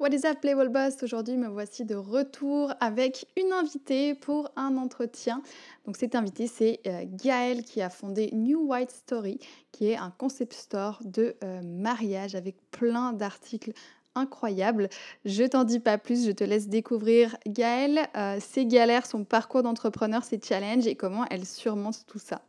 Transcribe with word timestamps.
What 0.00 0.14
is 0.14 0.24
up 0.24 0.40
Playboy 0.40 0.70
Boss? 0.70 1.02
Aujourd'hui 1.02 1.36
me 1.36 1.48
voici 1.48 1.84
de 1.84 1.94
retour 1.94 2.72
avec 2.80 3.26
une 3.36 3.52
invitée 3.52 4.14
pour 4.14 4.50
un 4.56 4.78
entretien. 4.78 5.42
Donc 5.84 5.98
cette 5.98 6.14
invitée 6.14 6.46
c'est 6.46 6.80
euh, 6.86 7.04
Gaëlle 7.04 7.62
qui 7.64 7.82
a 7.82 7.90
fondé 7.90 8.30
New 8.32 8.66
White 8.66 8.92
Story 8.92 9.38
qui 9.72 9.90
est 9.90 9.98
un 9.98 10.10
concept 10.10 10.54
store 10.54 11.00
de 11.04 11.36
euh, 11.44 11.60
mariage 11.62 12.34
avec 12.34 12.56
plein 12.70 13.12
d'articles 13.12 13.74
incroyables. 14.14 14.88
Je 15.26 15.44
t'en 15.44 15.64
dis 15.64 15.80
pas 15.80 15.98
plus, 15.98 16.24
je 16.24 16.32
te 16.32 16.44
laisse 16.44 16.68
découvrir 16.68 17.36
Gaëlle, 17.46 18.00
euh, 18.16 18.38
ses 18.40 18.64
galères, 18.64 19.04
son 19.04 19.24
parcours 19.24 19.62
d'entrepreneur, 19.62 20.24
ses 20.24 20.40
challenges 20.42 20.86
et 20.86 20.96
comment 20.96 21.26
elle 21.30 21.44
surmonte 21.44 22.06
tout 22.06 22.18
ça. 22.18 22.40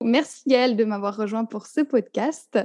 Merci 0.00 0.44
Gaëlle 0.46 0.76
de 0.76 0.84
m'avoir 0.84 1.16
rejoint 1.16 1.44
pour 1.44 1.66
ce 1.66 1.80
podcast. 1.80 2.56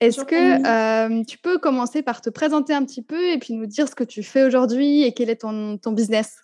Est-ce 0.00 0.24
que 0.24 1.24
tu 1.24 1.38
peux 1.38 1.58
commencer 1.58 2.02
par 2.02 2.20
te 2.20 2.30
présenter 2.30 2.72
un 2.72 2.84
petit 2.84 3.02
peu 3.02 3.28
et 3.28 3.38
puis 3.38 3.54
nous 3.54 3.66
dire 3.66 3.88
ce 3.88 3.94
que 3.94 4.04
tu 4.04 4.22
fais 4.22 4.44
aujourd'hui 4.44 5.02
et 5.02 5.12
quel 5.12 5.30
est 5.30 5.42
ton, 5.42 5.78
ton 5.78 5.92
business? 5.92 6.38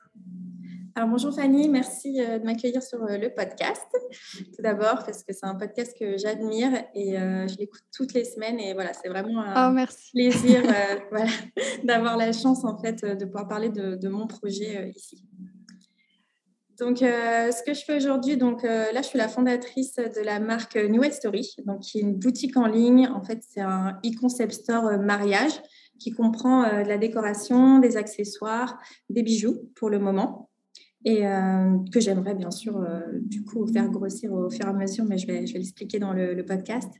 Alors 0.95 1.11
bonjour 1.11 1.35
Fanny, 1.35 1.69
merci 1.69 2.15
de 2.15 2.43
m'accueillir 2.43 2.83
sur 2.83 3.01
le 3.01 3.29
podcast. 3.29 3.87
Tout 4.39 4.63
d'abord 4.63 5.05
parce 5.05 5.25
que 5.25 5.35
c'est 5.35 5.45
un 5.45 5.55
podcast 5.55 5.95
que 5.99 6.17
j'admire 6.17 6.71
et 6.95 7.17
je 7.17 7.59
l'écoute 7.59 7.83
toutes 7.95 8.15
les 8.15 8.25
semaines 8.25 8.59
et 8.59 8.73
voilà 8.73 8.93
c'est 8.95 9.09
vraiment 9.09 9.43
un 9.43 9.75
oh, 9.75 9.87
plaisir 10.15 10.63
d'avoir 11.85 12.17
la 12.17 12.33
chance 12.33 12.65
en 12.65 12.79
fait 12.79 13.05
de 13.05 13.25
pouvoir 13.27 13.47
parler 13.47 13.69
de, 13.69 13.97
de 13.97 14.09
mon 14.09 14.27
projet 14.27 14.91
ici. 14.97 15.23
Donc, 16.79 17.03
euh, 17.03 17.51
ce 17.53 17.63
que 17.63 17.73
je 17.73 17.85
fais 17.85 17.97
aujourd'hui, 17.97 18.37
donc 18.37 18.65
euh, 18.65 18.93
là, 18.93 19.01
je 19.01 19.07
suis 19.07 19.19
la 19.19 19.29
fondatrice 19.29 19.97
de 19.97 20.21
la 20.23 20.41
marque 20.41 20.77
New 20.77 21.03
Story, 21.11 21.55
donc 21.65 21.81
qui 21.81 21.99
est 21.99 22.03
une 22.03 22.17
boutique 22.17 22.57
en 22.57 22.67
ligne. 22.67 23.09
En 23.09 23.23
fait, 23.23 23.41
c'est 23.49 23.63
un 23.63 23.99
e-concept 24.05 24.53
store 24.53 24.87
euh, 24.87 24.99
mariage 24.99 25.53
qui 25.99 26.13
comprend 26.13 26.65
de 26.65 26.87
la 26.87 26.99
décoration, 26.99 27.79
des 27.79 27.97
accessoires, 27.97 28.79
des 29.09 29.23
bijoux 29.23 29.57
pour 29.77 29.89
le 29.89 29.99
moment, 29.99 30.51
et 31.07 31.23
que 31.91 32.01
j'aimerais 32.01 32.35
bien 32.35 32.51
sûr 32.51 32.87
du 33.23 33.45
coup 33.45 33.67
faire 33.67 33.89
grossir 33.89 34.31
au 34.35 34.51
fur 34.51 34.67
et 34.67 34.69
à 34.69 34.75
mesure, 34.75 35.07
mais 35.07 35.17
je 35.17 35.27
vais, 35.27 35.47
je 35.47 35.55
vais 35.55 35.59
l'expliquer 35.59 35.99
dans 35.99 36.13
le, 36.13 36.35
le, 36.35 36.45
podcast. 36.45 36.93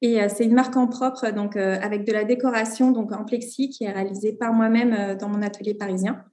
Et 0.00 0.20
c'est 0.28 0.44
une 0.44 0.54
marque 0.54 0.76
en 0.76 0.86
propre, 0.86 1.28
donc 1.32 1.56
avec 1.56 2.04
de 2.04 2.12
la 2.12 2.22
décoration 2.22 2.92
donc 2.92 3.10
en 3.10 3.24
plexi 3.24 3.68
qui 3.68 3.82
est 3.82 3.90
réalisée 3.90 4.32
par 4.32 4.52
moi-même 4.52 5.18
dans 5.18 5.28
mon 5.28 5.42
atelier 5.42 5.74
parisien 5.74 6.24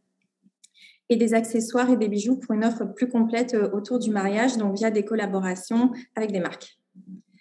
et 1.10 1.16
des 1.16 1.34
accessoires 1.34 1.90
et 1.90 1.98
des 1.98 2.08
bijoux 2.08 2.38
pour 2.38 2.54
une 2.54 2.64
offre 2.64 2.86
plus 2.86 3.08
complète 3.08 3.54
euh, 3.54 3.70
autour 3.72 4.00
du 4.00 4.12
mariage, 4.12 4.58
donc 4.58 4.76
via 4.76 4.92
des 4.92 5.04
collaborations 5.04 5.92
avec 6.16 6.32
des 6.32 6.40
marques. 6.40 6.80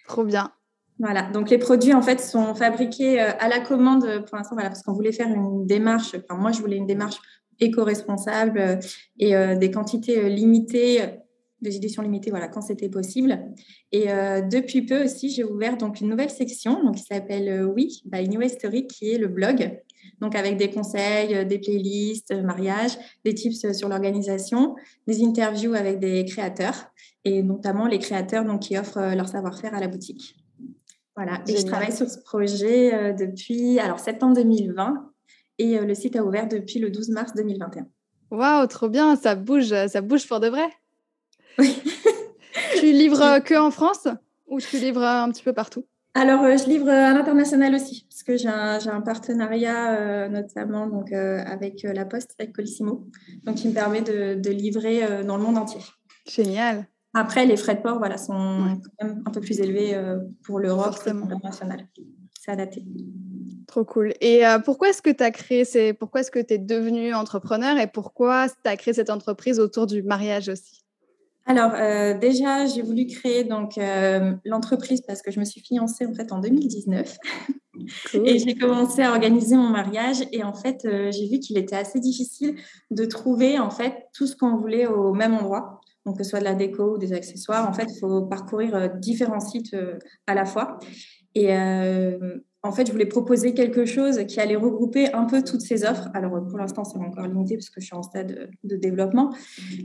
Trop 0.07 0.23
bien. 0.23 0.51
Voilà, 0.99 1.23
donc 1.31 1.49
les 1.49 1.57
produits 1.57 1.93
en 1.93 2.01
fait 2.01 2.19
sont 2.19 2.53
fabriqués 2.55 3.21
euh, 3.21 3.31
à 3.39 3.47
la 3.47 3.59
commande 3.59 4.23
pour 4.27 4.37
l'instant, 4.37 4.55
voilà, 4.55 4.69
parce 4.69 4.83
qu'on 4.83 4.93
voulait 4.93 5.11
faire 5.11 5.27
une 5.27 5.65
démarche, 5.65 6.15
enfin 6.15 6.39
moi 6.39 6.51
je 6.51 6.59
voulais 6.59 6.77
une 6.77 6.85
démarche 6.85 7.19
éco-responsable 7.59 8.59
euh, 8.59 8.75
et 9.17 9.33
des 9.55 9.71
quantités 9.71 10.29
limitées, 10.29 11.01
des 11.63 11.75
éditions 11.77 12.03
limitées, 12.03 12.29
voilà, 12.29 12.47
quand 12.47 12.61
c'était 12.61 12.89
possible. 12.89 13.39
Et 13.91 14.05
depuis 14.51 14.81
peu 14.83 15.03
aussi, 15.05 15.29
j'ai 15.29 15.43
ouvert 15.43 15.77
donc 15.77 16.01
une 16.01 16.09
nouvelle 16.09 16.29
section 16.29 16.83
donc, 16.83 16.95
qui 16.95 17.03
s'appelle 17.03 17.65
Oui 17.65 18.01
by 18.05 18.27
New 18.27 18.41
History, 18.41 18.87
qui 18.87 19.11
est 19.11 19.17
le 19.17 19.27
blog 19.27 19.79
donc 20.21 20.35
avec 20.35 20.57
des 20.57 20.69
conseils, 20.69 21.35
euh, 21.35 21.43
des 21.43 21.59
playlists, 21.59 22.31
euh, 22.31 22.41
mariage, 22.41 22.97
des 23.25 23.33
tips 23.33 23.65
euh, 23.65 23.73
sur 23.73 23.89
l'organisation, 23.89 24.75
des 25.07 25.23
interviews 25.23 25.73
avec 25.73 25.99
des 25.99 26.25
créateurs 26.25 26.91
et 27.25 27.43
notamment 27.43 27.87
les 27.87 27.99
créateurs 27.99 28.45
donc, 28.45 28.61
qui 28.61 28.77
offrent 28.77 29.15
leur 29.15 29.27
savoir-faire 29.27 29.73
à 29.73 29.79
la 29.79 29.87
boutique. 29.87 30.35
Voilà, 31.15 31.41
et 31.47 31.57
je 31.57 31.65
travaille 31.65 31.91
sur 31.91 32.09
ce 32.09 32.19
projet 32.19 33.13
depuis 33.13 33.77
alors 33.79 33.99
septembre 33.99 34.35
2020 34.35 35.11
et 35.59 35.77
le 35.77 35.93
site 35.93 36.15
a 36.15 36.25
ouvert 36.25 36.47
depuis 36.47 36.79
le 36.79 36.89
12 36.89 37.09
mars 37.09 37.33
2021. 37.35 37.85
Waouh, 38.31 38.65
trop 38.65 38.89
bien, 38.89 39.15
ça 39.15 39.35
bouge, 39.35 39.69
ça 39.87 40.01
bouge 40.01 40.27
pour 40.27 40.39
de 40.39 40.47
vrai. 40.47 40.65
Oui. 41.57 41.81
tu 42.79 42.91
livres 42.91 43.39
que 43.39 43.55
en 43.55 43.71
France 43.71 44.07
ou 44.47 44.59
tu 44.59 44.77
livres 44.77 45.03
un 45.03 45.29
petit 45.31 45.43
peu 45.43 45.53
partout? 45.53 45.85
Alors, 46.15 46.43
euh, 46.43 46.57
je 46.57 46.65
livre 46.65 46.89
à 46.89 47.11
l'international 47.11 47.73
aussi, 47.73 48.05
parce 48.07 48.21
que 48.21 48.37
j'ai 48.37 48.47
un, 48.47 49.01
partenariat 49.01 49.95
euh, 49.95 50.29
notamment 50.29 50.85
donc, 50.85 51.11
euh, 51.11 51.43
avec 51.45 51.81
La 51.83 52.05
Poste, 52.05 52.35
avec 52.39 52.53
Colissimo, 52.53 53.07
donc 53.43 53.55
qui 53.55 53.67
me 53.67 53.73
permet 53.73 54.01
de, 54.01 54.49
livrer 54.51 55.23
dans 55.23 55.37
le 55.37 55.43
monde 55.43 55.57
entier. 55.57 55.81
Génial. 56.27 56.87
Après, 57.15 57.45
les 57.45 57.57
frais 57.57 57.75
de 57.75 57.81
port 57.81 57.97
voilà, 57.97 58.17
sont 58.17 58.79
quand 58.99 59.07
même 59.07 59.23
un 59.25 59.31
peu 59.31 59.39
plus 59.39 59.59
élevés 59.59 59.99
pour 60.43 60.59
l'Europe 60.59 60.95
que 61.03 61.09
pour 61.09 61.27
l'international. 61.27 61.87
C'est 62.39 62.51
adapté. 62.51 62.85
Trop 63.67 63.85
cool. 63.85 64.13
Et 64.21 64.43
pourquoi 64.65 64.89
est-ce 64.89 65.01
que 65.01 65.09
tu 65.09 65.23
as 65.23 65.31
créé, 65.31 65.65
c'est 65.65 65.93
pourquoi 65.93 66.21
est-ce 66.21 66.31
que 66.31 66.39
tu 66.39 66.53
es 66.53 66.57
devenu 66.59 67.13
entrepreneur 67.13 67.77
et 67.79 67.87
pourquoi 67.87 68.47
tu 68.49 68.69
as 68.69 68.77
créé 68.77 68.93
cette 68.93 69.09
entreprise 69.09 69.59
autour 69.59 69.87
du 69.87 70.03
mariage 70.03 70.49
aussi? 70.49 70.82
Alors 71.45 71.73
euh, 71.75 72.17
déjà, 72.17 72.65
j'ai 72.65 72.81
voulu 72.81 73.05
créer 73.05 73.43
donc 73.43 73.77
euh, 73.77 74.33
l'entreprise 74.45 75.01
parce 75.01 75.21
que 75.21 75.29
je 75.29 75.39
me 75.39 75.45
suis 75.45 75.61
fiancée 75.61 76.05
en 76.05 76.13
fait 76.13 76.31
en 76.31 76.39
2019 76.39 77.17
et 78.13 78.39
j'ai 78.39 78.55
commencé 78.55 79.01
à 79.01 79.11
organiser 79.11 79.57
mon 79.57 79.67
mariage 79.67 80.23
et 80.31 80.43
en 80.43 80.53
fait 80.53 80.85
euh, 80.85 81.11
j'ai 81.11 81.27
vu 81.27 81.39
qu'il 81.39 81.57
était 81.57 81.75
assez 81.75 81.99
difficile 81.99 82.55
de 82.91 83.05
trouver 83.05 83.59
en 83.59 83.69
fait 83.69 84.07
tout 84.13 84.25
ce 84.25 84.37
qu'on 84.37 84.55
voulait 84.55 84.87
au 84.87 85.13
même 85.13 85.33
endroit. 85.33 85.81
Donc 86.05 86.17
que 86.17 86.23
ce 86.23 86.29
soit 86.29 86.39
de 86.39 86.45
la 86.45 86.53
déco 86.53 86.95
ou 86.95 86.97
des 86.97 87.13
accessoires, 87.13 87.67
en 87.67 87.71
fait, 87.71 87.87
il 87.89 87.99
faut 87.99 88.23
parcourir 88.23 88.89
différents 88.99 89.39
sites 89.39 89.73
à 90.27 90.35
la 90.35 90.43
fois. 90.43 90.77
Et 91.33 91.47
en 92.65 92.71
fait, 92.71 92.87
je 92.87 92.93
voulais 92.93 93.05
proposer 93.05 93.53
quelque 93.53 93.85
chose 93.85 94.25
qui 94.25 94.39
allait 94.39 94.55
regrouper 94.55 95.11
un 95.11 95.25
peu 95.25 95.43
toutes 95.43 95.61
ces 95.61 95.83
offres. 95.83 96.07
Alors, 96.13 96.31
pour 96.47 96.57
l'instant, 96.57 96.85
c'est 96.85 96.97
encore 96.97 97.27
limité 97.27 97.55
parce 97.57 97.69
que 97.69 97.81
je 97.81 97.85
suis 97.87 97.95
en 97.95 98.03
stade 98.03 98.51
de 98.63 98.75
développement, 98.77 99.35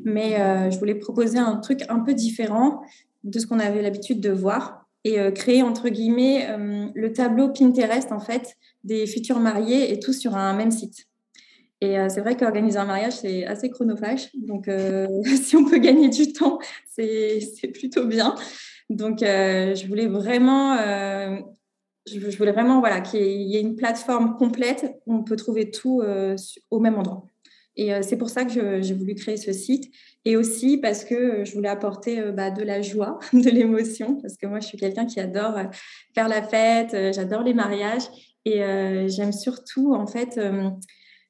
mais 0.04 0.40
euh, 0.40 0.70
je 0.70 0.78
voulais 0.78 0.94
proposer 0.94 1.38
un 1.38 1.56
truc 1.56 1.80
un 1.88 1.98
peu 1.98 2.14
différent 2.14 2.82
de 3.24 3.36
ce 3.40 3.48
qu'on 3.48 3.58
avait 3.58 3.82
l'habitude 3.82 4.20
de 4.20 4.30
voir 4.30 4.86
et 5.02 5.18
euh, 5.18 5.32
créer, 5.32 5.64
entre 5.64 5.88
guillemets, 5.88 6.46
euh, 6.50 6.86
le 6.94 7.12
tableau 7.12 7.48
Pinterest, 7.48 8.12
en 8.12 8.20
fait, 8.20 8.56
des 8.84 9.08
futurs 9.08 9.40
mariés 9.40 9.92
et 9.92 9.98
tout 9.98 10.12
sur 10.12 10.36
un 10.36 10.54
même 10.54 10.70
site. 10.70 11.06
Et 11.80 11.96
c'est 12.08 12.20
vrai 12.22 12.36
qu'organiser 12.36 12.76
un 12.76 12.86
mariage, 12.86 13.12
c'est 13.12 13.46
assez 13.46 13.70
chronophage. 13.70 14.30
Donc, 14.34 14.68
si 15.40 15.54
on 15.54 15.64
peut 15.64 15.78
gagner 15.78 16.08
du 16.08 16.32
temps, 16.32 16.58
c'est 16.90 17.38
plutôt 17.72 18.04
bien. 18.04 18.34
Donc, 18.90 19.18
je 19.20 19.86
voulais 19.86 20.08
vraiment 20.08 20.76
je, 22.12 22.36
voulais 22.36 22.52
vraiment 22.52 22.80
voilà, 22.80 23.00
qu'il 23.00 23.20
y 23.22 23.56
ait 23.56 23.60
une 23.60 23.76
plateforme 23.76 24.36
complète 24.36 25.00
où 25.06 25.14
on 25.14 25.22
peut 25.22 25.36
trouver 25.36 25.70
tout 25.70 26.00
euh, 26.02 26.36
au 26.70 26.80
même 26.80 26.96
endroit. 26.96 27.26
Et 27.76 27.94
euh, 27.94 28.02
c'est 28.02 28.16
pour 28.16 28.28
ça 28.28 28.44
que 28.44 28.82
j'ai 28.82 28.94
voulu 28.94 29.14
créer 29.14 29.36
ce 29.36 29.52
site. 29.52 29.92
Et 30.24 30.36
aussi 30.36 30.78
parce 30.78 31.04
que 31.04 31.14
euh, 31.14 31.44
je 31.44 31.54
voulais 31.54 31.68
apporter 31.68 32.20
bah, 32.32 32.50
de 32.50 32.62
la 32.62 32.82
joie, 32.82 33.18
de 33.32 33.50
l'émotion, 33.50 34.20
parce 34.20 34.36
que 34.36 34.46
moi, 34.46 34.60
je 34.60 34.66
suis 34.66 34.78
quelqu'un 34.78 35.06
qui 35.06 35.20
adore 35.20 35.58
faire 36.14 36.28
la 36.28 36.42
fête, 36.42 36.96
j'adore 37.14 37.42
les 37.42 37.54
mariages. 37.54 38.08
Et 38.44 38.60
j'aime 39.08 39.32
surtout, 39.32 39.92
en 39.92 40.06
fait, 40.06 40.40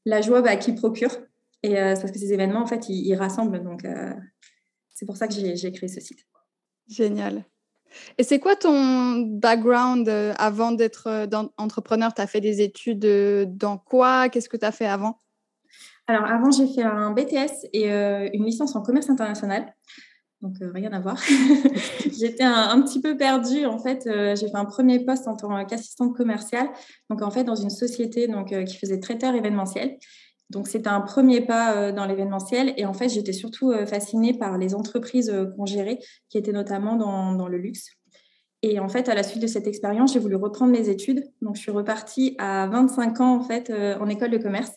la 0.04 0.20
joie 0.20 0.40
bah, 0.40 0.54
qu'ils 0.56 0.76
procurent. 0.76 1.18
Et 1.64 1.70
c'est 1.70 2.00
parce 2.00 2.12
que 2.12 2.18
ces 2.18 2.32
événements, 2.32 2.60
en 2.60 2.66
fait, 2.66 2.88
ils 2.88 3.14
rassemblent. 3.16 3.60
Donc, 3.64 3.84
c'est 4.94 5.04
pour 5.04 5.16
ça 5.16 5.26
que 5.26 5.34
j'ai 5.34 5.72
créé 5.72 5.88
ce 5.88 6.00
site. 6.00 6.20
Génial. 6.86 7.44
Et 8.18 8.22
c'est 8.22 8.38
quoi 8.38 8.56
ton 8.56 9.20
background 9.20 10.08
euh, 10.08 10.34
avant 10.38 10.72
d'être 10.72 11.08
euh, 11.08 11.26
entrepreneur? 11.56 12.12
Tu 12.14 12.22
as 12.22 12.26
fait 12.26 12.40
des 12.40 12.60
études 12.60 13.04
euh, 13.04 13.44
dans 13.46 13.78
quoi? 13.78 14.28
Qu'est-ce 14.28 14.48
que 14.48 14.56
tu 14.56 14.66
as 14.66 14.72
fait 14.72 14.86
avant? 14.86 15.18
Alors, 16.06 16.24
avant, 16.24 16.50
j'ai 16.50 16.66
fait 16.66 16.82
un 16.82 17.10
BTS 17.10 17.66
et 17.74 17.90
une 17.90 18.46
licence 18.46 18.74
en 18.74 18.80
commerce 18.80 19.10
international. 19.10 19.74
Donc, 20.40 20.54
rien 20.60 20.90
à 20.92 21.00
voir. 21.00 21.20
J'étais 22.18 22.44
un, 22.44 22.80
petit 22.80 23.02
peu 23.02 23.14
perdue. 23.14 23.66
En 23.66 23.78
fait, 23.78 24.04
j'ai 24.06 24.48
fait 24.48 24.56
un 24.56 24.64
premier 24.64 25.04
poste 25.04 25.28
en 25.28 25.36
tant 25.36 25.62
qu'assistante 25.66 26.16
commerciale. 26.16 26.70
Donc, 27.10 27.20
en 27.20 27.30
fait, 27.30 27.44
dans 27.44 27.56
une 27.56 27.68
société 27.68 28.26
donc, 28.26 28.54
qui 28.64 28.78
faisait 28.78 29.00
traiteur 29.00 29.34
événementiel. 29.34 29.98
Donc, 30.50 30.66
c'était 30.66 30.88
un 30.88 31.00
premier 31.00 31.42
pas 31.42 31.76
euh, 31.76 31.92
dans 31.92 32.06
l'événementiel. 32.06 32.72
Et 32.76 32.86
en 32.86 32.94
fait, 32.94 33.08
j'étais 33.08 33.32
surtout 33.32 33.70
euh, 33.70 33.84
fascinée 33.84 34.32
par 34.32 34.56
les 34.56 34.74
entreprises 34.74 35.30
euh, 35.30 35.46
qu'on 35.46 35.66
gérait, 35.66 35.98
qui 36.30 36.38
étaient 36.38 36.52
notamment 36.52 36.96
dans, 36.96 37.48
le 37.48 37.58
luxe. 37.58 37.90
Et 38.62 38.80
en 38.80 38.88
fait, 38.88 39.08
à 39.08 39.14
la 39.14 39.22
suite 39.22 39.42
de 39.42 39.46
cette 39.46 39.66
expérience, 39.66 40.14
j'ai 40.14 40.18
voulu 40.18 40.36
reprendre 40.36 40.72
mes 40.72 40.88
études. 40.88 41.22
Donc, 41.42 41.56
je 41.56 41.60
suis 41.60 41.70
repartie 41.70 42.34
à 42.38 42.66
25 42.66 43.20
ans, 43.20 43.36
en 43.36 43.42
fait, 43.42 43.70
en 43.70 44.08
école 44.08 44.30
de 44.30 44.38
commerce 44.38 44.72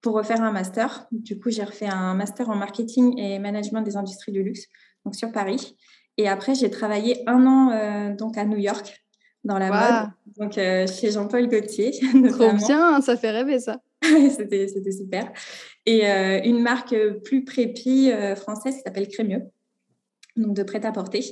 pour 0.00 0.14
refaire 0.14 0.40
un 0.42 0.52
master. 0.52 1.06
Du 1.10 1.38
coup, 1.38 1.50
j'ai 1.50 1.64
refait 1.64 1.88
un 1.88 2.14
master 2.14 2.48
en 2.48 2.54
marketing 2.54 3.18
et 3.18 3.38
management 3.38 3.82
des 3.82 3.96
industries 3.96 4.32
du 4.32 4.42
luxe, 4.42 4.66
donc 5.04 5.14
sur 5.14 5.30
Paris. 5.30 5.76
Et 6.16 6.28
après, 6.28 6.54
j'ai 6.54 6.70
travaillé 6.70 7.22
un 7.28 7.46
an 7.46 8.14
donc 8.14 8.38
à 8.38 8.46
New 8.46 8.56
York 8.56 9.04
dans 9.44 9.58
la 9.58 9.68
mode, 9.68 10.10
donc 10.38 10.54
chez 10.54 11.10
Jean-Paul 11.10 11.48
Gaultier. 11.48 11.90
Trop 12.30 12.52
bien, 12.52 13.02
ça 13.02 13.16
fait 13.18 13.30
rêver 13.30 13.58
ça. 13.58 13.80
c'était, 14.30 14.68
super. 14.68 15.32
Et 15.86 16.04
une 16.04 16.60
marque 16.60 16.94
plus 17.24 17.44
prépi 17.44 18.10
française 18.36 18.76
qui 18.76 18.80
s'appelle 18.82 19.08
Crémieux, 19.08 19.42
donc 20.36 20.54
de 20.54 20.62
prêt-à-porter. 20.62 21.22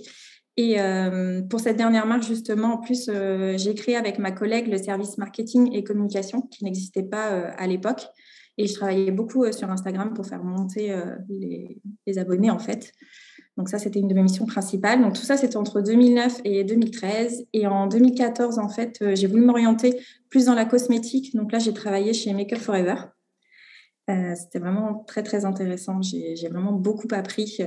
Et 0.56 0.80
euh, 0.80 1.42
pour 1.42 1.60
cette 1.60 1.76
dernière 1.76 2.06
marque, 2.06 2.22
justement, 2.22 2.74
en 2.74 2.78
plus, 2.78 3.08
euh, 3.08 3.56
j'ai 3.56 3.74
créé 3.74 3.96
avec 3.96 4.18
ma 4.18 4.30
collègue 4.30 4.68
le 4.68 4.78
service 4.78 5.18
marketing 5.18 5.74
et 5.74 5.82
communication 5.82 6.42
qui 6.42 6.64
n'existait 6.64 7.02
pas 7.02 7.32
euh, 7.32 7.50
à 7.56 7.66
l'époque. 7.66 8.06
Et 8.56 8.68
je 8.68 8.74
travaillais 8.74 9.10
beaucoup 9.10 9.50
sur 9.50 9.68
Instagram 9.68 10.14
pour 10.14 10.26
faire 10.26 10.44
monter 10.44 10.96
les, 11.28 12.18
abonnés, 12.18 12.52
en 12.52 12.60
fait. 12.60 12.92
Donc 13.56 13.68
ça, 13.68 13.78
c'était 13.78 14.00
une 14.00 14.08
de 14.08 14.14
mes 14.14 14.22
missions 14.22 14.46
principales. 14.46 15.00
Donc 15.00 15.14
tout 15.14 15.22
ça, 15.22 15.36
c'était 15.36 15.56
entre 15.56 15.80
2009 15.80 16.40
et 16.44 16.64
2013. 16.64 17.46
Et 17.52 17.66
en 17.66 17.86
2014, 17.86 18.58
en 18.58 18.68
fait, 18.68 19.02
j'ai 19.14 19.26
voulu 19.26 19.44
m'orienter 19.44 20.00
plus 20.28 20.46
dans 20.46 20.54
la 20.54 20.64
cosmétique. 20.64 21.34
Donc 21.36 21.52
là, 21.52 21.58
j'ai 21.58 21.72
travaillé 21.72 22.12
chez 22.12 22.32
Makeup 22.32 22.58
Forever. 22.58 22.96
c'était 24.08 24.58
vraiment 24.58 25.04
très, 25.06 25.22
très 25.22 25.44
intéressant. 25.44 26.02
J'ai 26.02 26.48
vraiment 26.48 26.72
beaucoup 26.72 27.08
appris 27.12 27.60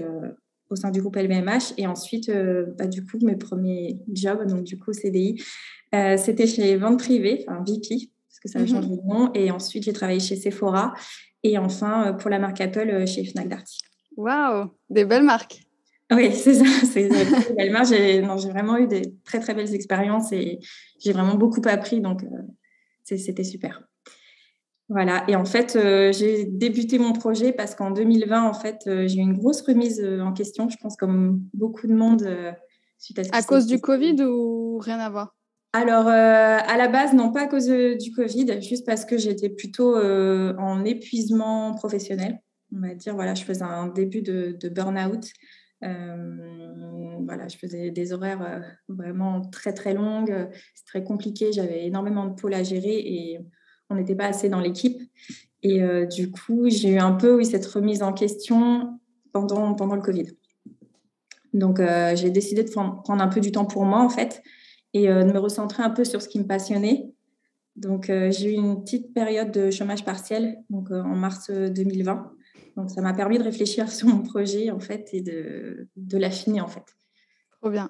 au 0.69 0.75
sein 0.75 0.92
du 0.92 1.01
groupe 1.01 1.16
LVMH. 1.16 1.74
Et 1.78 1.88
ensuite, 1.88 2.30
euh, 2.30 2.66
bah, 2.78 2.88
du 2.88 3.06
coup, 3.06 3.18
mes 3.22 3.36
premiers 3.36 4.00
jobs, 4.12 4.45
donc 4.48 4.63
du 4.63 4.78
coup 4.78 4.94
CDI, 4.94 5.42
euh, 5.95 6.18
c'était 6.18 6.48
chez 6.48 6.75
Vente 6.75 7.00
Privée, 7.00 7.45
enfin 7.48 7.63
VP, 7.66 8.10
parce 8.30 8.40
que 8.42 8.50
ça 8.50 8.60
a 8.60 8.62
mhm. 8.62 8.68
changé 8.68 8.90
de 8.90 9.07
nom. 9.07 9.31
Et 9.33 9.51
ensuite, 9.51 9.83
j'ai 9.83 9.94
travaillé 9.94 10.19
chez 10.19 10.36
Sephora. 10.36 10.94
Et 11.44 11.57
enfin, 11.57 12.07
euh, 12.07 12.13
pour 12.13 12.30
la 12.30 12.40
marque 12.40 12.62
Apple, 12.62 13.06
chez 13.07 13.24
Fnac 13.24 13.48
Darty. 13.48 13.78
Waouh, 14.16 14.69
des 14.90 15.06
belles 15.06 15.24
marques. 15.24 15.67
Oui, 16.12 16.31
c'est 16.33 16.54
ça, 16.54 16.65
c'est. 16.86 17.09
J'ai 17.57 18.50
vraiment 18.50 18.77
eu 18.77 18.88
des 18.88 19.13
très, 19.25 19.39
très 19.39 19.54
belles 19.54 19.74
expériences 19.74 20.31
et 20.31 20.59
j'ai 21.00 21.12
vraiment 21.12 21.36
beaucoup 21.36 21.62
appris. 21.65 22.01
Donc, 22.01 22.21
c'était 23.04 23.44
super. 23.44 23.88
Voilà, 24.89 25.25
et 25.27 25.36
en 25.36 25.44
fait, 25.44 25.75
euh, 25.75 26.13
j'ai 26.13 26.45
débuté 26.45 26.98
mon 26.98 27.12
projet 27.12 27.51
parce 27.51 27.75
qu'en 27.75 27.92
2020, 27.92 28.44
en 28.44 28.54
fait, 28.54 28.83
euh, 28.88 29.06
j'ai 29.06 29.18
eu 29.18 29.21
une 29.21 29.38
grosse 29.38 29.62
remise 29.62 30.00
euh, 30.01 30.21
en 30.21 30.31
question, 30.31 30.69
je 30.69 30.77
pense 30.77 30.95
comme 30.95 31.42
beaucoup 31.54 31.88
de 31.88 31.94
monde. 31.94 32.25
suite 32.98 33.19
à, 33.19 33.38
à 33.38 33.44
cause 33.44 33.65
du 33.65 33.81
Covid 33.81 34.24
ou 34.24 34.77
rien 34.77 35.00
à 35.00 35.09
voir? 35.09 35.36
Alors, 35.74 36.07
à 36.07 36.77
la 36.77 36.88
base, 36.88 37.13
non 37.13 37.31
pas 37.31 37.42
à 37.42 37.48
cause 37.48 37.68
du 37.68 38.12
Covid, 38.12 38.62
juste 38.62 38.86
parce 38.86 39.04
que 39.04 39.18
j'étais 39.18 39.50
plutôt 39.50 39.95
en 39.98 40.86
épuisement 40.86 41.74
professionnel. 41.74 42.39
On 42.75 42.80
va 42.80 42.95
dire, 42.95 43.13
voilà, 43.13 43.36
je 43.36 43.44
faisais 43.44 43.63
un 43.63 43.88
début 43.88 44.21
de, 44.21 44.57
de 44.59 44.69
burn-out. 44.69 45.25
Voilà, 45.82 47.48
je 47.48 47.58
faisais 47.58 47.92
des 47.92 48.14
horaires 48.14 48.64
vraiment 48.88 49.42
très, 49.42 49.74
très 49.74 49.94
longues. 49.94 50.50
C'est 50.76 50.86
très 50.86 51.04
compliqué. 51.04 51.52
J'avais 51.52 51.86
énormément 51.86 52.26
de 52.26 52.34
pôles 52.34 52.54
à 52.54 52.64
gérer 52.64 52.98
et 52.98 53.40
on 53.90 53.96
n'était 53.96 54.16
pas 54.16 54.26
assez 54.26 54.50
dans 54.50 54.60
l'équipe. 54.60 55.02
Et 55.64 55.82
euh, 55.82 56.06
du 56.06 56.32
coup, 56.32 56.70
j'ai 56.70 56.90
eu 56.92 57.00
un 57.00 57.14
peu 57.14 57.36
oui, 57.36 57.46
cette 57.46 57.66
remise 57.66 58.04
en 58.04 58.14
question 58.14 59.00
pendant, 59.34 59.74
pendant 59.74 59.96
le 59.96 60.02
Covid. 60.02 60.28
Donc, 61.54 61.80
euh, 61.80 62.16
j'ai 62.16 62.30
décidé 62.30 62.64
de 62.64 62.70
prendre 62.70 63.22
un 63.22 63.28
peu 63.28 63.40
du 63.40 63.52
temps 63.52 63.66
pour 63.66 63.86
moi, 63.86 64.02
en 64.02 64.10
fait, 64.10 64.44
et 64.94 65.10
euh, 65.10 65.24
de 65.24 65.32
me 65.32 65.40
recentrer 65.40 65.82
un 65.84 65.90
peu 65.90 66.04
sur 66.04 66.22
ce 66.22 66.28
qui 66.28 66.40
me 66.40 66.46
passionnait. 66.46 67.12
Donc, 67.76 68.08
j'ai 68.08 68.54
eu 68.54 68.56
une 68.56 68.82
petite 68.84 69.14
période 69.14 69.52
de 69.52 69.70
chômage 69.70 70.04
partiel, 70.04 70.58
donc 70.72 70.90
en 70.90 71.16
mars 71.16 71.52
2020. 71.52 72.32
Donc, 72.78 72.90
ça 72.90 73.02
m'a 73.02 73.14
permis 73.14 73.38
de 73.38 73.44
réfléchir 73.44 73.92
sur 73.92 74.08
mon 74.08 74.22
projet, 74.22 74.72
en 74.72 74.80
fait, 74.80 75.10
et 75.12 75.22
de, 75.22 75.90
de 75.98 76.18
l'affiner, 76.18 76.62
en 76.62 76.68
fait. 76.68 76.86
Trop 77.60 77.70
bien. 77.70 77.90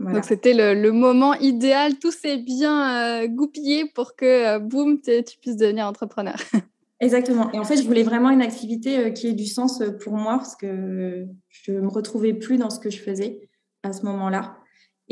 Donc 0.00 0.24
c'était 0.24 0.54
le, 0.54 0.92
moment 0.92 1.34
idéal, 1.34 1.98
tout 1.98 2.10
s'est 2.10 2.38
bien 2.38 3.22
euh, 3.22 3.26
goupillé 3.28 3.84
pour 3.94 4.16
que, 4.16 4.56
euh, 4.56 4.58
boum, 4.58 5.00
tu 5.00 5.38
puisses 5.40 5.56
devenir 5.56 5.86
entrepreneur. 5.86 6.36
Exactement. 7.00 7.50
Et 7.52 7.58
en 7.58 7.64
fait, 7.64 7.76
je 7.76 7.82
voulais 7.82 8.02
vraiment 8.02 8.30
une 8.30 8.42
activité 8.42 8.98
euh, 8.98 9.10
qui 9.10 9.28
ait 9.28 9.32
du 9.32 9.46
sens 9.46 9.82
pour 10.02 10.14
moi 10.14 10.36
parce 10.36 10.56
que 10.56 11.26
je 11.48 11.72
ne 11.72 11.80
me 11.80 11.88
retrouvais 11.88 12.34
plus 12.34 12.56
dans 12.56 12.70
ce 12.70 12.80
que 12.80 12.90
je 12.90 12.98
faisais 12.98 13.48
à 13.82 13.92
ce 13.92 14.04
moment-là. 14.04 14.56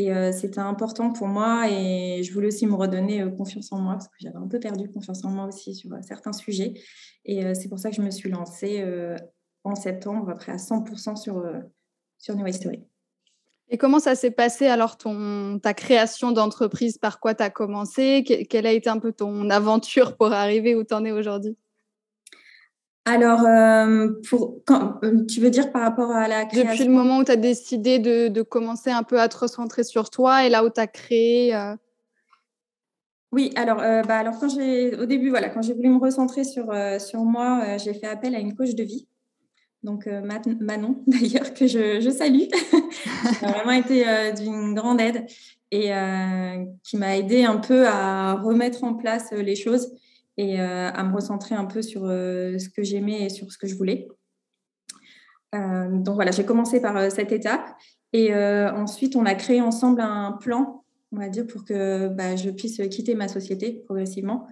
Et 0.00 0.12
c'était 0.32 0.60
important 0.60 1.12
pour 1.12 1.26
moi 1.26 1.68
et 1.68 2.22
je 2.22 2.32
voulais 2.32 2.46
aussi 2.46 2.66
me 2.68 2.74
redonner 2.74 3.24
confiance 3.36 3.72
en 3.72 3.80
moi 3.80 3.94
parce 3.94 4.06
que 4.06 4.14
j'avais 4.20 4.36
un 4.36 4.46
peu 4.46 4.60
perdu 4.60 4.88
confiance 4.88 5.24
en 5.24 5.30
moi 5.30 5.46
aussi 5.46 5.74
sur 5.74 5.90
certains 6.02 6.32
sujets. 6.32 6.74
Et 7.24 7.52
c'est 7.54 7.68
pour 7.68 7.80
ça 7.80 7.90
que 7.90 7.96
je 7.96 8.02
me 8.02 8.12
suis 8.12 8.30
lancée 8.30 8.84
en 9.64 9.74
septembre, 9.74 10.30
après 10.30 10.52
à 10.52 10.56
100% 10.56 11.16
sur, 11.16 11.44
sur 12.16 12.36
New 12.36 12.52
Story. 12.52 12.84
Et 13.70 13.76
comment 13.76 13.98
ça 13.98 14.14
s'est 14.14 14.30
passé 14.30 14.66
alors 14.66 14.96
ton, 14.96 15.58
ta 15.58 15.74
création 15.74 16.32
d'entreprise? 16.32 16.96
Par 16.96 17.20
quoi 17.20 17.34
tu 17.34 17.42
as 17.42 17.50
commencé 17.50 18.24
Quelle 18.48 18.66
a 18.66 18.72
été 18.72 18.88
un 18.88 18.98
peu 18.98 19.12
ton 19.12 19.50
aventure 19.50 20.16
pour 20.16 20.32
arriver 20.32 20.74
où 20.74 20.84
tu 20.84 20.94
en 20.94 21.04
es 21.04 21.12
aujourd'hui? 21.12 21.56
Alors, 23.08 23.44
euh, 23.44 24.08
pour, 24.28 24.56
quand, 24.66 24.98
euh, 25.02 25.24
tu 25.26 25.40
veux 25.40 25.50
dire 25.50 25.72
par 25.72 25.82
rapport 25.82 26.10
à 26.10 26.28
la 26.28 26.44
création? 26.44 26.72
Depuis 26.72 26.84
le 26.84 26.92
moment 26.92 27.18
où 27.18 27.24
tu 27.24 27.32
as 27.32 27.36
décidé 27.36 27.98
de, 27.98 28.28
de, 28.28 28.42
commencer 28.42 28.90
un 28.90 29.02
peu 29.02 29.20
à 29.20 29.28
te 29.28 29.38
recentrer 29.38 29.84
sur 29.84 30.10
toi 30.10 30.44
et 30.44 30.48
là 30.48 30.64
où 30.64 30.70
tu 30.70 30.80
as 30.80 30.86
créé 30.86 31.54
euh? 31.54 31.74
Oui, 33.30 33.52
alors, 33.56 33.76
bah, 33.76 34.16
alors 34.16 34.38
quand 34.40 34.48
au 34.48 35.04
début, 35.04 35.28
voilà, 35.28 35.50
quand 35.50 35.60
j'ai 35.60 35.74
voulu 35.74 35.90
me 35.90 35.98
recentrer 35.98 36.44
sur, 36.44 36.72
sur 36.98 37.24
moi, 37.24 37.76
j'ai 37.76 37.92
fait 37.92 38.06
appel 38.06 38.34
à 38.34 38.38
une 38.38 38.54
coach 38.54 38.74
de 38.74 38.82
vie. 38.82 39.06
Donc 39.82 40.06
Manon 40.06 41.02
d'ailleurs, 41.06 41.52
que 41.52 41.66
je, 41.66 42.10
salue, 42.10 42.48
qui 43.38 43.44
a 43.44 43.52
vraiment 43.52 43.72
été 43.72 44.04
d'une 44.32 44.74
grande 44.74 44.98
aide 44.98 45.26
et 45.70 45.90
qui 46.84 46.96
m'a 46.96 47.18
aidé 47.18 47.44
un 47.44 47.58
peu 47.58 47.86
à 47.86 48.32
remettre 48.32 48.82
en 48.84 48.94
place 48.94 49.30
les 49.32 49.56
choses 49.56 49.92
et 50.38 50.60
à 50.60 51.02
me 51.02 51.12
recentrer 51.12 51.54
un 51.54 51.64
peu 51.64 51.82
sur 51.82 52.02
ce 52.02 52.68
que 52.68 52.82
j'aimais 52.82 53.24
et 53.24 53.28
sur 53.28 53.50
ce 53.52 53.58
que 53.58 53.66
je 53.66 53.74
voulais. 53.74 54.08
donc 55.52 56.14
voilà, 56.14 56.30
j'ai 56.30 56.44
commencé 56.44 56.80
par 56.80 57.10
cette 57.10 57.32
étape 57.32 57.68
et 58.12 58.32
ensuite 58.32 59.16
on 59.16 59.26
a 59.26 59.34
créé 59.34 59.60
ensemble 59.60 60.00
un 60.00 60.38
plan, 60.40 60.84
on 61.10 61.18
va 61.18 61.28
dire, 61.28 61.44
pour 61.44 61.64
que 61.64 62.06
bah, 62.08 62.36
je 62.36 62.50
puisse 62.50 62.80
quitter 62.88 63.16
ma 63.16 63.26
société 63.26 63.82
progressivement 63.84 64.46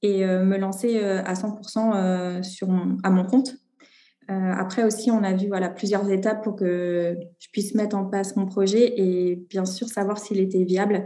et 0.00 0.24
me 0.24 0.56
lancer 0.56 0.98
à 1.00 1.34
100% 1.34 2.42
sur 2.42 2.68
à 3.02 3.10
mon 3.10 3.24
compte 3.26 3.56
euh, 4.30 4.52
après 4.52 4.82
aussi, 4.82 5.10
on 5.10 5.22
a 5.22 5.32
vu 5.34 5.46
voilà, 5.48 5.68
plusieurs 5.68 6.10
étapes 6.10 6.42
pour 6.42 6.56
que 6.56 7.16
je 7.38 7.48
puisse 7.52 7.74
mettre 7.74 7.96
en 7.96 8.06
place 8.06 8.34
mon 8.36 8.46
projet 8.46 9.00
et 9.00 9.36
bien 9.48 9.64
sûr 9.64 9.88
savoir 9.88 10.18
s'il 10.18 10.40
était 10.40 10.64
viable, 10.64 11.04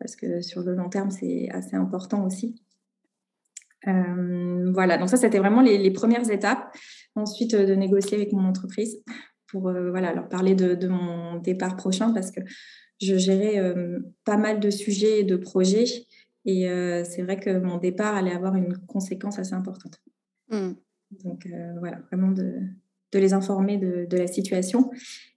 parce 0.00 0.16
que 0.16 0.40
sur 0.40 0.62
le 0.62 0.74
long 0.74 0.88
terme, 0.88 1.10
c'est 1.10 1.48
assez 1.50 1.76
important 1.76 2.24
aussi. 2.24 2.60
Euh, 3.88 4.70
voilà, 4.72 4.98
donc 4.98 5.08
ça, 5.08 5.16
c'était 5.16 5.38
vraiment 5.38 5.62
les, 5.62 5.90
premières 5.90 6.30
étapes. 6.30 6.74
Ensuite, 7.14 7.54
euh, 7.54 7.66
de 7.66 7.74
négocier 7.74 8.16
avec 8.16 8.32
mon 8.32 8.44
entreprise 8.46 9.02
pour 9.46 9.62
voilà, 9.62 10.14
leur 10.14 10.28
parler 10.28 10.54
de, 10.54 10.74
de, 10.74 10.86
mon 10.86 11.38
départ 11.38 11.76
prochain, 11.76 12.12
parce 12.12 12.30
que 12.30 12.40
je 13.02 13.16
gérais 13.16 13.60
pas 14.24 14.36
mal 14.36 14.60
de 14.60 14.70
sujets 14.70 15.20
et 15.20 15.24
de 15.24 15.34
projets. 15.34 16.06
Et 16.44 16.68
c'est 17.02 17.22
vrai 17.22 17.36
que 17.36 17.58
mon 17.58 17.78
départ 17.78 18.14
allait 18.14 18.30
avoir 18.30 18.54
une 18.54 18.78
conséquence 18.86 19.40
assez 19.40 19.54
importante. 19.54 20.00
Mmh. 20.50 20.74
Donc 21.24 21.46
euh, 21.46 21.74
voilà, 21.78 21.98
vraiment 22.10 22.30
de, 22.30 22.60
les 23.12 23.32
informer 23.32 23.76
de, 23.76 24.16
la 24.16 24.26
situation. 24.26 24.90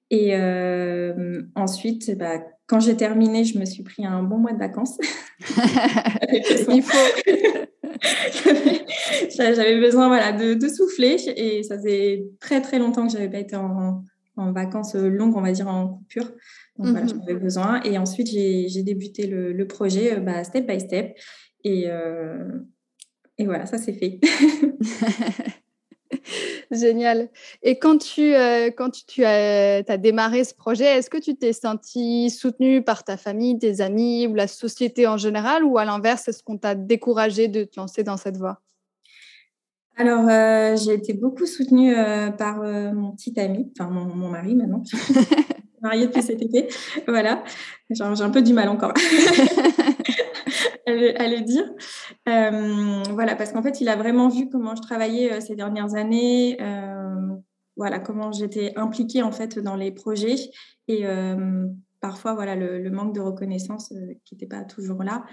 Et 0.10 0.36
euh, 0.36 1.42
ensuite, 1.56 2.16
bah, 2.18 2.44
quand 2.68 2.80
j'ai 2.80 2.96
terminé, 2.96 3.44
je 3.44 3.58
me 3.58 3.66
suis 3.66 3.84
pris 3.84 4.06
un 4.06 4.22
bon 4.24 4.38
mois 4.38 4.54
de 4.54 4.60
vacances. 4.60 4.98
Il 6.70 6.84
faut. 6.84 7.68
j'avais 9.38 9.80
besoin 9.80 10.08
voilà, 10.08 10.32
de, 10.32 10.68
souffler 10.68 11.18
et 11.36 11.64
ça 11.64 11.78
faisait 11.78 12.26
très 12.40 12.62
très 12.62 12.80
longtemps 12.80 13.08
que 13.08 13.14
je 13.14 13.18
n'avais 13.18 13.30
pas 13.30 13.40
été 13.40 13.56
en, 13.56 14.04
vacances 14.36 14.96
longues, 14.96 15.38
on 15.38 15.42
va 15.42 15.52
dire 15.52 15.68
en 15.68 15.90
coupure. 15.90 16.32
Donc 16.78 16.88
voilà, 16.88 17.06
j'en 17.06 17.22
avais 17.22 17.36
besoin. 17.36 17.82
Et 17.84 17.98
ensuite, 17.98 18.28
j'ai 18.28 18.84
débuté 18.84 19.28
le, 19.28 19.68
projet 19.68 20.20
bah, 20.20 20.44
step 20.44 20.68
by 20.68 20.80
step. 20.80 21.16
Et, 21.64 21.86
euh, 21.88 22.50
et 23.38 23.46
voilà, 23.46 23.66
ça 23.66 23.78
c'est 23.78 23.94
fait. 23.94 24.20
Génial. 26.74 27.30
Et 27.62 27.78
quand 27.78 27.98
tu, 27.98 28.34
euh, 28.36 28.72
quand 28.76 28.90
tu, 29.08 29.24
as, 29.24 29.98
démarré 29.98 30.44
ce 30.44 30.54
projet, 30.54 30.86
est-ce 30.86 31.10
que 31.10 31.18
tu 31.18 31.36
t'es 31.36 31.54
senti 31.54 32.30
soutenu 32.30 32.82
par 32.82 33.04
ta 33.04 33.18
famille, 33.18 33.58
tes 33.60 33.82
amis 33.82 34.28
ou 34.28 34.34
la 34.34 34.48
société 34.48 35.08
en 35.08 35.18
général 35.18 35.64
Ou 35.64 35.78
à 35.78 35.86
l'inverse, 35.86 36.28
est-ce 36.28 36.44
qu'on 36.44 36.58
t'a 36.58 36.76
découragé 36.76 37.48
de 37.48 37.64
te 37.64 37.80
lancer 37.80 38.04
dans 38.04 38.18
cette 38.18 38.38
voie? 38.38 38.62
Alors, 39.96 40.28
euh, 40.28 40.76
j'ai 40.76 40.94
été 40.94 41.14
beaucoup 41.14 41.46
soutenue 41.46 41.96
euh, 41.96 42.32
par 42.32 42.58
mon 42.58 43.12
petit 43.12 43.40
ami, 43.40 43.72
enfin 43.78 43.92
mon, 43.92 44.30
mari 44.30 44.56
maintenant, 44.56 44.82
marié 45.82 46.08
depuis 46.08 46.24
cet 46.24 46.42
été. 46.42 46.68
Voilà, 47.08 47.44
j'ai 47.92 48.04
un 48.04 48.30
peu 48.32 48.42
du 48.42 48.54
mal 48.54 48.70
encore. 48.70 48.94
allait 50.86 51.42
dire. 51.42 51.66
voilà, 52.26 53.36
parce 53.36 53.52
qu'en 53.52 53.64
fait, 53.64 53.82
il 53.82 53.90
a 53.90 53.96
vraiment 53.96 54.30
vu 54.30 54.50
comment 54.50 54.76
je 54.76 54.82
travaillais 54.82 55.42
ces 55.42 55.56
dernières 55.56 55.96
années, 55.96 56.58
voilà, 57.76 58.00
comment 58.00 58.32
j'étais 58.32 58.74
impliquée 58.76 59.24
en 59.24 59.32
fait 59.32 59.60
dans 59.60 59.76
les 59.76 59.92
projets 59.92 60.36
et 60.88 61.06
parfois 62.02 62.34
voilà 62.36 62.56
le, 62.56 62.90
manque 62.92 63.16
de 63.16 63.22
reconnaissance 63.22 63.94
qui 64.26 64.36
n'était 64.36 64.48
pas 64.48 64.64
toujours 64.64 65.04
là. 65.04 65.24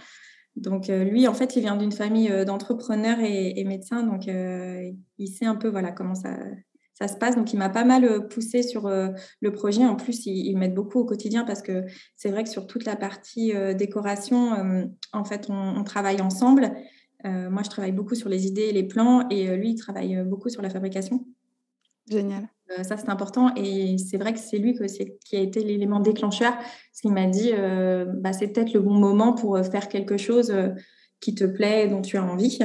Donc 0.56 0.88
lui, 0.88 1.28
en 1.28 1.34
fait, 1.34 1.56
il 1.56 1.60
vient 1.60 1.76
d'une 1.76 1.92
famille 1.92 2.30
d'entrepreneurs 2.44 3.18
et, 3.20 3.64
médecins, 3.64 4.02
donc 4.02 4.26
il 4.26 5.28
sait 5.28 5.46
un 5.46 5.56
peu 5.56 5.68
voilà 5.68 5.92
comment 5.92 6.14
ça, 6.14 6.36
ça 7.00 7.08
se 7.08 7.16
passe. 7.16 7.36
Donc, 7.36 7.52
il 7.52 7.56
m'a 7.56 7.70
pas 7.70 7.84
mal 7.84 8.04
euh, 8.04 8.20
poussé 8.20 8.62
sur 8.62 8.86
euh, 8.86 9.08
le 9.40 9.52
projet. 9.52 9.84
En 9.84 9.96
plus, 9.96 10.26
il, 10.26 10.56
m'aide 10.56 10.74
beaucoup 10.74 11.00
au 11.00 11.04
quotidien 11.04 11.44
parce 11.44 11.62
que 11.62 11.84
c'est 12.16 12.30
vrai 12.30 12.44
que 12.44 12.50
sur 12.50 12.66
toute 12.66 12.84
la 12.84 12.96
partie 12.96 13.54
euh, 13.54 13.72
décoration, 13.72 14.90
en 15.12 15.24
fait, 15.24 15.48
on, 15.48 15.82
travaille 15.84 16.20
ensemble. 16.20 16.72
moi, 17.24 17.62
je 17.64 17.70
travaille 17.70 17.92
beaucoup 17.92 18.14
sur 18.14 18.28
les 18.28 18.46
idées 18.46 18.68
et 18.68 18.72
les 18.72 18.84
plans 18.84 19.28
et 19.30 19.56
lui, 19.56 19.70
il 19.70 19.76
travaille 19.76 20.22
beaucoup 20.24 20.48
sur 20.48 20.62
la 20.62 20.70
fabrication. 20.70 21.24
Génial. 22.06 22.48
ça, 22.82 22.96
c'est 22.96 23.08
important. 23.08 23.54
Et 23.56 23.96
c'est 23.98 24.18
vrai 24.18 24.32
que 24.32 24.38
c'est 24.38 24.58
lui 24.58 24.76
qui 25.24 25.36
a 25.36 25.40
été 25.40 25.64
l'élément 25.64 26.00
déclencheur. 26.00 26.52
Parce 26.52 27.00
qu'il 27.00 27.12
m'a 27.12 27.26
dit, 27.26 27.52
bah, 28.18 28.32
c'est 28.32 28.48
peut-être 28.48 28.72
le 28.72 28.80
bon 28.80 28.94
moment 28.94 29.32
pour 29.32 29.58
faire 29.64 29.88
quelque 29.88 30.16
chose 30.16 30.52
qui 31.20 31.34
te 31.34 31.44
plaît, 31.44 31.88
dont 31.88 32.02
tu 32.02 32.16
as 32.16 32.24
envie. 32.24 32.58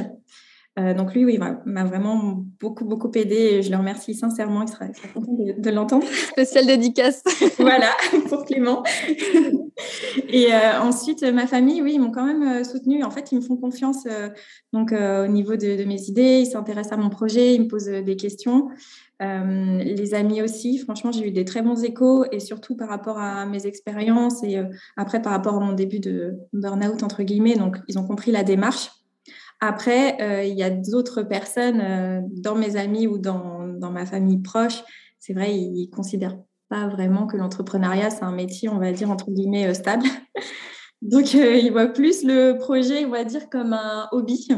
Euh, 0.78 0.92
donc 0.92 1.14
lui, 1.14 1.24
oui, 1.24 1.38
m'a 1.38 1.84
vraiment 1.84 2.44
beaucoup, 2.60 2.84
beaucoup 2.84 3.10
aidé 3.14 3.34
et 3.34 3.62
je 3.62 3.70
le 3.70 3.78
remercie 3.78 4.14
sincèrement. 4.14 4.62
Il 4.62 4.68
sera, 4.68 4.86
content 5.14 5.32
de, 5.32 5.70
l'entendre. 5.70 6.06
Spéciale 6.06 6.66
dédicace. 6.66 7.22
voilà, 7.58 7.88
pour 8.28 8.44
Clément. 8.44 8.82
et 10.28 10.52
euh, 10.52 10.80
ensuite, 10.82 11.22
ma 11.22 11.46
famille, 11.46 11.80
oui, 11.80 11.92
ils 11.94 11.98
m'ont 11.98 12.10
quand 12.10 12.26
même 12.26 12.42
euh, 12.42 12.64
soutenu. 12.64 13.04
En 13.04 13.10
fait, 13.10 13.32
ils 13.32 13.36
me 13.36 13.40
font 13.40 13.56
confiance 13.56 14.06
donc, 14.74 14.92
au 14.92 15.26
niveau 15.28 15.56
de, 15.56 15.84
mes 15.84 16.02
idées. 16.08 16.40
Ils 16.40 16.46
s'intéressent 16.46 16.98
à 16.98 17.00
mon 17.00 17.08
projet, 17.08 17.54
ils 17.54 17.62
me 17.62 17.68
posent 17.68 17.86
des 17.86 18.16
questions. 18.16 18.68
les 19.18 20.14
amis 20.14 20.42
aussi, 20.42 20.76
franchement, 20.76 21.10
j'ai 21.10 21.26
eu 21.26 21.30
des 21.30 21.46
très 21.46 21.62
bons 21.62 21.82
échos 21.84 22.26
et 22.32 22.40
surtout 22.40 22.76
par 22.76 22.90
rapport 22.90 23.18
à 23.18 23.46
mes 23.46 23.66
expériences 23.66 24.42
et 24.44 24.60
après 24.98 25.22
par 25.22 25.32
rapport 25.32 25.54
à 25.54 25.60
mon 25.60 25.72
début 25.72 26.00
de 26.00 26.34
burn-out, 26.52 27.02
entre 27.02 27.22
guillemets. 27.22 27.56
Donc, 27.56 27.78
ils 27.88 27.98
ont 27.98 28.06
compris 28.06 28.30
la 28.30 28.44
démarche. 28.44 28.90
Après, 29.60 30.20
euh, 30.20 30.44
il 30.44 30.56
y 30.56 30.62
a 30.62 30.70
d'autres 30.70 31.22
personnes 31.22 31.80
euh, 31.80 32.20
dans 32.42 32.54
mes 32.54 32.76
amis 32.76 33.06
ou 33.06 33.18
dans, 33.18 33.66
ma 33.90 34.04
famille 34.04 34.38
proche, 34.38 34.82
c'est 35.18 35.32
vrai, 35.32 35.56
ils 35.56 35.88
ne 35.88 35.94
considèrent 35.94 36.38
pas 36.68 36.88
vraiment 36.88 37.26
que 37.26 37.36
l'entrepreneuriat, 37.36 38.10
c'est 38.10 38.24
un 38.24 38.32
métier, 38.32 38.68
on 38.68 38.78
va 38.78 38.92
dire, 38.92 39.10
entre 39.10 39.30
guillemets, 39.30 39.68
euh, 39.68 39.74
stable. 39.74 40.04
Donc, 41.02 41.34
ils 41.34 41.70
voient 41.70 41.88
plus 41.88 42.24
le 42.24 42.58
projet, 42.58 43.04
on 43.04 43.10
va 43.10 43.24
dire, 43.24 43.48
comme 43.48 43.72
un 43.72 44.08
hobby. 44.12 44.48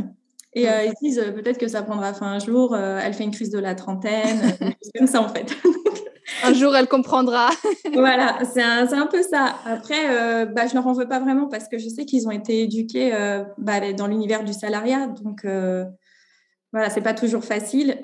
Et 0.54 0.64
ils 0.64 0.92
disent 1.02 1.22
peut-être 1.34 1.58
que 1.58 1.68
ça 1.68 1.82
prendra 1.82 2.14
fin 2.14 2.26
un 2.26 2.38
jour, 2.38 2.76
elle 2.76 3.12
fait 3.12 3.24
une 3.24 3.32
crise 3.32 3.50
de 3.50 3.58
la 3.58 3.74
trentaine, 3.74 4.56
comme 4.96 5.08
ça 5.08 5.20
en 5.20 5.28
fait. 5.28 5.54
Un 6.44 6.54
jour, 6.54 6.74
elle 6.76 6.88
comprendra. 6.88 7.50
voilà, 7.94 8.38
c'est 8.52 8.62
un, 8.62 8.90
un, 8.92 9.06
peu 9.06 9.22
ça. 9.22 9.56
Après, 9.64 10.10
euh, 10.10 10.46
bah, 10.46 10.66
je 10.66 10.70
ne 10.70 10.74
leur 10.74 10.86
en 10.86 10.92
veux 10.92 11.08
pas 11.08 11.20
vraiment 11.20 11.48
parce 11.48 11.68
que 11.68 11.78
je 11.78 11.88
sais 11.88 12.04
qu'ils 12.04 12.26
ont 12.28 12.30
été 12.30 12.62
éduqués 12.62 13.14
euh, 13.14 13.44
bah, 13.58 13.92
dans 13.92 14.06
l'univers 14.06 14.44
du 14.44 14.52
salariat. 14.52 15.06
Donc, 15.06 15.44
euh, 15.44 15.84
voilà, 16.72 16.90
c'est 16.90 17.00
pas 17.00 17.14
toujours 17.14 17.44
facile. 17.44 17.98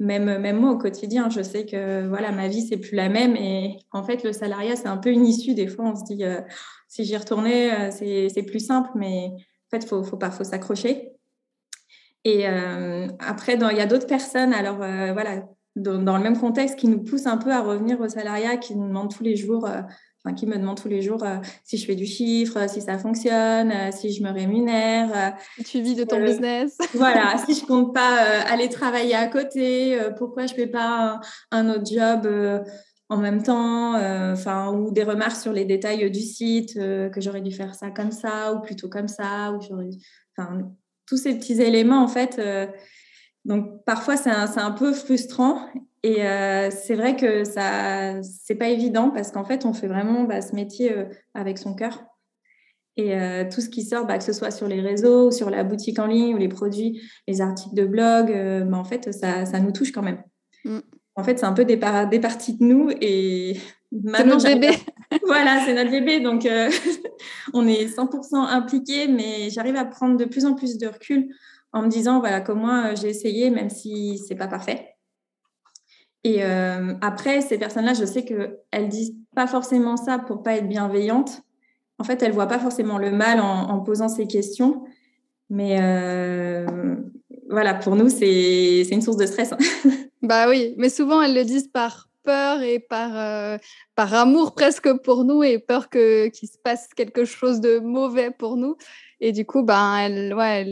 même, 0.00 0.38
même 0.38 0.58
moi, 0.58 0.72
au 0.72 0.78
quotidien, 0.78 1.30
je 1.30 1.42
sais 1.42 1.66
que 1.66 2.06
voilà, 2.08 2.32
ma 2.32 2.48
vie, 2.48 2.66
c'est 2.66 2.78
plus 2.78 2.96
la 2.96 3.08
même. 3.08 3.36
Et 3.36 3.78
en 3.92 4.02
fait, 4.02 4.24
le 4.24 4.32
salariat, 4.32 4.76
c'est 4.76 4.88
un 4.88 4.96
peu 4.96 5.10
une 5.10 5.24
issue. 5.24 5.54
Des 5.54 5.68
fois, 5.68 5.84
on 5.86 5.96
se 5.96 6.04
dit, 6.04 6.24
si 6.88 7.04
j'y 7.04 7.16
retournais, 7.16 7.90
c'est 7.92 8.42
plus 8.46 8.58
simple. 8.58 8.90
Mais 8.96 9.30
en 9.30 9.70
fait, 9.70 9.84
il 9.84 9.88
faut, 9.88 10.02
faut, 10.02 10.18
faut 10.18 10.44
s'accrocher. 10.44 11.12
Et 12.24 12.44
après, 12.44 13.54
il 13.54 13.76
y 13.76 13.80
a 13.80 13.86
d'autres 13.86 14.08
personnes. 14.08 14.52
Alors, 14.52 14.78
voilà, 14.78 15.44
dans, 15.76 16.16
le 16.16 16.22
même 16.22 16.38
contexte 16.38 16.76
qui 16.76 16.88
nous 16.88 17.02
pousse 17.02 17.26
un 17.26 17.36
peu 17.36 17.52
à 17.52 17.60
revenir 17.60 18.00
au 18.00 18.08
salariat, 18.08 18.56
qui 18.56 18.74
nous 18.74 18.88
demande 18.88 19.14
tous 19.14 19.22
les 19.22 19.36
jours, 19.36 19.66
euh, 19.66 19.82
enfin 20.24 20.34
qui 20.34 20.46
me 20.46 20.56
demande 20.56 20.80
tous 20.80 20.88
les 20.88 21.02
jours 21.02 21.22
euh, 21.22 21.36
si 21.64 21.76
je 21.76 21.86
fais 21.86 21.94
du 21.94 22.06
chiffre, 22.06 22.68
si 22.68 22.80
ça 22.80 22.98
fonctionne, 22.98 23.70
euh, 23.70 23.90
si 23.92 24.12
je 24.12 24.22
me 24.22 24.30
rémunère. 24.30 25.36
tu 25.64 25.80
vis 25.82 25.94
de 25.94 26.04
ton 26.04 26.22
business. 26.22 26.78
voilà, 26.94 27.36
si 27.46 27.54
je 27.54 27.66
compte 27.66 27.94
pas 27.94 28.16
aller 28.48 28.68
travailler 28.68 29.14
à 29.14 29.26
côté, 29.26 29.98
pourquoi 30.16 30.46
je 30.46 30.54
fais 30.54 30.66
pas 30.66 31.20
un, 31.50 31.68
autre 31.68 31.86
job 31.86 32.26
en 33.08 33.18
même 33.18 33.42
temps, 33.42 33.94
enfin 34.32 34.72
ou 34.72 34.90
des 34.90 35.04
remarques 35.04 35.40
sur 35.40 35.52
les 35.52 35.66
détails 35.66 36.10
du 36.10 36.20
site, 36.20 36.74
que 36.74 37.20
j'aurais 37.20 37.42
dû 37.42 37.52
faire 37.52 37.74
ça 37.74 37.90
comme 37.90 38.12
ça 38.12 38.54
ou 38.54 38.60
plutôt 38.60 38.88
comme 38.88 39.08
ça, 39.08 39.52
ou 39.52 39.58
enfin 40.36 40.72
tous 41.06 41.18
ces 41.18 41.38
petits 41.38 41.60
éléments 41.60 42.02
en 42.02 42.08
fait 42.08 42.40
donc 43.46 43.84
parfois 43.84 44.16
c'est 44.16 44.30
un, 44.30 44.70
peu 44.72 44.92
frustrant 44.92 45.60
et 46.02 46.26
euh, 46.26 46.68
c'est 46.70 46.96
vrai 46.96 47.14
que 47.14 47.44
ça 47.44 48.20
c'est 48.22 48.56
pas 48.56 48.68
évident 48.68 49.10
parce 49.10 49.30
qu'en 49.30 49.44
fait 49.44 49.64
on 49.64 49.72
fait 49.72 49.86
vraiment 49.86 50.24
bah, 50.24 50.40
ce 50.40 50.54
métier 50.54 50.92
euh, 50.92 51.04
avec 51.32 51.56
son 51.56 51.74
cœur 51.74 52.04
et 52.96 53.14
euh, 53.14 53.44
tout 53.48 53.60
ce 53.60 53.68
qui 53.68 53.82
sort, 53.82 54.06
bah, 54.06 54.16
que 54.16 54.24
ce 54.24 54.32
soit 54.32 54.50
sur 54.50 54.66
les 54.66 54.80
réseaux, 54.80 55.30
sur 55.30 55.50
la 55.50 55.64
boutique 55.64 55.98
en 55.98 56.06
ligne 56.06 56.34
ou 56.34 56.38
les 56.38 56.48
produits, 56.48 57.02
les 57.28 57.42
articles 57.42 57.74
de 57.74 57.84
blog, 57.84 58.32
bah, 58.66 58.78
en 58.78 58.84
fait 58.84 59.12
ça, 59.12 59.60
nous 59.60 59.70
touche 59.70 59.92
quand 59.92 60.02
même. 60.02 60.22
Mm. 60.64 60.78
En 61.14 61.22
fait 61.22 61.38
c'est 61.38 61.46
un 61.46 61.52
peu 61.52 61.64
des, 61.64 61.78
des, 62.10 62.20
parties 62.20 62.58
de 62.58 62.64
nous 62.64 62.90
et 63.00 63.60
maintenant 63.92 64.40
c'est 64.40 64.56
notre 64.56 64.60
bébé. 64.60 64.76
voilà 65.26 65.62
c'est 65.64 65.74
notre 65.74 65.92
bébé 65.92 66.18
donc 66.18 66.48
on 67.54 67.68
est 67.68 67.86
100% 67.86 68.34
impliqué 68.34 69.06
mais 69.06 69.50
j'arrive 69.50 69.76
à 69.76 69.84
prendre 69.84 70.16
de 70.16 70.24
plus 70.24 70.44
en 70.44 70.54
plus 70.54 70.78
de 70.78 70.88
recul 70.88 71.28
en 71.72 71.82
me 71.82 71.88
disant 71.88 72.20
voilà 72.20 72.40
comment 72.40 72.66
moi 72.66 72.92
euh, 72.92 72.96
j'ai 72.96 73.08
essayé 73.08 73.50
même 73.50 73.70
si 73.70 74.18
c'est 74.18 74.34
pas 74.34 74.48
parfait. 74.48 74.96
Et 76.24 76.42
euh, 76.42 76.94
après 77.02 77.40
ces 77.40 77.58
personnes-là, 77.58 77.94
je 77.94 78.04
sais 78.04 78.24
que 78.24 78.58
elles 78.72 78.88
disent 78.88 79.14
pas 79.34 79.46
forcément 79.46 79.96
ça 79.96 80.18
pour 80.18 80.42
pas 80.42 80.56
être 80.56 80.68
bienveillantes. 80.68 81.42
En 81.98 82.04
fait, 82.04 82.22
elles 82.22 82.32
voient 82.32 82.48
pas 82.48 82.58
forcément 82.58 82.98
le 82.98 83.10
mal 83.10 83.40
en, 83.40 83.80
posant 83.80 84.08
ces 84.08 84.26
questions, 84.26 84.84
mais 85.48 85.78
euh, 85.80 86.96
voilà 87.48 87.74
pour 87.74 87.96
nous 87.96 88.10
c'est 88.10 88.82
une 88.90 89.02
source 89.02 89.16
de 89.16 89.26
stress. 89.26 89.52
Hein. 89.52 89.58
bah 90.22 90.48
oui, 90.48 90.74
mais 90.76 90.88
souvent 90.88 91.22
elles 91.22 91.34
le 91.34 91.44
disent 91.44 91.68
par 91.68 92.08
peur 92.24 92.60
et 92.60 92.80
par, 92.80 93.58
par 93.94 94.12
amour 94.12 94.54
presque 94.54 94.92
pour 95.04 95.24
nous 95.24 95.44
et 95.44 95.58
peur 95.60 95.88
qu'il 95.88 96.32
se 96.34 96.58
passe 96.62 96.88
quelque 96.88 97.24
chose 97.24 97.60
de 97.60 97.78
mauvais 97.78 98.30
pour 98.30 98.56
nous. 98.56 98.76
Et 99.20 99.32
du 99.32 99.46
coup, 99.46 99.62
ben, 99.62 99.96
elles, 99.96 100.34
ouais, 100.34 100.66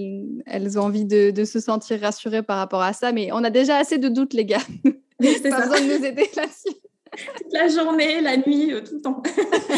elles, 0.47 0.79
ont 0.79 0.83
envie 0.83 1.07
de, 1.07 1.31
de, 1.31 1.45
se 1.45 1.61
sentir 1.61 2.01
rassurées 2.01 2.43
par 2.43 2.59
rapport 2.59 2.83
à 2.83 2.93
ça. 2.93 3.13
Mais 3.13 3.31
on 3.33 3.43
a 3.43 3.51
déjà 3.51 3.77
assez 3.77 3.99
de 3.99 4.09
doutes, 4.09 4.35
les 4.35 4.45
gars. 4.45 4.59
C'est 5.21 5.49
pas 5.49 5.63
besoin 5.63 5.81
de 5.81 5.99
nous 5.99 6.05
aider 6.05 6.29
là-dessus. 6.37 6.77
Toute 7.37 7.53
la 7.53 7.69
journée, 7.69 8.21
la 8.21 8.37
nuit, 8.37 8.73
euh, 8.73 8.81
tout 8.81 8.97
le 8.97 9.01
temps. 9.01 9.23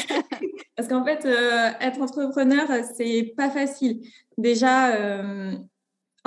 Parce 0.77 0.89
qu'en 0.89 1.05
fait, 1.05 1.25
euh, 1.25 1.71
être 1.81 2.01
entrepreneur, 2.01 2.67
c'est 2.95 3.35
pas 3.37 3.51
facile. 3.51 4.01
Déjà, 4.39 4.95
euh, 4.95 5.53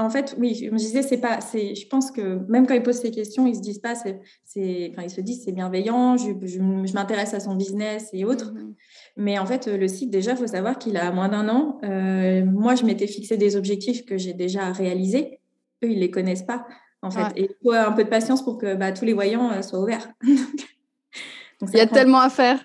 en 0.01 0.09
fait, 0.09 0.35
oui, 0.37 0.55
je 0.55 0.69
me 0.69 0.77
disais, 0.77 1.01
c'est 1.01 1.17
pas, 1.17 1.41
c'est, 1.41 1.75
je 1.75 1.87
pense 1.87 2.11
que 2.11 2.39
même 2.47 2.65
quand 2.65 2.73
ils 2.73 2.83
posent 2.83 3.01
ces 3.01 3.11
questions, 3.11 3.45
ils 3.47 3.55
se 3.55 3.61
disent 3.61 3.79
pas, 3.79 3.95
c'est, 3.95 4.91
enfin, 4.91 5.03
ils 5.03 5.09
se 5.09 5.21
disent, 5.21 5.43
c'est 5.43 5.51
bienveillant, 5.51 6.15
je, 6.15 6.31
je, 6.45 6.93
m'intéresse 6.93 7.33
à 7.33 7.39
son 7.39 7.55
business 7.55 8.09
et 8.13 8.25
autres. 8.25 8.53
Mmh 8.53 8.75
mais 9.17 9.37
en 9.37 9.45
fait, 9.45 9.67
le 9.67 9.87
site, 9.89 10.11
déjà, 10.11 10.31
il 10.31 10.37
faut 10.37 10.47
savoir 10.47 10.79
qu'il 10.79 10.95
a 10.95 11.11
moins 11.11 11.27
d'un 11.27 11.49
an. 11.49 11.77
Euh, 11.83 12.45
moi, 12.45 12.75
je 12.75 12.85
m'étais 12.85 13.05
fixé 13.05 13.35
des 13.35 13.57
objectifs 13.57 14.05
que 14.05 14.17
j'ai 14.17 14.33
déjà 14.33 14.71
réalisés. 14.71 15.41
Eux, 15.83 15.89
ils 15.89 15.95
ne 15.95 15.99
les 15.99 16.09
connaissent 16.09 16.43
pas, 16.43 16.65
en 17.01 17.11
fait. 17.11 17.33
Et 17.35 17.49
il 17.49 17.55
faut 17.61 17.73
un 17.73 17.91
peu 17.91 18.05
de 18.05 18.09
patience 18.09 18.41
pour 18.41 18.57
que 18.57 18.75
bah, 18.75 18.93
tous 18.93 19.03
les 19.03 19.11
voyants 19.11 19.51
euh, 19.51 19.61
soient 19.61 19.79
ouverts. 19.79 20.07
il 20.23 21.73
y 21.73 21.81
a 21.81 21.87
tellement 21.87 22.21
à 22.21 22.29
faire. 22.29 22.63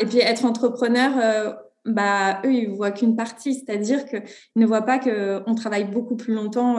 Et 0.00 0.06
puis, 0.06 0.18
être 0.18 0.44
entrepreneur, 0.44 1.12
euh, 1.16 1.52
bah, 1.86 2.40
eux, 2.44 2.52
ils 2.52 2.70
ne 2.70 2.74
voient 2.74 2.90
qu'une 2.90 3.16
partie. 3.16 3.54
C'est-à-dire 3.54 4.04
qu'ils 4.06 4.22
ne 4.56 4.66
voient 4.66 4.82
pas 4.82 4.98
qu'on 4.98 5.54
travaille 5.54 5.84
beaucoup 5.84 6.16
plus 6.16 6.34
longtemps 6.34 6.76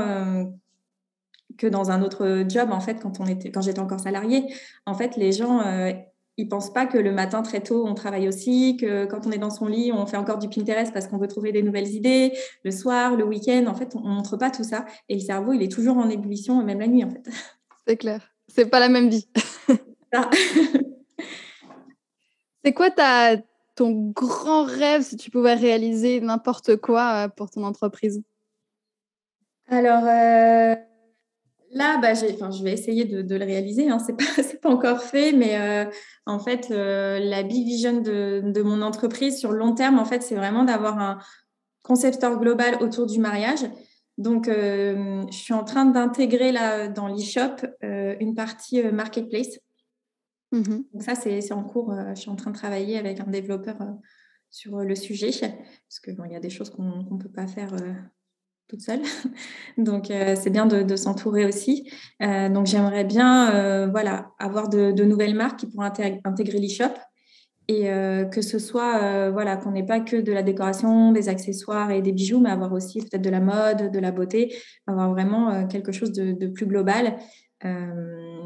que 1.58 1.68
dans 1.68 1.90
un 1.90 2.02
autre 2.02 2.46
job, 2.48 2.70
en 2.72 2.80
fait, 2.80 3.02
quand, 3.02 3.20
on 3.20 3.26
était, 3.26 3.52
quand 3.52 3.62
j'étais 3.62 3.80
encore 3.80 4.00
salariée. 4.00 4.46
En 4.86 4.94
fait, 4.94 5.18
les 5.18 5.32
gens 5.32 5.62
ils 6.38 6.48
pensent 6.48 6.72
pas 6.72 6.86
que 6.86 6.98
le 6.98 7.12
matin 7.12 7.42
très 7.42 7.62
tôt 7.62 7.86
on 7.88 7.96
travaille 7.96 8.28
aussi, 8.28 8.78
que 8.78 9.06
quand 9.06 9.26
on 9.26 9.32
est 9.32 9.40
dans 9.40 9.50
son 9.50 9.66
lit 9.66 9.92
on 9.92 10.06
fait 10.06 10.18
encore 10.18 10.38
du 10.38 10.48
Pinterest 10.48 10.94
parce 10.94 11.08
qu'on 11.08 11.18
veut 11.18 11.28
trouver 11.28 11.52
des 11.52 11.64
nouvelles 11.64 11.88
idées, 11.88 12.32
le 12.64 12.72
soir, 12.72 13.16
le 13.16 13.26
week-end, 13.26 13.66
en 13.68 13.74
fait 13.74 13.96
on, 13.96 14.08
ne 14.08 14.16
montre 14.16 14.38
pas 14.38 14.52
tout 14.52 14.64
ça 14.64 14.86
et 15.10 15.16
le 15.16 15.20
cerveau 15.20 15.54
il 15.54 15.64
est 15.64 15.72
toujours 15.72 15.98
en 15.98 16.10
ébullition 16.10 16.64
même 16.64 16.80
la 16.80 16.88
nuit 16.88 17.04
en 17.04 17.10
fait. 17.10 17.24
C'est 17.88 17.98
clair, 17.98 18.34
c'est 18.50 18.66
pas 18.66 18.82
la 18.82 18.90
même 18.90 19.08
vie. 19.10 19.30
c'est 22.64 22.74
quoi 22.76 22.92
ta, 22.92 23.38
ton 23.78 24.12
grand 24.14 24.64
rêve 24.64 25.04
si 25.04 25.16
tu 25.16 25.32
pouvais 25.32 25.54
réaliser 25.54 26.20
n'importe 26.20 26.76
quoi 26.78 27.26
euh, 27.26 27.28
pour 27.30 27.50
ton 27.50 27.64
entreprise? 27.64 28.22
Alors 29.68 30.04
euh, 30.04 30.76
Là, 31.72 31.98
bah, 32.02 32.14
je 32.14 32.64
vais 32.64 32.72
essayer 32.72 33.06
de, 33.06 33.36
le 33.36 33.46
réaliser. 33.46 33.90
Hein. 33.90 34.00
Ce 34.00 34.12
n'est 34.12 34.58
pas, 34.62 34.70
encore 34.70 35.02
fait, 35.02 35.32
mais 35.32 35.60
euh, 35.60 35.86
en 36.26 36.40
fait, 36.40 36.70
la 36.70 37.44
big 37.44 37.66
vision 37.66 38.02
de, 38.02 38.62
mon 38.64 38.82
entreprise 38.82 39.38
sur 39.38 39.52
long 39.52 39.74
terme, 39.74 40.00
en 40.00 40.06
fait, 40.06 40.24
c'est 40.24 40.36
vraiment 40.36 40.64
d'avoir 40.64 40.98
un 40.98 41.20
concept 41.84 42.16
store 42.16 42.40
global 42.40 42.78
autour 42.82 43.06
du 43.06 43.20
mariage. 43.20 43.66
Donc, 44.18 44.48
je 44.48 45.26
suis 45.30 45.54
en 45.54 45.66
train 45.66 45.86
d'intégrer 45.86 46.54
là 46.54 46.88
dans 46.88 47.10
l'e-shop 47.10 47.68
une 47.82 48.34
partie 48.34 48.82
marketplace. 48.84 49.60
Mmh 50.52 50.64
Donc 50.94 51.04
ça, 51.04 51.16
c'est 51.16 51.52
en 51.52 51.64
cours. 51.64 51.94
je 52.10 52.20
suis 52.20 52.30
en 52.30 52.36
train 52.36 52.52
de 52.52 52.56
travailler 52.56 52.98
avec 52.98 53.20
un 53.20 53.28
développeur 53.28 53.78
sur 54.50 54.78
le 54.80 54.96
sujet 54.96 55.32
parce 55.32 56.00
qu'il 56.04 56.32
y 56.32 56.36
a 56.36 56.40
des 56.40 56.50
choses 56.50 56.70
qu'on 56.70 57.04
ne 57.12 57.18
peut 57.18 57.32
pas 57.32 57.48
faire 57.48 57.76
toute 58.68 58.82
seule. 58.82 59.02
donc, 59.78 60.12
euh, 60.12 60.36
c'est 60.36 60.50
bien 60.50 60.66
de, 60.66 60.96
s'entourer 60.96 61.46
aussi. 61.46 61.90
Euh, 62.22 62.50
donc, 62.50 62.66
j'aimerais 62.66 63.04
bien 63.04 63.54
euh, 63.54 63.88
voilà, 63.88 64.32
avoir 64.40 64.70
de, 64.70 64.92
nouvelles 65.04 65.36
marques 65.36 65.60
qui 65.60 65.68
pourront 65.68 65.84
intégrer, 65.84 66.60
l'e-shop 66.60 66.94
et 67.70 67.90
que 68.32 68.42
ce 68.42 68.60
soit, 68.60 69.30
voilà, 69.30 69.58
qu'on 69.58 69.72
n'ait 69.72 69.86
pas 69.86 70.00
que 70.00 70.16
de 70.16 70.32
la 70.32 70.42
décoration, 70.42 71.12
des 71.12 71.28
accessoires 71.28 71.92
et 71.92 72.02
des 72.02 72.14
bijoux, 72.14 72.40
mais 72.40 72.50
avoir 72.50 72.72
aussi 72.72 73.02
peut-être 73.02 73.22
de 73.22 73.30
la 73.30 73.42
mode, 73.42 73.92
de 73.92 74.00
la 74.00 74.12
beauté, 74.12 74.56
avoir 74.88 75.12
vraiment 75.12 75.68
quelque 75.68 75.92
chose 75.92 76.14
de, 76.14 76.48
plus 76.48 76.66
global 76.66 77.18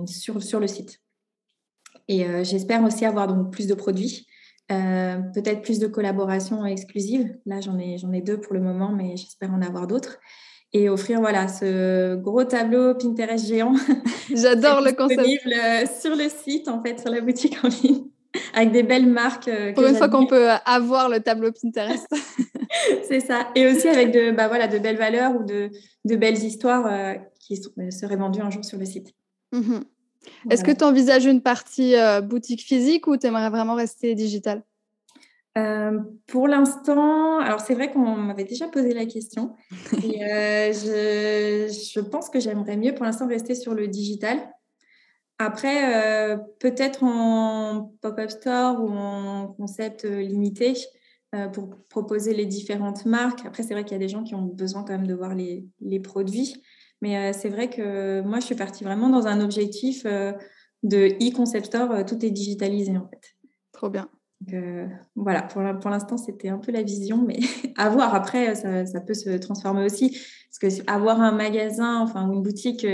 sur, 0.07 0.41
sur 0.41 0.59
le 0.59 0.65
site. 0.65 0.99
Et 2.07 2.25
j'espère 2.43 2.83
aussi 2.83 3.05
avoir 3.05 3.27
donc 3.27 3.51
plus 3.51 3.67
de 3.67 3.73
produits. 3.73 4.27
Euh, 4.71 5.17
peut-être 5.33 5.61
plus 5.61 5.79
de 5.79 5.87
collaborations 5.87 6.65
exclusives. 6.65 7.35
Là, 7.45 7.59
j'en 7.59 7.77
ai, 7.77 7.97
j'en 7.97 8.11
ai 8.13 8.21
deux 8.21 8.39
pour 8.39 8.53
le 8.53 8.61
moment, 8.61 8.91
mais 8.91 9.17
j'espère 9.17 9.51
en 9.51 9.61
avoir 9.61 9.85
d'autres. 9.85 10.17
Et 10.71 10.87
offrir 10.87 11.19
voilà, 11.19 11.49
ce 11.49 12.15
gros 12.15 12.45
tableau 12.45 12.95
Pinterest 12.95 13.45
géant. 13.45 13.73
J'adore 14.33 14.79
le 14.79 14.93
concept. 14.93 15.23
Disponible 15.23 15.87
sur 15.99 16.15
le 16.15 16.29
site, 16.29 16.69
en 16.69 16.81
fait, 16.81 16.99
sur 17.01 17.09
la 17.09 17.19
boutique 17.19 17.57
en 17.63 17.67
ligne, 17.67 18.05
avec 18.53 18.71
des 18.71 18.83
belles 18.83 19.07
marques. 19.07 19.49
Euh, 19.49 19.73
pour 19.73 19.85
une 19.85 19.95
fois 19.95 20.07
qu'on 20.07 20.25
peut 20.25 20.47
avoir 20.65 21.09
le 21.09 21.19
tableau 21.19 21.51
Pinterest. 21.51 22.07
C'est 23.09 23.19
ça. 23.19 23.49
Et 23.55 23.67
aussi 23.67 23.89
avec 23.89 24.13
de, 24.13 24.31
bah, 24.31 24.47
voilà, 24.47 24.69
de 24.69 24.77
belles 24.77 24.97
valeurs 24.97 25.35
ou 25.35 25.43
de, 25.43 25.69
de 26.05 26.15
belles 26.15 26.41
histoires 26.41 26.87
euh, 26.87 27.15
qui 27.41 27.61
seraient 27.89 28.15
vendues 28.15 28.39
un 28.39 28.49
jour 28.49 28.63
sur 28.63 28.77
le 28.77 28.85
site. 28.85 29.13
Est-ce 30.49 30.63
que 30.63 30.71
tu 30.71 30.83
envisages 30.83 31.25
une 31.25 31.41
partie 31.41 31.95
euh, 31.95 32.21
boutique 32.21 32.61
physique 32.61 33.07
ou 33.07 33.17
tu 33.17 33.27
aimerais 33.27 33.49
vraiment 33.49 33.75
rester 33.75 34.15
digital 34.15 34.63
euh, 35.57 35.99
pour 36.27 36.47
l'instant, 36.47 37.39
alors 37.39 37.59
c'est 37.59 37.73
vrai 37.73 37.91
qu'on 37.91 38.15
m'avait 38.15 38.45
déjà 38.45 38.69
posé 38.69 38.93
la 38.93 39.05
question. 39.05 39.53
et, 40.01 40.23
euh, 40.23 40.71
je, 40.71 41.99
pense 41.99 42.29
que 42.29 42.39
j'aimerais 42.39 42.77
mieux 42.77 42.95
pour 42.95 43.03
l'instant 43.03 43.27
rester 43.27 43.53
sur 43.53 43.73
le 43.73 43.89
digital. 43.89 44.39
Après, 45.39 46.37
peut-être 46.59 47.03
en 47.03 47.91
pop-up 47.99 48.29
store 48.29 48.81
ou 48.81 48.91
en 48.91 49.47
concept 49.47 50.05
limité 50.05 50.73
pour 51.51 51.75
proposer 51.89 52.33
les 52.33 52.45
différentes 52.45 53.05
marques. 53.05 53.45
Après, 53.45 53.63
c'est 53.63 53.73
vrai 53.73 53.83
qu'il 53.83 53.93
y 53.93 53.95
a 53.95 53.99
des 53.99 54.07
gens 54.07 54.23
qui 54.23 54.35
ont 54.35 54.43
besoin 54.43 54.83
quand 54.83 54.93
même 54.93 55.07
de 55.07 55.15
voir 55.15 55.35
les, 55.35 55.65
les 55.81 55.99
produits. 55.99 56.61
Mais 57.01 57.17
euh, 57.17 57.33
c'est 57.33 57.49
vrai 57.49 57.69
que 57.69 58.21
moi, 58.21 58.39
je 58.39 58.45
suis 58.45 58.55
partie 58.55 58.83
vraiment 58.83 59.09
dans 59.09 59.27
un 59.27 59.41
objectif 59.41 60.03
euh, 60.05 60.31
de 60.83 61.07
e-concept 61.19 61.65
store. 61.65 61.91
Euh, 61.91 62.03
tout 62.03 62.23
est 62.23 62.29
digitalisé, 62.29 62.95
en 62.95 63.07
fait. 63.07 63.35
Trop 63.71 63.89
bien. 63.89 64.09
voilà, 65.15 65.41
pour, 65.41 65.63
pour 65.79 65.89
l'instant, 65.89 66.17
c'était 66.17 66.49
un 66.49 66.59
peu 66.59 66.71
la 66.71 66.83
vision, 66.83 67.17
mais 67.17 67.39
à 67.77 67.89
voir. 67.89 68.13
Après, 68.13 68.53
ça, 68.55 68.85
ça, 68.85 69.01
peut 69.01 69.15
se 69.15 69.31
transformer 69.37 69.83
aussi. 69.83 70.17
Parce 70.49 70.77
que 70.77 70.91
avoir 70.91 71.19
un 71.21 71.31
magasin, 71.31 71.99
enfin, 71.99 72.29
une 72.31 72.43
boutique 72.43 72.85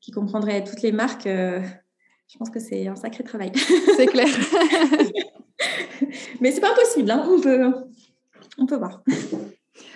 qui 0.00 0.10
comprendrait 0.10 0.64
toutes 0.64 0.82
les 0.82 0.92
marques, 0.92 1.26
je 1.26 2.38
pense 2.38 2.50
que 2.50 2.60
c'est 2.60 2.86
un 2.86 2.96
sacré 2.96 3.24
travail. 3.24 3.52
C'est 3.96 4.06
clair. 4.06 4.28
mais 6.40 6.52
c'est 6.52 6.60
pas 6.60 6.70
impossible, 6.70 7.10
hein. 7.10 7.28
on, 7.28 7.40
peut, 7.40 7.74
on 8.56 8.66
peut 8.66 8.76
voir. 8.76 9.02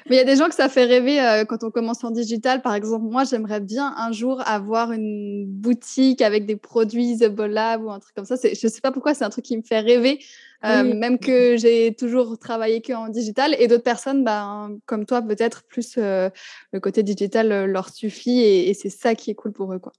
Mais 0.08 0.16
il 0.16 0.18
y 0.18 0.22
a 0.22 0.24
des 0.24 0.36
gens 0.36 0.48
que 0.48 0.54
ça 0.54 0.68
fait 0.68 0.84
rêver 0.84 1.20
euh, 1.20 1.44
quand 1.46 1.64
on 1.64 1.70
commence 1.70 2.04
en 2.04 2.10
digital. 2.10 2.60
Par 2.60 2.74
exemple, 2.74 3.06
moi, 3.06 3.24
j'aimerais 3.24 3.60
bien 3.60 3.94
un 3.96 4.12
jour 4.12 4.42
avoir 4.44 4.92
une 4.92 5.46
boutique 5.46 6.20
avec 6.20 6.44
des 6.44 6.56
produits 6.56 7.16
The 7.16 7.38
Lab 7.38 7.82
ou 7.82 7.90
un 7.90 8.00
truc 8.00 8.14
comme 8.14 8.26
ça. 8.26 8.36
Je 8.36 8.48
ne 8.48 8.70
sais 8.70 8.80
pas 8.82 8.92
pourquoi, 8.92 9.14
c'est 9.14 9.24
un 9.24 9.30
truc 9.30 9.46
qui 9.46 9.56
me 9.56 9.62
fait 9.62 9.80
rêver, 9.80 10.18
euh, 10.66 10.82
même 10.82 11.18
que 11.18 11.56
j'ai 11.56 11.94
toujours 11.94 12.38
travaillé 12.38 12.82
qu'en 12.82 13.08
digital. 13.08 13.56
Et 13.58 13.66
d'autres 13.66 13.82
personnes, 13.82 14.24
ben, 14.24 14.76
comme 14.84 15.06
toi, 15.06 15.22
peut-être 15.22 15.62
plus 15.64 15.94
euh, 15.96 16.28
le 16.72 16.80
côté 16.80 17.02
digital 17.02 17.64
leur 17.64 17.88
suffit 17.88 18.40
et, 18.40 18.74
c'est 18.74 18.90
ça 18.90 19.14
qui 19.14 19.30
est 19.30 19.34
cool 19.34 19.52
pour 19.52 19.72
eux. 19.72 19.78
Quoi. 19.78 19.92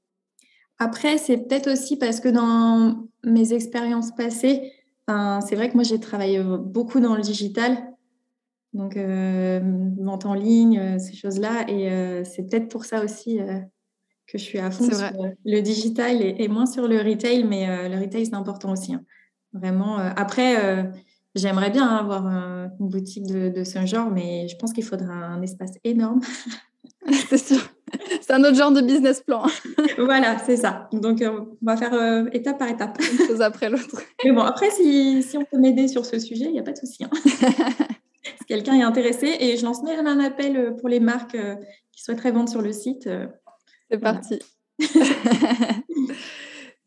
Après, 0.78 1.18
c'est 1.18 1.38
peut-être 1.38 1.72
aussi 1.72 1.98
parce 1.98 2.20
que 2.20 2.30
dans 2.30 3.08
mes 3.24 3.54
expériences 3.54 4.14
passées, 4.16 4.72
c'est 5.08 5.56
vrai 5.56 5.70
que 5.70 5.76
moi, 5.76 5.84
j'ai 5.84 6.00
travaillé 6.00 6.44
beaucoup 6.44 7.00
dans 7.00 7.16
le 7.16 7.22
digital. 7.22 7.95
Donc, 8.76 8.98
euh, 8.98 9.62
vente 10.02 10.26
en 10.26 10.34
ligne, 10.34 10.78
euh, 10.78 11.00
ces 11.00 11.16
choses-là. 11.16 11.64
Et 11.70 11.90
euh, 11.90 12.26
c'est 12.26 12.44
peut-être 12.44 12.68
pour 12.68 12.84
ça 12.84 13.04
aussi 13.04 13.40
que 14.28 14.38
je 14.38 14.44
suis 14.44 14.60
à 14.60 14.70
fond 14.70 14.84
sur 14.84 15.12
le 15.46 15.62
digital 15.62 16.22
et, 16.22 16.48
moins 16.50 16.66
sur 16.66 16.88
le 16.88 16.98
retail. 16.98 17.46
Mais 17.46 17.90
le 17.90 17.98
retail, 18.00 18.26
c'est 18.26 18.36
important 18.36 18.74
aussi. 18.74 18.94
Hein. 18.94 19.02
Vraiment. 19.54 19.98
après, 19.98 20.92
j'aimerais 21.34 21.70
bien 21.70 21.88
avoir 21.88 22.26
une 22.28 22.90
boutique 22.90 23.26
de, 23.26 23.64
ce 23.64 23.86
genre, 23.86 24.12
mais 24.12 24.50
je 24.50 24.58
pense 24.58 24.74
qu'il 24.74 24.84
faudra 24.84 25.14
un 25.14 25.42
espace 25.42 25.72
énorme. 25.86 26.20
c'est 27.30 27.38
sûr. 27.38 27.62
C'est 28.20 28.34
un 28.34 28.44
autre 28.44 28.56
genre 28.56 28.74
de 28.74 28.82
business 28.82 29.22
plan. 29.22 29.46
voilà, 29.98 30.38
c'est 30.40 30.58
ça. 30.58 30.90
Donc, 30.92 31.24
on 31.24 31.56
va 31.62 31.78
faire 31.78 32.28
étape 32.34 32.58
par 32.58 32.68
étape. 32.68 33.00
Une 33.00 33.28
chose 33.28 33.42
après 33.42 33.70
l'autre. 33.70 34.02
Mais 34.26 34.34
bon, 34.34 34.42
après, 34.42 34.70
si, 34.72 35.24
si 35.24 35.38
on 35.38 35.46
peut 35.46 35.60
m'aider 35.60 35.88
sur 35.88 36.06
ce 36.06 36.20
sujet, 36.20 36.46
il 36.46 36.52
n'y 36.52 36.60
a 36.60 36.64
pas 36.64 36.74
de 36.74 36.80
souci. 36.80 37.06
Hein. 37.06 37.10
si 38.46 38.54
quelqu'un 38.54 38.76
est 38.76 38.84
intéressé. 38.84 39.36
Et 39.40 39.58
je 39.58 39.66
lance 39.66 39.84
même 39.84 40.06
un 40.08 40.20
appel 40.20 40.58
euh, 40.58 40.72
pour 40.72 40.90
les 40.90 41.00
marques 41.00 41.36
euh, 41.36 41.56
qui 41.92 42.04
souhaiteraient 42.04 42.32
vendre 42.32 42.50
sur 42.50 42.62
le 42.62 42.72
site. 42.72 43.08
Euh, 43.08 43.28
C'est 43.90 44.00
parti. 44.00 44.40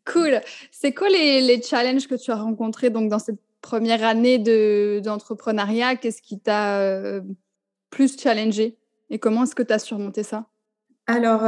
cool. 0.05 0.41
C'est 0.71 0.93
quoi 0.93 1.09
les, 1.09 1.41
les, 1.41 1.61
challenges 1.61 2.07
que 2.07 2.15
tu 2.15 2.31
as 2.31 2.35
rencontrés 2.35 2.89
donc, 2.89 3.09
dans 3.09 3.19
cette 3.19 3.39
première 3.61 4.03
année 4.03 4.37
d'entrepreneuriat? 5.01 5.95
Qu'est-ce 5.95 6.21
qui 6.21 6.39
t'a 6.39 7.21
plus 7.89 8.19
challengé? 8.19 8.77
Et 9.09 9.17
comment 9.17 9.43
est-ce 9.43 9.55
que 9.55 9.63
tu 9.63 9.73
as 9.73 9.79
surmonté 9.79 10.23
ça? 10.23 10.45
Alors, 11.07 11.41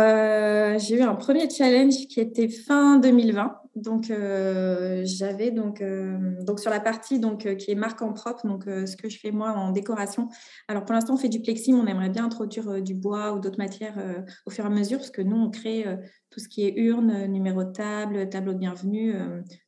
j'ai 0.80 0.96
eu 0.96 1.02
un 1.04 1.14
premier 1.14 1.48
challenge 1.48 2.08
qui 2.08 2.20
était 2.20 2.50
fin 2.50 2.98
2020. 2.98 3.61
Donc, 3.76 4.10
euh, 4.10 5.02
j'avais 5.06 5.50
donc, 5.50 5.82
euh, 5.82 6.18
donc 6.44 6.60
sur 6.60 6.70
la 6.70 6.82
partie 6.82 7.20
donc, 7.20 7.46
euh, 7.46 7.56
qui 7.56 7.72
est 7.72 7.76
marque 7.76 8.02
en 8.02 8.12
propre, 8.12 8.46
donc 8.46 8.64
ce 8.66 8.98
que 8.98 9.08
je 9.10 9.18
fais 9.18 9.32
moi 9.32 9.52
en 9.52 9.72
décoration. 9.72 10.28
Alors, 10.68 10.84
pour 10.84 10.94
l'instant, 10.94 11.14
on 11.14 11.18
fait 11.18 11.30
du 11.30 11.42
plexi, 11.42 11.72
mais 11.72 11.80
on 11.80 11.88
aimerait 11.88 12.10
bien 12.10 12.26
introduire 12.26 12.82
du 12.82 12.94
bois 12.94 13.34
ou 13.34 13.40
d'autres 13.40 13.58
matières 13.58 13.98
au 14.46 14.50
fur 14.50 14.66
et 14.66 14.68
à 14.68 14.70
mesure, 14.70 14.98
parce 14.98 15.12
que 15.12 15.22
nous, 15.22 15.38
on 15.38 15.50
crée 15.50 15.86
tout 16.30 16.40
ce 16.40 16.50
qui 16.50 16.66
est 16.66 16.74
urne, 16.78 17.28
numéro 17.28 17.64
de 17.64 17.72
table, 17.72 18.30
tableau 18.30 18.54
de 18.54 18.60
bienvenue, 18.60 19.16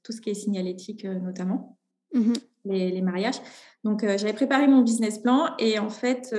tout 0.03 0.11
ce 0.11 0.19
qui 0.19 0.29
est 0.29 0.35
signalétique 0.35 1.05
notamment, 1.05 1.77
mmh 2.13 2.33
les, 2.65 3.01
mariages. 3.01 3.41
Donc, 3.83 4.05
j'avais 4.05 4.31
préparé 4.31 4.67
mon 4.67 4.83
business 4.83 5.19
plan 5.19 5.49
et 5.59 5.79
en 5.79 5.89
fait, 5.89 6.33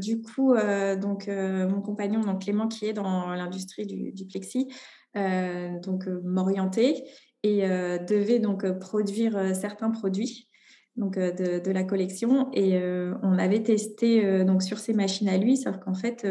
du 0.00 0.22
coup, 0.22 0.54
donc, 0.98 1.28
mon 1.28 1.82
compagnon, 1.82 2.20
donc 2.20 2.42
Clément, 2.42 2.66
qui 2.66 2.86
est 2.86 2.94
dans 2.94 3.28
l'industrie 3.34 3.86
du, 3.86 4.10
du 4.12 4.24
plexi, 4.24 4.68
donc 5.14 6.06
euh, 6.06 6.20
m'orienter 6.24 7.04
et 7.42 7.64
euh, 7.64 7.98
devait 7.98 8.38
donc 8.38 8.66
produire 8.78 9.54
certains 9.54 9.90
produits 9.90 10.48
donc 10.96 11.16
de, 11.16 11.70
la 11.70 11.84
collection 11.84 12.48
et 12.52 12.78
on 13.22 13.38
avait 13.38 13.62
testé 13.62 14.44
donc 14.44 14.62
sur 14.62 14.78
ces 14.78 14.92
machines 14.92 15.28
à 15.28 15.38
lui 15.38 15.56
sauf 15.56 15.78
qu'en 15.78 15.94
fait 15.94 16.26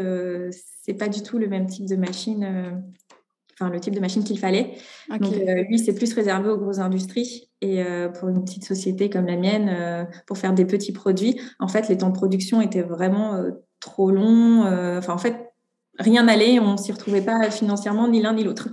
c'est 0.82 0.94
pas 0.94 1.08
du 1.08 1.22
tout 1.22 1.38
le 1.38 1.48
même 1.48 1.66
type 1.66 1.86
de 1.86 1.96
machine 1.96 2.82
enfin 3.54 3.70
le 3.70 3.80
type 3.80 3.94
de 3.94 4.00
machine 4.00 4.22
qu'il 4.22 4.38
fallait. 4.38 4.74
Donc 5.08 5.34
lui 5.68 5.78
c'est 5.78 5.94
plus 5.94 6.12
réservé 6.12 6.50
aux 6.50 6.58
grosses 6.58 6.78
industries 6.78 7.50
et 7.62 7.82
pour 8.14 8.28
une 8.28 8.44
petite 8.44 8.64
société 8.64 9.10
comme 9.10 9.26
la 9.26 9.38
mienne 9.38 10.06
pour 10.26 10.38
faire 10.38 10.52
des 10.52 10.66
petits 10.66 10.92
produits 10.92 11.40
en 11.58 11.66
fait 11.66 11.88
les 11.88 11.96
temps 11.96 12.10
de 12.10 12.14
production 12.14 12.60
étaient 12.60 12.82
vraiment 12.82 13.42
trop 13.80 14.10
longs 14.12 14.62
enfin 14.98 15.14
en 15.14 15.18
fait 15.18 15.49
rien 15.98 16.24
n'allait, 16.24 16.58
on 16.58 16.72
ne 16.72 16.76
s'y 16.76 16.92
retrouvait 16.92 17.22
pas 17.22 17.50
financièrement 17.50 18.08
ni 18.08 18.20
l'un 18.20 18.34
ni 18.34 18.44
l'autre. 18.44 18.68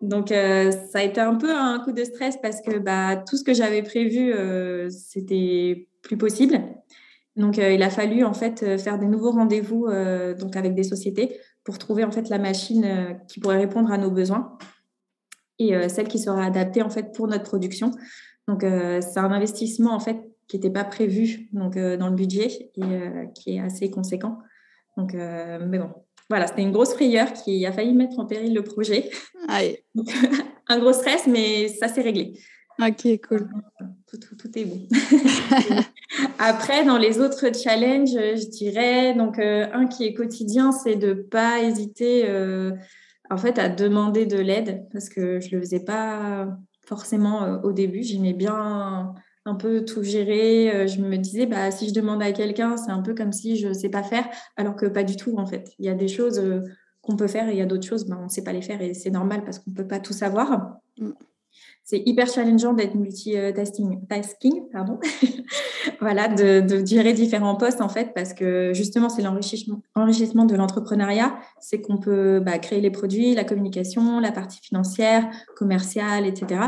Donc, 0.00 0.32
euh, 0.32 0.70
ça 0.70 1.00
a 1.00 1.02
été 1.02 1.20
un 1.20 1.34
peu 1.34 1.54
un 1.54 1.78
coup 1.80 1.92
de 1.92 2.04
stress 2.04 2.38
parce 2.40 2.62
que 2.62 2.78
bah, 2.78 3.16
tout 3.16 3.36
ce 3.36 3.44
que 3.44 3.52
j'avais 3.52 3.82
prévu, 3.82 4.32
euh, 4.32 4.88
c'était 4.88 5.88
plus 6.02 6.16
possible. 6.16 6.60
Donc, 7.36 7.58
euh, 7.58 7.72
il 7.72 7.82
a 7.82 7.90
fallu 7.90 8.24
en 8.24 8.32
fait 8.32 8.78
faire 8.78 8.98
des 8.98 9.06
nouveaux 9.06 9.30
rendez-vous 9.30 9.86
donc 10.38 10.56
avec 10.56 10.74
des 10.74 10.82
sociétés 10.82 11.38
pour 11.64 11.78
trouver 11.78 12.04
en 12.04 12.10
fait 12.10 12.28
la 12.28 12.38
machine 12.38 13.18
qui 13.28 13.40
pourrait 13.40 13.58
répondre 13.58 13.92
à 13.92 13.98
nos 13.98 14.10
besoins 14.10 14.58
et 15.58 15.88
celle 15.88 16.08
qui 16.08 16.18
sera 16.18 16.44
adaptée 16.44 16.82
en 16.82 16.90
fait 16.90 17.12
pour 17.14 17.28
notre 17.28 17.44
production. 17.44 17.92
Donc, 18.48 18.62
c'est 18.62 19.18
un 19.18 19.30
investissement 19.30 19.92
en 19.94 20.00
fait 20.00 20.18
qui 20.48 20.56
n'était 20.56 20.70
pas 20.70 20.84
prévu 20.84 21.48
donc 21.52 21.76
dans 21.76 22.08
le 22.08 22.14
budget 22.14 22.70
et 22.74 23.28
qui 23.34 23.56
est 23.56 23.60
assez 23.60 23.90
conséquent. 23.90 24.38
Donc, 24.96 25.12
mais 25.14 25.78
bon, 25.78 25.90
voilà, 26.30 26.46
c'était 26.46 26.62
une 26.62 26.72
grosse 26.72 26.94
frayeur 26.94 27.32
qui 27.32 27.66
a 27.66 27.72
failli 27.72 27.92
mettre 27.92 28.18
en 28.18 28.24
péril 28.24 28.54
le 28.54 28.62
projet. 28.62 29.10
un 30.68 30.78
gros 30.78 30.92
stress, 30.92 31.26
mais 31.26 31.68
ça 31.68 31.88
s'est 31.88 32.00
réglé. 32.00 32.38
Ok, 32.80 33.20
cool. 33.28 33.50
Tout, 34.06 34.58
est 34.58 34.64
bon. 34.64 34.88
Après, 36.38 36.84
dans 36.84 36.96
les 36.96 37.18
autres 37.18 37.54
challenges, 37.54 38.14
je 38.14 38.48
dirais, 38.48 39.14
donc 39.14 39.38
un 39.38 39.86
qui 39.86 40.04
est 40.04 40.14
quotidien, 40.14 40.72
c'est 40.72 40.96
de 40.96 41.12
pas 41.12 41.60
hésiter 41.60 42.26
en 43.28 43.36
fait 43.36 43.58
à 43.58 43.68
demander 43.68 44.24
de 44.24 44.38
l'aide 44.38 44.86
parce 44.92 45.08
que 45.08 45.40
je 45.40 45.54
le 45.54 45.60
faisais 45.60 45.84
pas 45.84 46.48
forcément 46.86 47.60
au 47.62 47.72
début. 47.72 48.02
J'aimais 48.02 48.32
bien 48.32 49.14
un 49.46 49.54
peu 49.54 49.84
tout 49.84 50.02
gérer. 50.02 50.86
Je 50.88 51.00
me 51.00 51.16
disais, 51.16 51.46
bah, 51.46 51.70
si 51.70 51.88
je 51.88 51.94
demande 51.94 52.22
à 52.22 52.32
quelqu'un, 52.32 52.76
c'est 52.76 52.90
un 52.90 53.02
peu 53.02 53.14
comme 53.14 53.32
si 53.32 53.56
je 53.56 53.68
ne 53.68 53.72
sais 53.72 53.88
pas 53.88 54.02
faire, 54.02 54.28
alors 54.56 54.76
que 54.76 54.86
pas 54.86 55.02
du 55.02 55.16
tout, 55.16 55.36
en 55.38 55.46
fait. 55.46 55.72
Il 55.78 55.86
y 55.86 55.88
a 55.88 55.94
des 55.94 56.08
choses 56.08 56.40
qu'on 57.02 57.16
peut 57.16 57.28
faire 57.28 57.48
et 57.48 57.52
il 57.52 57.58
y 57.58 57.62
a 57.62 57.66
d'autres 57.66 57.86
choses, 57.86 58.06
ben, 58.06 58.18
on 58.20 58.24
ne 58.24 58.28
sait 58.28 58.44
pas 58.44 58.52
les 58.52 58.62
faire 58.62 58.80
et 58.82 58.94
c'est 58.94 59.10
normal 59.10 59.44
parce 59.44 59.58
qu'on 59.58 59.70
ne 59.70 59.76
peut 59.76 59.86
pas 59.86 60.00
tout 60.00 60.12
savoir. 60.12 60.76
Mm. 60.98 61.10
C'est 61.82 62.02
hyper 62.06 62.28
challengeant 62.28 62.72
d'être 62.72 62.94
multitasking, 62.94 64.06
tasking, 64.06 64.68
pardon. 64.70 65.00
voilà, 66.00 66.28
de, 66.28 66.60
de, 66.60 66.86
gérer 66.86 67.12
différents 67.14 67.56
postes 67.56 67.80
en 67.80 67.88
fait, 67.88 68.12
parce 68.14 68.32
que 68.32 68.72
justement, 68.72 69.08
c'est 69.08 69.22
l'enrichissement 69.22 69.82
enrichissement 69.96 70.44
de 70.44 70.54
l'entrepreneuriat. 70.54 71.36
C'est 71.58 71.80
qu'on 71.80 71.98
peut 71.98 72.38
bah, 72.38 72.58
créer 72.60 72.80
les 72.80 72.92
produits, 72.92 73.34
la 73.34 73.42
communication, 73.42 74.20
la 74.20 74.30
partie 74.30 74.60
financière, 74.60 75.28
commerciale, 75.56 76.26
etc. 76.26 76.60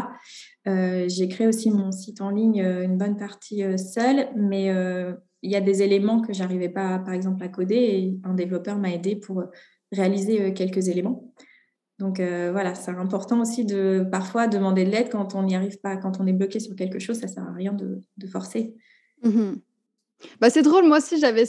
Euh, 0.69 1.09
j'ai 1.09 1.29
créé 1.29 1.47
aussi 1.47 1.71
mon 1.71 1.91
site 1.91 2.21
en 2.21 2.31
ligne 2.31 2.63
euh, 2.63 2.85
une 2.85 2.97
bonne 2.97 3.17
partie 3.17 3.65
euh, 3.65 3.77
seule, 3.77 4.29
mais 4.37 4.67
il 5.45 5.51
y 5.51 5.57
a 5.57 5.61
des 5.61 5.83
éléments 5.83 6.21
que 6.21 6.33
j'arrivais 6.33 6.69
pas, 6.69 7.01
par 7.01 7.15
exemple, 7.15 7.43
à 7.43 7.49
coder 7.49 7.75
et 7.75 8.21
un 8.23 8.35
développeur 8.35 8.79
m'a 8.79 8.93
aidé 8.93 9.17
pour 9.17 9.43
réaliser 9.91 10.55
quelques 10.55 10.89
éléments. 10.89 11.35
Donc 11.99 12.19
voilà, 12.21 12.77
c'est 12.77 12.93
important 12.93 13.41
aussi 13.41 13.65
de 13.65 14.07
parfois 14.11 14.47
demander 14.47 14.85
de 14.85 14.91
l'aide 14.91 15.09
quand 15.11 15.35
on 15.35 15.43
n'y 15.43 15.57
arrive 15.57 15.81
pas, 15.81 15.97
quand 15.97 16.21
on 16.21 16.29
est 16.29 16.33
bloqué 16.33 16.61
sur 16.61 16.77
quelque 16.77 17.01
chose, 17.01 17.19
ça 17.19 17.27
sert 17.27 17.43
à 17.43 17.53
rien 17.53 17.73
de, 17.73 18.01
forcer. 18.29 18.77
Mmh 19.25 19.55
bah, 20.41 20.51
c'est 20.51 20.63
drôle, 20.63 20.87
moi 20.87 20.99
aussi 20.99 21.19
j'avais 21.19 21.45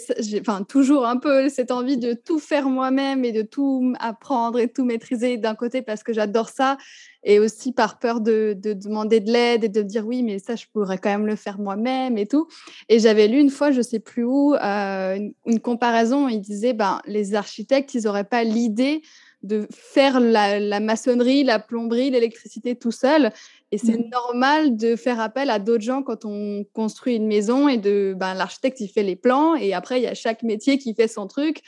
toujours 0.68 1.06
un 1.06 1.18
peu 1.18 1.50
cette 1.50 1.72
envie 1.72 1.98
de 1.98 2.14
tout 2.14 2.40
faire 2.40 2.70
moi-même 2.70 3.26
et 3.26 3.32
de 3.32 3.42
tout 3.42 3.94
apprendre 4.00 4.60
et 4.60 4.68
tout 4.68 4.86
maîtriser 4.86 5.38
d'un 5.38 5.56
côté 5.56 5.82
parce 5.82 6.04
que 6.04 6.14
j'adore 6.14 6.50
ça 6.50 6.78
et 7.24 7.40
aussi 7.40 7.72
par 7.72 8.00
peur 8.00 8.20
de, 8.20 8.56
demander 8.56 9.20
de 9.20 9.32
l'aide 9.32 9.64
et 9.64 9.70
de 9.70 9.82
dire 9.82 10.06
oui 10.06 10.24
mais 10.24 10.40
ça 10.40 10.56
je 10.56 10.66
pourrais 10.72 10.98
quand 10.98 11.10
même 11.10 11.28
le 11.28 11.36
faire 11.36 11.60
moi-même 11.60 12.18
et 12.18 12.28
tout. 12.28 12.48
Et 12.90 13.00
j'avais 13.00 13.28
lu 13.28 13.40
une 13.40 13.50
fois, 13.50 13.72
je 13.72 13.82
sais 13.82 14.00
plus 14.00 14.24
où, 14.24 14.56
euh, 14.56 15.18
une, 15.46 15.60
comparaison, 15.60 16.28
il 16.28 16.40
disait 16.40 16.74
ben, 16.74 17.00
les 17.06 17.36
architectes, 17.36 17.94
ils 17.94 18.04
n'auraient 18.04 18.24
pas 18.24 18.44
l'idée 18.44 19.02
de 19.44 19.68
faire 19.72 20.20
la, 20.20 20.80
maçonnerie, 20.80 21.44
la 21.44 21.60
plomberie, 21.60 22.10
l'électricité 22.10 22.76
tout 22.76 22.92
seul. 22.92 23.32
Et 23.74 23.80
c'est 23.80 23.98
mmh. 23.98 24.10
normal 24.12 24.78
de 24.78 24.96
faire 24.96 25.20
appel 25.20 25.50
à 25.50 25.58
d'autres 25.58 25.84
gens 25.84 26.04
quand 26.04 26.26
on 26.26 26.64
construit 26.74 27.16
une 27.16 27.26
maison 27.26 27.68
et 27.68 27.80
de 27.80 28.14
ben, 28.16 28.36
l'architecte, 28.36 28.80
il 28.82 28.88
fait 28.88 29.02
les 29.02 29.16
plans 29.16 29.56
et 29.56 29.74
après, 29.74 30.00
il 30.00 30.04
y 30.04 30.08
a 30.08 30.14
chaque 30.14 30.44
métier 30.44 30.78
qui 30.78 30.94
fait 30.94 31.08
son 31.08 31.26
truc. 31.26 31.64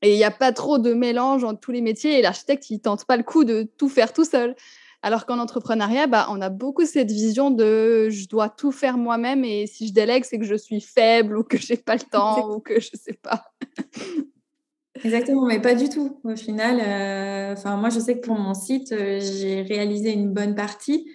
Et 0.00 0.14
il 0.14 0.16
n'y 0.16 0.24
a 0.24 0.30
pas 0.30 0.52
trop 0.52 0.78
de 0.78 0.94
mélange 0.94 1.44
entre 1.44 1.60
tous 1.60 1.70
les 1.70 1.82
métiers 1.82 2.18
et 2.18 2.22
l'architecte, 2.22 2.70
il 2.70 2.80
tente 2.80 3.04
pas 3.04 3.18
le 3.18 3.24
coup 3.24 3.44
de 3.44 3.68
tout 3.76 3.90
faire 3.90 4.14
tout 4.14 4.24
seul. 4.24 4.56
Alors 5.02 5.26
qu'en 5.26 5.38
entrepreneuriat, 5.38 6.06
bah, 6.06 6.28
on 6.30 6.40
a 6.40 6.48
beaucoup 6.48 6.86
cette 6.86 7.10
vision 7.10 7.50
de 7.50 8.08
je 8.08 8.26
dois 8.26 8.48
tout 8.48 8.72
faire 8.72 8.96
moi-même 8.96 9.44
et 9.44 9.66
si 9.66 9.86
je 9.86 9.92
délègue, 9.92 10.24
c'est 10.24 10.38
que 10.38 10.46
je 10.46 10.54
suis 10.54 10.80
faible 10.80 11.36
ou 11.36 11.42
que 11.42 11.58
j'ai 11.58 11.76
pas 11.76 11.96
le 11.96 12.08
temps 12.10 12.54
ou 12.54 12.60
que 12.60 12.80
je 12.80 12.92
sais 12.94 13.18
pas. 13.20 13.52
Exactement, 15.04 15.44
mais 15.44 15.60
pas 15.60 15.74
du 15.74 15.90
tout. 15.90 16.20
Au 16.24 16.36
final, 16.36 16.80
euh, 16.80 17.52
enfin 17.52 17.76
moi, 17.76 17.90
je 17.90 18.00
sais 18.00 18.18
que 18.18 18.26
pour 18.26 18.38
mon 18.38 18.54
site, 18.54 18.92
euh, 18.92 19.20
j'ai 19.20 19.60
réalisé 19.60 20.10
une 20.12 20.32
bonne 20.32 20.54
partie. 20.54 21.06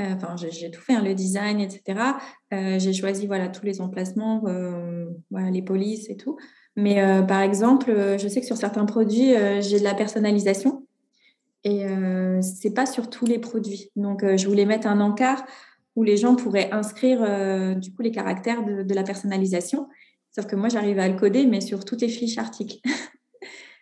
Euh, 0.00 0.14
enfin, 0.14 0.36
j'ai 0.36 0.70
tout 0.70 0.80
fait, 0.80 0.94
hein, 0.94 1.02
le 1.02 1.14
design, 1.14 1.60
etc. 1.60 2.00
j'ai 2.50 2.92
choisi 2.92 3.26
voilà 3.26 3.48
tous 3.48 3.66
les 3.66 3.80
emplacements, 3.80 4.44
voilà 5.30 5.50
les 5.50 5.62
polices 5.62 6.08
et 6.08 6.16
tout. 6.16 6.38
Mais 6.76 7.02
par 7.26 7.40
exemple, 7.40 7.92
je 8.18 8.28
sais 8.28 8.40
que 8.40 8.46
sur 8.46 8.56
certains 8.56 8.84
produits, 8.84 9.34
j'ai 9.60 9.80
de 9.80 9.84
la 9.84 9.94
personnalisation 9.94 10.86
et 11.64 11.84
c'est 12.40 12.72
pas 12.72 12.86
sur 12.86 13.10
tous 13.10 13.26
les 13.26 13.40
produits. 13.40 13.90
Donc, 13.96 14.24
je 14.24 14.46
voulais 14.46 14.66
mettre 14.66 14.86
un 14.86 15.00
encart 15.00 15.44
où 15.96 16.04
les 16.04 16.16
gens 16.16 16.36
pourraient 16.36 16.70
inscrire 16.70 17.18
du 17.76 17.92
coup 17.92 18.02
les 18.02 18.12
caractères 18.12 18.64
de, 18.64 18.94
la 18.94 19.02
personnalisation. 19.02 19.88
Sauf 20.30 20.46
que 20.46 20.54
moi, 20.54 20.68
j'arrive 20.68 21.00
à 21.00 21.08
le 21.08 21.16
coder, 21.16 21.46
mais 21.46 21.60
sur 21.60 21.84
toutes 21.84 22.02
les 22.02 22.08
fiches 22.08 22.38
articles. 22.38 22.78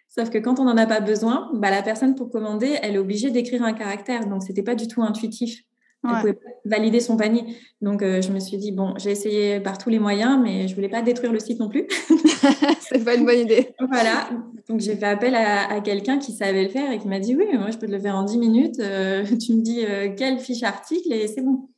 Sauf 0.08 0.30
que 0.30 0.38
quand 0.38 0.58
on 0.58 0.64
n'en 0.64 0.78
a 0.78 0.86
pas 0.86 1.00
besoin, 1.00 1.50
bah, 1.52 1.70
la 1.70 1.82
personne 1.82 2.14
pour 2.14 2.30
commander, 2.30 2.78
elle 2.80 2.94
est 2.94 2.98
obligée 2.98 3.30
d'écrire 3.30 3.62
un 3.62 3.74
caractère. 3.74 4.26
Donc, 4.26 4.42
ce 4.42 4.48
n'était 4.48 4.62
pas 4.62 4.74
du 4.74 4.88
tout 4.88 5.02
intuitif. 5.02 5.62
Elle 6.04 6.10
ne 6.10 6.20
pouvait 6.20 6.32
pas 6.34 6.50
valider 6.64 7.00
son 7.00 7.16
panier. 7.16 7.44
Donc, 7.80 8.02
euh, 8.02 8.20
je 8.20 8.30
me 8.30 8.38
suis 8.38 8.56
dit, 8.56 8.72
bon, 8.72 8.94
j'ai 8.96 9.10
essayé 9.10 9.60
par 9.60 9.78
tous 9.78 9.90
les 9.90 9.98
moyens, 9.98 10.38
mais 10.42 10.66
je 10.66 10.72
ne 10.72 10.74
voulais 10.74 10.88
pas 10.88 11.02
détruire 11.02 11.32
le 11.32 11.40
site 11.40 11.58
non 11.58 11.68
plus. 11.68 11.86
c'est 12.80 13.04
pas 13.04 13.14
une 13.14 13.24
bonne 13.24 13.40
idée. 13.40 13.74
voilà. 13.90 14.28
Donc, 14.68 14.80
j'ai 14.80 14.96
fait 14.96 15.06
appel 15.06 15.34
à, 15.34 15.80
quelqu'un 15.80 16.18
qui 16.18 16.32
savait 16.32 16.64
le 16.64 16.68
faire 16.68 16.90
et 16.92 16.98
qui 16.98 17.08
m'a 17.08 17.20
dit, 17.20 17.34
oui, 17.34 17.46
moi, 17.54 17.70
je 17.70 17.78
peux 17.78 17.86
te 17.86 17.92
le 17.92 18.00
faire 18.00 18.16
en 18.16 18.24
10 18.24 18.38
minutes. 18.38 18.80
Euh, 18.80 19.24
tu 19.24 19.54
me 19.54 19.62
dis 19.62 19.84
euh, 19.84 20.10
quelle 20.16 20.38
fiche 20.38 20.62
article 20.62 21.12
et 21.12 21.26
c'est 21.28 21.42
bon. 21.42 21.68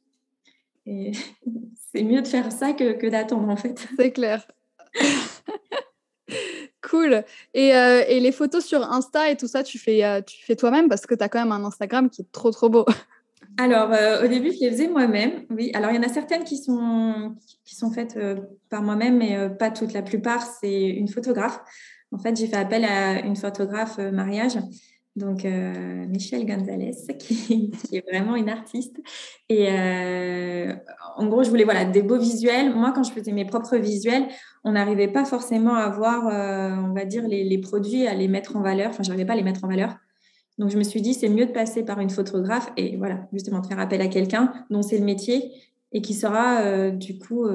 Et 0.87 1.13
c'est 1.93 2.03
mieux 2.03 2.23
de 2.23 2.29
faire 2.29 2.51
ça 2.53 2.73
que, 2.73 2.93
que 2.93 3.07
d'attendre, 3.07 3.49
en 3.49 3.57
fait. 3.57 3.87
C'est 3.97 4.13
clair. 4.13 4.47
Cool. 6.81 7.25
Et, 7.53 7.75
euh, 7.75 8.05
et, 8.09 8.21
les 8.21 8.33
photos 8.33 8.65
sur 8.65 8.83
Insta 8.83 9.31
et 9.31 9.37
tout 9.37 9.49
ça, 9.49 9.63
tu 9.63 9.79
fais, 9.79 10.23
tu 10.25 10.43
fais 10.45 10.57
toi-même 10.57 10.89
parce 10.89 11.07
que 11.07 11.15
tu 11.15 11.23
as 11.23 11.29
quand 11.29 11.41
même 11.41 11.53
un 11.53 11.65
Instagram 11.65 12.09
qui 12.09 12.23
est 12.23 12.33
trop, 12.33 12.51
trop 12.51 12.71
beau. 12.71 12.87
Alors, 13.59 13.93
euh, 13.93 14.25
au 14.25 14.29
début, 14.29 14.53
je 14.53 14.61
les 14.61 14.71
faisais 14.71 14.89
moi-même. 14.89 15.45
Oui. 15.51 15.71
Alors, 15.75 15.91
il 15.91 15.97
y 15.97 15.99
en 15.99 16.03
a 16.03 16.09
certaines 16.09 16.45
qui 16.45 16.57
sont, 16.57 17.35
qui 17.65 17.75
sont 17.75 17.91
faites 17.91 18.19
par 18.71 18.83
moi-même, 18.83 19.19
mais 19.19 19.51
pas 19.59 19.71
toutes. 19.71 19.93
La 19.93 20.03
plupart, 20.03 20.43
c'est 20.43 20.87
une 20.87 21.09
photographe. 21.09 21.61
En 22.13 22.19
fait, 22.19 22.37
j'ai 22.37 22.47
fait 22.47 22.57
appel 22.57 22.85
à 22.85 23.21
une 23.21 23.37
photographe 23.37 23.99
mariage 23.99 24.59
donc 25.19 25.45
euh, 25.45 26.07
Michelle 26.07 26.47
Gonzalez, 26.47 26.93
qui, 27.19 27.71
est 27.93 28.11
vraiment 28.11 28.37
une 28.37 28.49
artiste. 28.49 28.97
Et 29.49 29.69
euh, 29.71 30.73
en 31.17 31.27
gros, 31.27 31.43
je 31.43 31.51
voulais 31.51 31.65
voilà, 31.65 31.85
des 31.85 32.03
beaux 32.03 32.19
visuels. 32.19 32.75
Moi, 32.75 32.93
quand 32.95 33.03
je 33.03 33.13
faisais 33.13 33.33
mes 33.33 33.45
propres 33.45 33.77
visuels, 33.77 34.29
on 34.65 34.73
n'arrivait 34.73 35.09
pas 35.09 35.25
forcément 35.25 35.75
à 35.75 35.91
voir, 35.91 36.27
euh, 36.29 36.75
on 36.77 36.95
va 36.95 37.05
dire, 37.05 37.27
les, 37.29 37.59
produits, 37.59 38.07
à 38.07 38.15
les 38.15 38.29
mettre 38.29 38.57
en 38.57 38.63
valeur. 38.63 38.91
Enfin, 38.91 39.03
je 39.03 39.09
n'arrivais 39.09 39.27
pas 39.27 39.35
à 39.35 39.37
les 39.37 39.43
mettre 39.43 39.65
en 39.65 39.69
valeur. 39.69 39.97
Donc, 40.59 40.71
je 40.71 40.79
me 40.79 40.83
suis 40.83 41.01
dit, 41.01 41.15
c'est 41.15 41.29
mieux 41.29 41.47
de 41.47 41.53
passer 41.53 41.85
par 41.85 42.01
une 42.01 42.11
photographe 42.11 42.71
et 42.77 42.97
voilà, 42.97 43.29
justement, 43.33 43.61
de 43.61 43.67
faire 43.67 43.79
appel 43.79 44.01
à 44.01 44.09
quelqu'un 44.09 44.53
dont 44.71 44.83
c'est 44.83 44.99
le 44.99 45.05
métier 45.05 45.53
et 45.93 46.03
qui 46.03 46.15
saura, 46.15 46.91
du 46.91 47.19
coup, 47.19 47.47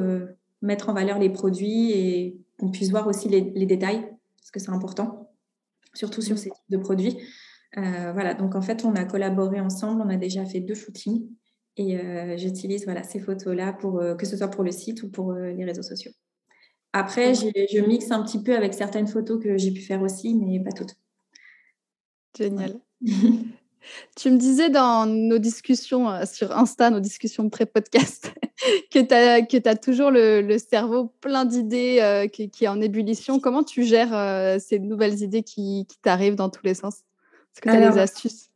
mettre 0.61 0.89
en 0.89 0.93
valeur 0.93 1.19
les 1.19 1.29
produits 1.29 1.91
et 1.91 2.37
qu'on 2.57 2.71
puisse 2.71 2.89
voir 2.89 3.07
aussi 3.07 3.29
les, 3.29 3.41
les 3.41 3.65
détails, 3.65 4.01
parce 4.37 4.51
que 4.51 4.59
c'est 4.59 4.71
important, 4.71 5.31
surtout 5.93 6.21
sur 6.21 6.37
ces 6.37 6.49
types 6.49 6.69
de 6.69 6.77
produits. 6.77 7.17
Euh, 7.77 8.11
voilà, 8.13 8.33
donc 8.33 8.55
en 8.55 8.61
fait, 8.61 8.85
on 8.85 8.95
a 8.95 9.05
collaboré 9.05 9.59
ensemble, 9.59 10.01
on 10.01 10.09
a 10.09 10.15
déjà 10.17 10.45
fait 10.45 10.59
deux 10.59 10.75
shootings 10.75 11.27
et 11.75 11.97
euh, 11.97 12.37
j'utilise 12.37 12.85
voilà, 12.85 13.03
ces 13.03 13.19
photos-là 13.19 13.73
pour 13.73 13.99
euh, 13.99 14.13
que 14.15 14.27
ce 14.27 14.37
soit 14.37 14.49
pour 14.49 14.63
le 14.63 14.71
site 14.71 15.01
ou 15.03 15.09
pour 15.09 15.33
les 15.33 15.65
réseaux 15.65 15.81
sociaux. 15.81 16.11
Après, 16.95 17.33
je 17.33 17.87
mixe 17.87 18.11
un 18.11 18.23
petit 18.23 18.43
peu 18.43 18.55
avec 18.55 18.75
certaines 18.75 19.07
photos 19.07 19.43
que 19.43 19.57
j'ai 19.57 19.71
pu 19.71 19.81
faire 19.81 20.03
aussi, 20.03 20.35
mais 20.35 20.59
pas 20.59 20.71
toutes. 20.71 20.95
Génial. 22.37 22.79
tu 24.15 24.31
me 24.31 24.37
disais 24.37 24.69
dans 24.69 25.05
nos 25.05 25.37
discussions 25.37 26.25
sur 26.25 26.55
Insta, 26.55 26.89
nos 26.89 26.99
discussions 26.99 27.49
pré-podcast, 27.49 28.33
que 28.91 28.99
tu 28.99 29.69
as, 29.69 29.75
toujours 29.75 30.11
le, 30.11 30.57
cerveau 30.57 31.11
plein 31.21 31.45
d'idées 31.45 32.29
qui, 32.31 32.49
est 32.61 32.67
en 32.67 32.81
ébullition. 32.81 33.39
Comment 33.39 33.63
tu 33.63 33.83
gères 33.83 34.59
ces 34.59 34.79
nouvelles 34.79 35.21
idées 35.21 35.43
qui 35.43 35.87
t'arrivent 36.01 36.35
dans 36.35 36.49
tous 36.49 36.65
les 36.65 36.73
sens? 36.73 37.01
Est-ce 37.53 37.61
que 37.61 37.69
tu 37.69 37.75
as 37.75 37.91
des 37.91 37.99
astuces? 37.99 38.49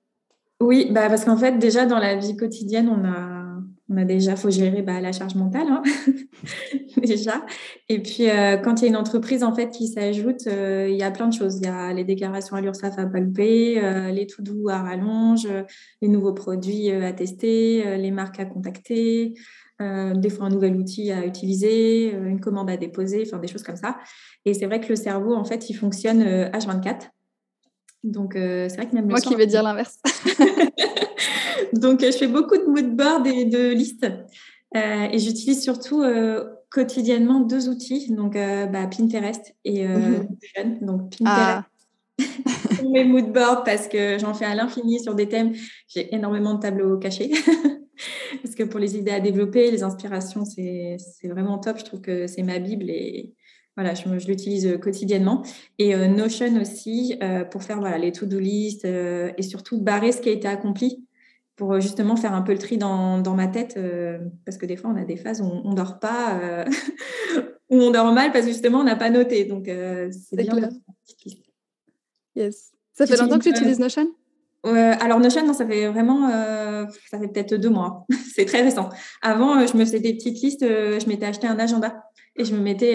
Oui, 0.60 0.90
bah 0.92 1.08
parce 1.08 1.26
qu'en 1.26 1.38
fait, 1.38 1.60
déjà 1.60 1.86
dans 1.86 2.00
la 2.00 2.16
vie 2.16 2.36
quotidienne, 2.36 2.90
on 2.90 3.06
a, 3.06 3.47
on 3.90 3.98
a 3.98 4.04
déjà, 4.04 4.36
faut 4.36 4.50
gérer 4.50 4.82
bah, 4.82 5.00
la 5.00 5.14
charge 5.14 5.36
mentale, 5.36 5.68
hein, 5.70 5.82
déjà. 6.98 7.46
Et 7.88 8.02
puis, 8.02 8.30
euh, 8.30 8.58
quand 8.58 8.82
il 8.82 8.84
y 8.84 8.86
a 8.86 8.90
une 8.90 8.98
entreprise 8.98 9.44
en 9.44 9.56
fait 9.56 9.70
qui 9.70 9.88
s'ajoute, 9.88 10.48
euh, 10.48 10.88
il 10.90 10.98
y 10.98 11.04
a 11.04 11.12
plein 11.12 11.28
de 11.28 11.34
choses. 11.34 11.60
Il 11.62 11.66
y 11.66 11.70
a 11.70 11.94
les 11.94 12.04
déclarations 12.04 12.58
à 12.58 12.62
l'URSSAF 12.62 13.00
à 13.00 13.06
palper, 13.06 13.82
euh, 13.82 14.12
les 14.12 14.28
tout 14.28 14.42
doux 14.42 14.68
à 14.68 14.80
rallonge, 14.80 15.48
les 16.02 16.08
nouveaux 16.10 16.34
produits 16.34 16.92
à 16.92 17.14
tester, 17.14 17.98
les 17.98 18.12
marques 18.12 18.40
à 18.40 18.46
contacter. 18.46 19.36
des 19.80 20.30
fois 20.30 20.48
un 20.48 20.50
nouvel 20.50 20.76
outil 20.76 21.12
à 21.12 21.26
utiliser, 21.26 22.12
une 22.12 22.42
commande 22.42 22.70
à 22.70 22.78
déposer, 22.78 23.24
enfin 23.26 23.38
des 23.38 23.48
choses 23.48 23.64
comme 23.64 23.78
ça. 23.78 23.98
Et 24.44 24.54
c'est 24.54 24.66
vrai 24.66 24.82
que 24.82 24.90
le 24.90 24.96
cerveau, 24.96 25.34
en 25.34 25.46
fait, 25.46 25.70
il 25.70 25.76
fonctionne 25.76 26.24
H24. 26.24 27.10
Donc, 28.04 28.32
c'est 28.34 28.76
vrai 28.76 28.88
que 28.88 28.96
même 28.96 29.08
Moi 29.08 29.22
qui 29.22 29.36
vais 29.36 29.48
dire 29.48 29.64
l'inverse. 29.64 30.00
Donc, 31.74 32.04
euh, 32.04 32.12
je 32.12 32.18
fais 32.18 32.28
beaucoup 32.28 32.58
de 32.58 32.66
mood 32.66 32.96
board 32.96 33.28
et 33.28 33.46
de 33.46 33.70
listes. 33.70 34.08
Euh, 34.76 35.08
et 35.12 35.20
j'utilise 35.20 35.64
surtout 35.64 36.04
quotidiennement 36.70 37.40
deux 37.40 37.70
outils, 37.70 38.12
donc 38.12 38.34
bah, 38.34 38.88
Pinterest 38.88 39.56
et 39.64 39.88
mhm. 39.88 40.28
Donc, 40.82 41.18
Pinterest. 41.18 41.64
Ah. 42.20 42.82
mes 42.92 43.04
mood 43.04 43.32
boards 43.32 43.64
parce 43.64 43.88
que 43.88 44.18
j'en 44.18 44.34
fais 44.34 44.46
à 44.46 44.56
l'infini 44.56 45.00
sur 45.00 45.14
des 45.14 45.30
thèmes. 45.30 45.54
J'ai 45.88 46.16
énormément 46.16 46.56
de 46.56 46.60
tableaux 46.60 46.98
cachés. 46.98 47.32
Parce 48.44 48.56
que 48.56 48.64
pour 48.64 48.80
les 48.80 48.98
idées 48.98 49.12
à 49.12 49.20
développer, 49.20 49.70
les 49.70 49.84
inspirations, 49.84 50.44
c'est 50.44 50.98
vraiment 51.24 51.60
top. 51.60 51.78
Je 51.78 51.86
trouve 51.86 52.02
que 52.02 52.26
c'est 52.26 52.42
ma 52.42 52.58
Bible 52.58 52.90
et 52.90 53.34
voilà, 53.76 53.94
je, 53.94 54.28
l'utilise 54.28 54.80
quotidiennement. 54.82 55.44
Et 55.78 55.96
Notion 56.08 56.60
aussi 56.60 57.20
pour 57.52 57.62
faire 57.62 57.80
voilà, 57.80 58.00
les 58.00 58.12
to-do 58.12 58.40
list 58.40 58.86
et 58.86 59.42
surtout 59.44 59.80
barrer 59.80 60.12
ce 60.12 60.22
qui 60.22 60.30
a 60.30 60.32
été 60.32 60.48
accompli 60.48 61.07
pour 61.58 61.80
justement 61.82 62.16
faire 62.16 62.34
un 62.34 62.42
peu 62.42 62.54
le 62.54 62.60
tri 62.60 62.78
dans, 62.78 63.18
dans 63.18 63.34
ma 63.34 63.48
tête. 63.48 63.78
parce 64.46 64.58
que 64.58 64.66
des 64.66 64.78
fois, 64.78 64.92
on 64.92 64.96
a 64.96 65.04
des 65.04 65.18
phases 65.18 65.42
où 65.42 65.46
on 65.46 65.72
ne 65.72 65.76
dort 65.76 66.00
pas, 66.00 66.40
où 67.70 67.76
on 67.76 67.92
dort 67.92 68.14
mal 68.14 68.32
parce 68.32 68.46
que 68.46 68.52
justement, 68.52 68.80
on 68.80 68.84
n'a 68.86 68.96
pas 68.96 69.10
noté. 69.10 69.44
Donc, 69.44 69.66
c'est 69.66 70.38
bien. 70.38 70.54
Yes. 72.36 72.72
Ça 72.94 73.06
fait 73.06 73.18
longtemps 73.18 73.38
que 73.38 73.44
tu 73.44 73.50
utilises 73.50 73.80
Notion? 73.80 74.08
Alors 74.64 75.20
Notion, 75.20 75.46
non, 75.46 75.54
ça 75.54 75.66
fait 75.66 75.88
vraiment, 75.88 76.30
euh, 76.30 76.86
ça 77.10 77.20
fait 77.20 77.28
peut-être 77.28 77.56
deux 77.56 77.70
mois. 77.70 78.06
c'est 78.36 78.46
très 78.46 78.62
récent. 78.62 78.90
Avant, 79.22 79.60
euh, 79.60 79.68
je 79.68 79.78
me 79.78 79.86
faisais 79.86 80.00
des 80.00 80.14
petites 80.14 80.42
listes. 80.42 80.64
Euh, 80.64 81.00
je 81.00 81.08
m'étais 81.08 81.26
acheté 81.26 81.48
un 81.48 81.60
agenda 81.60 82.04
et 82.36 82.46
je 82.46 82.54
me 82.54 82.60
mettais 82.60 82.94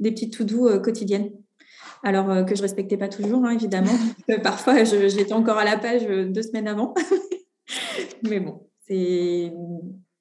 des 0.00 0.10
petites 0.10 0.36
to-do 0.36 0.80
quotidiennes. 0.80 1.30
Alors 2.02 2.44
que 2.44 2.54
je 2.54 2.62
respectais 2.62 2.96
pas 2.96 3.08
toujours, 3.08 3.44
hein, 3.44 3.50
évidemment. 3.50 3.92
Parfois, 4.42 4.82
j'étais 4.84 5.32
encore 5.32 5.58
à 5.58 5.64
la 5.64 5.76
page 5.76 6.06
deux 6.06 6.42
semaines 6.42 6.66
avant. 6.66 6.94
Mais 8.28 8.40
bon, 8.40 8.68
c'est 8.86 9.52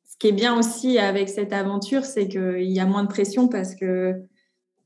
ce 0.06 0.18
qui 0.20 0.28
est 0.28 0.34
bien 0.34 0.58
aussi 0.58 0.98
avec 0.98 1.30
cette 1.30 1.54
aventure, 1.54 2.06
c'est 2.06 2.28
qu'il 2.28 2.72
y 2.72 2.80
a 2.80 2.86
moins 2.86 3.04
de 3.04 3.10
pression 3.10 3.48
parce 3.48 3.76
que 3.76 4.24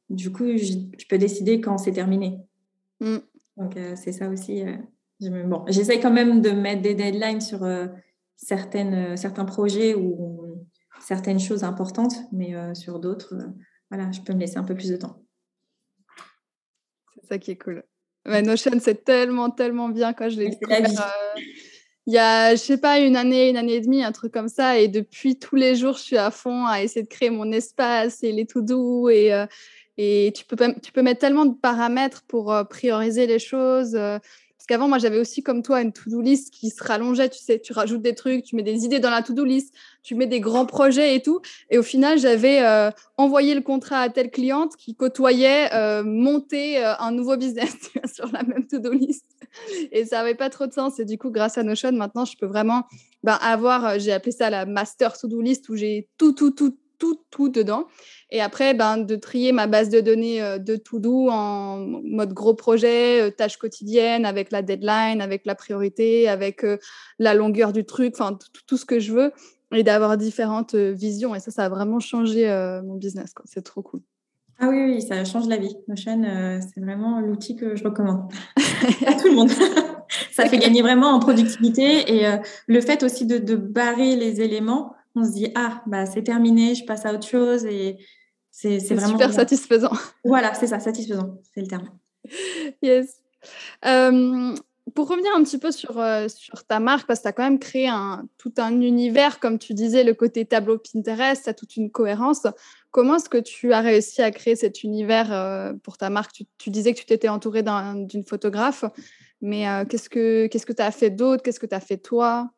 du 0.10 0.32
coup, 0.32 0.46
je, 0.58 0.74
peux 1.08 1.18
décider 1.18 1.62
quand 1.62 1.78
c'est 1.78 1.94
terminé. 1.94 2.40
Mm. 3.00 3.18
Donc 3.58 3.78
c'est 3.96 4.12
ça 4.12 4.30
aussi 4.30 4.64
Bon, 5.30 5.64
j'essaie 5.68 6.00
quand 6.00 6.12
même 6.12 6.42
de 6.42 6.50
mettre 6.50 6.82
des 6.82 6.96
deadlines 6.96 7.42
sur 7.42 7.64
euh, 7.64 7.88
certaines, 8.36 8.94
euh, 8.94 9.16
certains 9.16 9.46
projets 9.46 9.94
ou 9.94 10.66
certaines 11.00 11.40
choses 11.40 11.64
importantes, 11.64 12.16
mais 12.32 12.56
euh, 12.56 12.74
sur 12.74 13.00
d'autres, 13.00 13.36
voilà, 13.92 14.12
je 14.12 14.22
peux 14.22 14.34
me 14.34 14.40
laisser 14.40 14.58
un 14.58 14.64
peu 14.64 14.74
plus 14.74 14.90
de 14.90 14.98
temps. 14.98 15.22
C'est 17.14 17.28
ça 17.28 17.38
qui 17.38 17.52
est 17.52 17.58
cool. 17.58 17.84
Notion, 18.26 18.72
c'est 18.80 19.04
tellement, 19.04 19.50
tellement 19.52 19.90
bien 19.90 20.14
quand 20.14 20.30
je 20.30 20.40
l'ai 20.40 20.50
découvert. 20.50 20.90
Il 22.08 22.14
y 22.14 22.18
a, 22.18 22.56
je 22.56 22.62
sais 22.62 22.78
pas, 22.78 23.00
une 23.00 23.16
année, 23.16 23.50
une 23.50 23.58
année 23.58 23.76
et 23.76 23.82
demie, 23.82 24.04
un 24.04 24.12
truc 24.12 24.34
comme 24.34 24.50
ça. 24.50 24.80
Et 24.80 24.88
depuis, 24.88 25.38
tous 25.38 25.56
les 25.56 25.76
jours, 25.76 25.98
je 25.98 26.04
suis 26.04 26.18
à 26.18 26.32
fond 26.32 26.66
à 26.66 26.82
essayer 26.82 27.04
de 27.04 27.08
créer 27.08 27.30
mon 27.30 27.52
espace 27.52 28.24
et 28.24 28.32
les 28.32 28.46
tout 28.46 28.62
doux. 28.62 29.10
Et, 29.10 29.32
et 29.98 30.34
tu, 30.36 30.46
peux, 30.46 30.58
tu 30.82 30.92
peux 30.92 31.02
mettre 31.04 31.20
tellement 31.20 31.46
de 31.46 31.54
paramètres 31.54 32.24
pour 32.28 32.56
prioriser 32.70 33.28
les 33.28 33.40
choses. 33.40 33.96
Parce 34.62 34.68
qu'avant, 34.68 34.88
moi, 34.88 35.00
j'avais 35.00 35.18
aussi 35.18 35.42
comme 35.42 35.64
toi 35.64 35.82
une 35.82 35.92
to-do 35.92 36.22
list 36.22 36.54
qui 36.54 36.70
se 36.70 36.84
rallongeait. 36.84 37.30
Tu 37.30 37.40
sais, 37.40 37.60
tu 37.60 37.74
rajoutes 37.74 38.04
des 38.04 38.14
trucs, 38.14 38.44
tu 38.44 38.56
mets 38.56 38.62
des 38.62 38.86
idées 38.86 39.00
dans 39.00 39.10
la 39.10 39.24
to-do 39.24 39.44
list, 39.44 39.74
tu 40.04 40.14
mets 40.14 40.28
des 40.28 40.40
grands 40.40 40.68
projets 40.68 41.16
et 41.16 41.22
tout. 41.24 41.42
Et 41.72 41.80
au 41.80 41.82
final, 41.82 42.20
j'avais 42.20 42.62
euh, 42.62 42.92
envoyé 43.18 43.56
le 43.56 43.62
contrat 43.62 44.02
à 44.02 44.10
telle 44.10 44.30
cliente 44.30 44.76
qui 44.76 44.94
côtoyait 44.94 45.74
euh, 45.74 46.04
monter 46.04 46.78
euh, 46.78 46.94
un 47.00 47.12
nouveau 47.12 47.38
business 47.38 47.76
sur 48.14 48.32
la 48.32 48.44
même 48.44 48.68
to-do 48.68 48.92
list. 48.92 49.26
Et 49.92 50.06
ça 50.06 50.18
n'avait 50.18 50.36
pas 50.36 50.50
trop 50.50 50.68
de 50.68 50.74
sens. 50.74 51.00
Et 51.00 51.06
du 51.06 51.18
coup, 51.18 51.32
grâce 51.32 51.58
à 51.58 51.64
Notion, 51.64 51.92
maintenant, 51.92 52.26
je 52.26 52.38
peux 52.38 52.46
vraiment 52.46 52.84
ben, 53.24 53.38
avoir, 53.42 54.00
j'ai 54.00 54.12
appelé 54.12 54.32
ça 54.32 54.50
la 54.50 54.66
master 54.66 55.18
to-do 55.18 55.42
list 55.42 55.70
où 55.70 55.76
j'ai 55.76 56.10
tout, 56.18 56.34
tout, 56.34 56.52
tout, 56.52 56.78
tout, 57.02 57.20
tout 57.32 57.50
dedans. 57.50 57.88
Et 58.30 58.42
après, 58.42 58.74
ben, 58.74 58.98
de 58.98 59.16
trier 59.16 59.52
ma 59.52 59.68
base 59.68 59.90
de 59.90 60.00
données 60.00 60.42
euh, 60.42 60.60
de 60.60 60.76
to-do 60.76 61.30
en 61.30 61.78
mode 62.04 62.34
gros 62.34 62.54
projet, 62.54 63.22
euh, 63.22 63.32
tâches 63.32 63.58
quotidiennes, 63.58 64.26
avec 64.26 64.52
la 64.52 64.62
deadline, 64.62 65.20
avec 65.20 65.46
la 65.46 65.56
priorité, 65.56 66.30
avec 66.30 66.64
euh, 66.64 66.78
la 67.20 67.34
longueur 67.34 67.74
du 67.74 67.86
truc, 67.86 68.14
enfin 68.18 68.38
tout 68.68 68.78
ce 68.78 68.86
que 68.86 69.00
je 69.00 69.14
veux, 69.14 69.32
et 69.74 69.84
d'avoir 69.84 70.16
différentes 70.16 70.76
visions. 70.76 71.34
Et 71.34 71.40
ça, 71.40 71.52
ça 71.52 71.66
a 71.66 71.70
vraiment 71.70 72.00
changé 72.00 72.48
mon 72.86 72.96
business. 72.96 73.34
C'est 73.46 73.64
trop 73.64 73.82
cool. 73.82 74.02
Ah 74.64 74.70
oui, 74.70 74.84
oui, 74.86 75.02
ça 75.02 75.26
change 75.26 75.48
la 75.48 75.58
vie. 75.58 75.76
Notion, 75.88 76.22
c'est 76.62 76.80
vraiment 76.80 77.20
l'outil 77.20 77.56
que 77.56 77.76
je 77.76 77.84
recommande 77.84 78.32
à 79.08 79.14
tout 79.16 79.28
le 79.28 79.34
monde. 79.34 79.50
ça 80.32 80.46
fait 80.48 80.60
gagner 80.60 80.82
vraiment 80.82 81.08
en 81.08 81.20
productivité 81.20 82.14
et 82.14 82.38
le 82.68 82.82
fait 82.82 83.02
aussi 83.02 83.26
de, 83.26 83.40
de, 83.40 83.56
barrer 83.56 84.16
les 84.16 84.40
éléments, 84.40 84.94
on 85.16 85.24
se 85.26 85.32
dit 85.32 85.52
ah 85.56 85.82
bah 85.88 86.06
c'est 86.06 86.24
terminé, 86.24 86.76
je 86.76 86.86
passe 86.86 87.06
à 87.06 87.14
autre 87.14 87.28
chose 87.28 87.66
et 87.66 87.98
c'est 88.52 88.78
vraiment 88.94 89.14
super 89.14 89.34
satisfaisant. 89.34 89.94
Voilà, 90.24 90.54
c'est 90.54 90.68
ça, 90.68 90.80
satisfaisant, 90.80 91.40
c'est 91.54 91.62
le 91.62 91.68
terme. 91.68 91.90
Yes. 92.82 93.22
Euh, 93.86 94.54
pour 94.94 95.10
revenir 95.10 95.32
un 95.36 95.44
petit 95.44 95.58
peu 95.58 95.72
sur, 95.72 96.00
euh, 96.00 96.28
ta 96.68 96.80
marque, 96.80 97.08
parce 97.08 97.20
que 97.20 97.24
tu 97.24 97.30
as 97.30 97.34
quand 97.34 97.44
même 97.44 97.60
créé 97.60 97.90
tout 98.38 98.54
un 98.58 98.82
univers, 98.82 99.40
comme 99.40 99.60
tu 99.60 99.74
disais, 99.74 100.04
le 100.04 100.14
côté 100.14 100.46
tableau 100.46 100.78
Pinterest, 100.78 101.44
tu 101.44 101.50
as 101.50 101.54
toute 101.54 101.76
une 101.76 101.92
cohérence. 101.92 102.48
Comment 102.92 103.16
est-ce 103.16 103.30
que 103.30 103.38
tu 103.38 103.74
as 103.74 103.82
réussi 103.82 104.22
à 104.22 104.32
créer 104.32 104.56
cet 104.56 104.84
univers 104.84 105.32
euh, 105.32 105.74
pour 105.84 105.98
ta 105.98 106.10
marque? 106.10 106.44
Tu, 106.58 106.70
disais 106.70 106.94
que 106.94 107.00
tu 107.00 107.06
t'étais 107.06 107.30
entouré 107.30 107.64
d'une 107.64 108.24
photographe, 108.24 108.86
mais 109.42 109.66
qu'est-ce 109.90 110.10
que 110.10 110.48
tu 110.48 110.82
as 110.82 110.92
fait 110.92 111.10
d'autre? 111.10 111.44
Qu'est-ce 111.44 111.60
que 111.60 111.66
tu 111.66 111.76
as 111.76 111.80
fait 111.80 111.98
toi? 111.98 112.52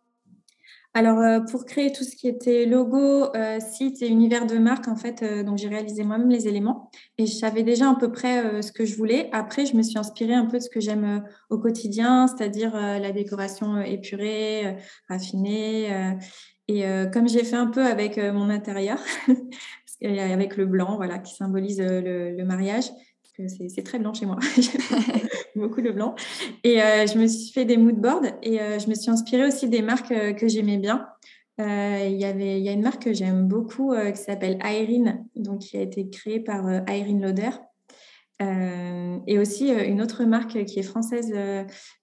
Alors, 0.95 1.17
euh, 1.19 1.39
pour 1.39 1.65
créer 1.65 1.91
tout 1.91 2.03
ce 2.03 2.15
qui 2.15 2.27
était 2.27 2.67
logo, 2.67 3.35
euh, 3.35 3.59
site 3.59 4.03
et 4.03 4.07
univers 4.07 4.45
de 4.45 4.59
marque, 4.59 4.87
en 4.87 4.95
fait, 4.95 5.23
euh, 5.23 5.43
donc 5.43 5.57
j'ai 5.57 5.67
réalisé 5.67 6.03
moi-même 6.03 6.29
les 6.29 6.47
éléments 6.47 6.91
et 7.17 7.25
je 7.25 7.33
savais 7.33 7.63
déjà 7.63 7.89
à 7.89 7.95
peu 7.95 8.11
près 8.11 8.61
ce 8.61 8.71
que 8.71 8.85
je 8.85 8.95
voulais. 8.95 9.27
Après, 9.31 9.65
je 9.65 9.75
me 9.75 9.81
suis 9.81 9.97
inspirée 9.97 10.35
un 10.35 10.45
peu 10.45 10.59
de 10.59 10.63
ce 10.63 10.69
que 10.69 10.79
j'aime 10.79 11.23
au 11.49 11.57
quotidien, 11.57 12.27
c'est-à-dire 12.27 12.75
la 12.75 13.11
décoration 13.11 13.81
épurée, 13.81 14.77
raffinée. 15.09 16.15
et 16.67 16.83
comme 17.11 17.27
j'ai 17.27 17.43
fait 17.43 17.55
un 17.55 17.67
peu 17.67 17.85
avec 17.85 18.17
mon 18.17 18.49
intérieur, 18.49 18.99
avec 20.03 20.57
le 20.57 20.65
blanc, 20.65 20.95
voilà, 20.97 21.17
qui 21.19 21.33
symbolise 21.33 21.79
le 21.81 22.43
mariage, 22.43 22.85
c'est 23.47 23.83
très 23.83 23.99
blanc 23.99 24.13
chez 24.13 24.25
moi. 24.25 24.37
beaucoup 25.55 25.81
de 25.81 25.91
blanc. 25.91 26.15
Et 26.63 26.81
euh, 26.81 27.05
je 27.07 27.17
me 27.17 27.27
suis 27.27 27.51
fait 27.51 27.65
des 27.65 27.77
mood 27.77 27.95
boards 27.95 28.25
et 28.41 28.61
euh, 28.61 28.79
je 28.79 28.87
me 28.87 28.95
suis 28.95 29.09
inspirée 29.09 29.45
aussi 29.45 29.69
des 29.69 29.81
marques 29.81 30.11
euh, 30.11 30.33
que 30.33 30.47
j'aimais 30.47 30.77
bien. 30.77 31.07
Il 31.59 32.19
y 32.19 32.25
avait, 32.25 32.57
il 32.59 32.63
y 32.63 32.69
a 32.69 32.71
une 32.71 32.81
marque 32.81 33.03
que 33.03 33.13
j'aime 33.13 33.47
beaucoup 33.47 33.93
qui 33.93 34.19
s'appelle 34.19 34.57
Irene, 34.63 35.23
donc 35.35 35.59
qui 35.59 35.77
a 35.77 35.81
été 35.81 36.09
créée 36.09 36.39
par 36.39 36.65
Irene 36.89 37.21
Lauder. 37.21 37.51
et 39.27 39.37
aussi 39.37 39.69
une 39.69 40.01
autre 40.01 40.23
marque 40.23 40.65
qui 40.65 40.79
est 40.79 40.83
française, 40.83 41.31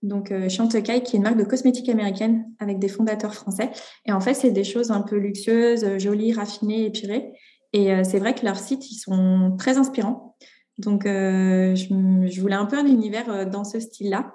donc 0.05 0.33
Chantecaille, 0.49 1.03
qui 1.03 1.17
est 1.17 1.19
une 1.19 1.25
marque 1.25 1.37
de 1.37 1.43
cosmétiques 1.43 1.89
américaine 1.89 2.47
avec 2.61 2.79
des 2.79 2.87
fondateurs 2.87 3.35
français. 3.35 3.71
Et 4.07 4.13
en 4.13 4.21
fait, 4.21 4.35
c'est 4.35 4.53
des 4.53 4.63
choses 4.63 4.93
un 4.93 5.03
peu 5.03 5.17
luxueuses, 5.17 5.99
jolies, 5.99 6.33
raffinées, 6.33 6.85
épurées. 6.85 7.33
Et 7.73 7.91
c'est 8.05 8.21
vrai 8.21 8.37
que 8.37 8.45
leurs 8.45 8.61
sites, 8.61 8.89
ils 8.93 8.99
sont 8.99 9.57
très 9.59 9.79
inspirants. 9.79 10.37
Donc, 10.81 11.07
euh, 11.07 11.75
je, 11.75 12.41
voulais 12.41 12.55
un 12.55 12.67
peu 12.67 12.79
un 12.79 12.87
univers 12.87 13.31
euh, 13.31 13.45
dans 13.45 13.65
ce 13.65 13.79
style-là. 13.81 14.35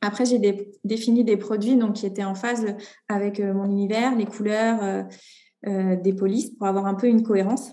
Après, 0.00 0.24
j'ai 0.24 0.38
défini 0.84 1.24
des 1.24 1.36
produits 1.36 1.76
donc, 1.76 1.94
qui 1.94 2.06
étaient 2.06 2.24
en 2.24 2.34
phase 2.34 2.66
avec 3.08 3.40
euh, 3.40 3.54
mon 3.54 3.64
univers, 3.66 4.14
les 4.16 4.26
couleurs, 4.26 5.06
des 5.64 6.12
polices, 6.12 6.50
pour 6.50 6.66
avoir 6.66 6.86
un 6.86 6.94
peu 6.94 7.06
une 7.06 7.22
cohérence. 7.22 7.70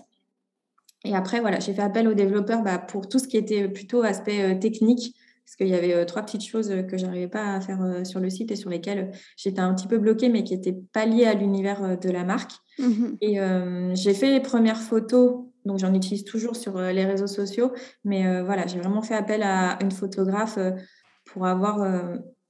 Et 1.04 1.16
après, 1.16 1.40
voilà, 1.40 1.58
j'ai 1.58 1.74
fait 1.74 1.82
appel 1.82 2.06
aux 2.06 2.14
développeurs 2.14 2.62
bah, 2.62 2.78
pour 2.78 3.08
tout 3.08 3.18
ce 3.18 3.26
qui 3.26 3.36
était 3.36 3.68
plutôt 3.68 4.02
aspect 4.02 4.56
technique, 4.60 5.16
parce 5.44 5.56
qu'il 5.56 5.66
y 5.66 5.74
avait 5.74 6.06
trois 6.06 6.22
petites 6.22 6.46
choses 6.46 6.72
que 6.88 6.96
je 6.96 7.04
n'arrivais 7.04 7.26
pas 7.26 7.54
à 7.54 7.60
faire 7.60 8.06
sur 8.06 8.20
le 8.20 8.30
site 8.30 8.52
et 8.52 8.56
sur 8.56 8.70
lesquelles 8.70 9.10
j'étais 9.36 9.58
un 9.58 9.74
petit 9.74 9.88
peu 9.88 9.98
bloquée, 9.98 10.28
mais 10.28 10.44
qui 10.44 10.54
n'étaient 10.54 10.78
pas 10.92 11.04
liées 11.04 11.24
à 11.24 11.34
l'univers 11.34 11.98
de 11.98 12.10
la 12.10 12.22
marque. 12.22 12.52
Mmh 12.78 13.06
et 13.20 13.38
j'ai 13.94 14.14
fait 14.14 14.30
les 14.30 14.40
premières 14.40 14.80
photos 14.80 15.49
donc 15.64 15.78
j'en 15.78 15.94
utilise 15.94 16.24
toujours 16.24 16.56
sur 16.56 16.76
euh, 16.76 16.92
les 16.92 17.04
réseaux 17.04 17.26
sociaux. 17.26 17.72
Mais 18.04 18.26
euh, 18.26 18.42
voilà, 18.44 18.66
j'ai 18.66 18.78
vraiment 18.78 19.02
fait 19.02 19.14
appel 19.14 19.42
à 19.42 19.78
une 19.82 19.90
photographe 19.90 20.58
euh, 20.58 20.72
pour 21.26 21.46
avoir. 21.46 21.86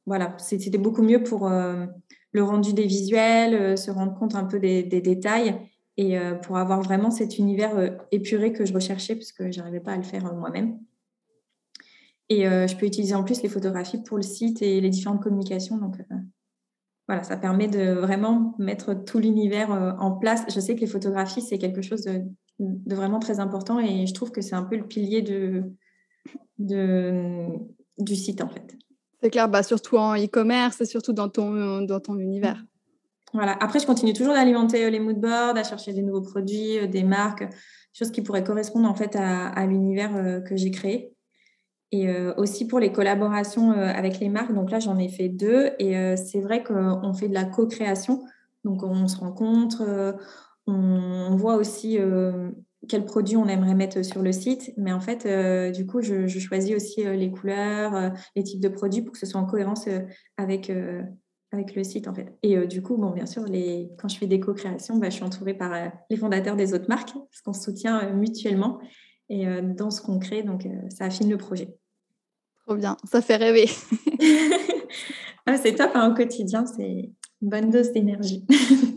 voilà, 0.07 0.35
c'était 0.39 0.79
beaucoup 0.79 1.03
mieux 1.03 1.23
pour 1.23 1.51
le 1.51 2.43
rendu 2.43 2.73
des 2.73 2.87
visuels, 2.87 3.77
se 3.77 3.91
rendre 3.91 4.15
compte 4.19 4.35
un 4.35 4.45
peu 4.45 4.59
des, 4.59 4.83
détails 4.83 5.61
et 5.99 6.19
pour 6.43 6.57
avoir 6.57 6.81
vraiment 6.81 7.11
cet 7.11 7.37
univers 7.37 7.99
épuré 8.11 8.55
que 8.55 8.65
je 8.65 8.73
recherchais 8.73 9.17
puisque 9.17 9.51
je 9.51 9.59
n'arrivais 9.59 9.81
pas 9.81 9.93
à 9.93 9.99
le 9.99 10.03
faire 10.03 10.33
moi-même. 10.35 10.79
Et 12.31 12.45
je 12.45 12.75
peux 12.75 12.87
utiliser 12.87 13.15
en 13.15 13.23
plus 13.23 13.43
les 13.43 13.51
photographies 13.51 14.03
pour 14.03 14.17
le 14.17 14.23
site 14.23 14.63
et 14.63 14.81
les 14.81 14.89
différentes 14.89 15.23
communications. 15.23 15.77
Donc 15.77 15.97
voilà, 17.07 17.23
ça 17.23 17.37
permet 17.37 17.69
de 17.69 17.93
vraiment 17.93 18.55
mettre 18.59 18.95
tout 18.95 19.19
l'univers 19.19 19.71
en 20.01 20.13
place. 20.13 20.45
Je 20.49 20.59
sais 20.59 20.75
que 20.75 20.81
les 20.81 20.87
photographies, 20.87 21.43
c'est 21.43 21.59
quelque 21.59 21.83
chose 21.83 22.05
de, 22.05 22.23
de 22.61 22.95
vraiment 22.95 23.19
très 23.19 23.41
important 23.41 23.81
et 23.81 24.07
je 24.07 24.15
trouve 24.15 24.31
que 24.31 24.41
c'est 24.41 24.55
un 24.55 24.63
peu 24.63 24.77
le 24.77 24.87
pilier 24.87 25.23
de, 25.23 25.65
de, 26.59 27.47
du 27.99 28.15
site 28.15 28.43
en 28.43 28.49
fait. 28.49 28.77
C'est 29.23 29.31
clair, 29.31 29.49
bah, 29.49 29.63
surtout 29.63 29.97
en 29.97 30.15
e-commerce 30.15 30.81
et 30.81 30.87
surtout 30.87 31.13
dans 31.13 31.29
ton, 31.29 31.83
dans 31.83 32.01
ton 32.01 32.19
univers. 32.19 32.63
Voilà. 33.33 33.57
Après, 33.61 33.79
je 33.79 33.87
continue 33.87 34.13
toujours 34.13 34.35
d'alimenter 34.35 34.85
euh, 34.85 34.91
les 34.91 35.01
moodboards, 35.01 35.57
à 35.57 35.63
chercher 35.63 35.93
des 35.93 36.03
nouveaux 36.03 36.23
produits, 36.23 36.79
euh, 36.79 36.87
des 36.87 37.05
marques, 37.05 37.49
choses 37.93 38.11
qui 38.11 38.23
pourraient 38.23 38.45
correspondre 38.45 38.89
en 38.89 38.95
fait 38.95 39.17
à, 39.17 39.49
à 39.49 39.67
l'univers 39.67 40.17
euh, 40.17 40.41
que 40.41 40.57
j'ai 40.57 40.71
créé. 40.71 41.15
Et 41.93 42.09
aussi 42.37 42.69
pour 42.69 42.79
les 42.79 42.93
collaborations 42.93 43.73
avec 43.73 44.21
les 44.21 44.29
marques. 44.29 44.55
Donc 44.55 44.71
là, 44.71 44.79
j'en 44.79 44.97
ai 44.97 45.09
fait 45.09 45.29
deux. 45.29 45.71
Et 45.81 46.15
c'est 46.17 46.41
vrai 46.41 46.63
qu'on 46.63 47.13
fait 47.15 47.27
de 47.27 47.35
la 47.35 47.45
co-création. 47.45 48.23
Donc, 48.63 48.85
on 48.85 49.09
se 49.09 49.17
rencontre, 49.17 50.15
on, 50.67 51.37
voit 51.37 51.57
aussi 51.57 51.99
quels 52.89 53.05
produits 53.05 53.37
on 53.37 53.47
aimerait 53.47 53.75
mettre 53.75 54.03
sur 54.05 54.23
le 54.23 54.33
site. 54.33 54.73
Mais 54.77 54.93
en 54.93 55.01
fait, 55.01 55.27
du 55.73 55.87
coup, 55.87 56.01
je, 56.01 56.27
choisis 56.27 56.75
aussi 56.75 57.05
les 57.05 57.31
couleurs, 57.31 58.13
les 58.37 58.43
types 58.43 58.61
de 58.61 58.69
produits 58.69 59.03
pour 59.03 59.13
que 59.13 59.19
ce 59.19 59.27
soit 59.27 59.41
en 59.41 59.47
cohérence 59.47 59.89
avec, 60.37 60.71
avec 61.53 61.75
le 61.75 61.85
site, 61.85 62.09
en 62.09 62.15
fait. 62.15 62.37
Et 62.43 62.67
du 62.67 62.83
coup, 62.83 62.97
bon, 62.97 63.11
bien 63.11 63.27
sûr, 63.27 63.45
les, 63.45 63.91
quand 63.99 64.09
je 64.09 64.19
fais 64.19 64.27
des 64.27 64.41
co-créations, 64.41 64.97
bah, 64.99 65.11
je 65.11 65.17
suis 65.17 65.25
entourée 65.25 65.55
par 65.55 65.73
les 66.11 66.17
fondateurs 66.17 66.57
des 66.57 66.75
autres 66.75 66.89
marques, 66.89 67.13
parce 67.13 67.41
qu'on 67.45 67.53
se 67.53 67.63
soutient 67.63 68.13
mutuellement 68.13 68.81
et 69.29 69.47
dans 69.63 69.91
ce 69.91 70.03
qu'on 70.03 70.19
crée. 70.19 70.43
Donc, 70.43 70.69
ça 70.91 71.07
affine 71.07 71.31
le 71.31 71.37
projet. 71.37 71.75
Trop 72.67 72.77
bien, 72.77 72.97
ça 73.05 73.21
fait 73.21 73.37
rêver. 73.37 73.69
ah, 75.47 75.57
c'est 75.57 75.75
top 75.75 75.91
hein, 75.95 76.11
au 76.11 76.15
quotidien, 76.15 76.65
c'est 76.67 77.11
une 77.43 77.49
bonne 77.49 77.71
dose 77.71 77.91
d'énergie. 77.93 78.47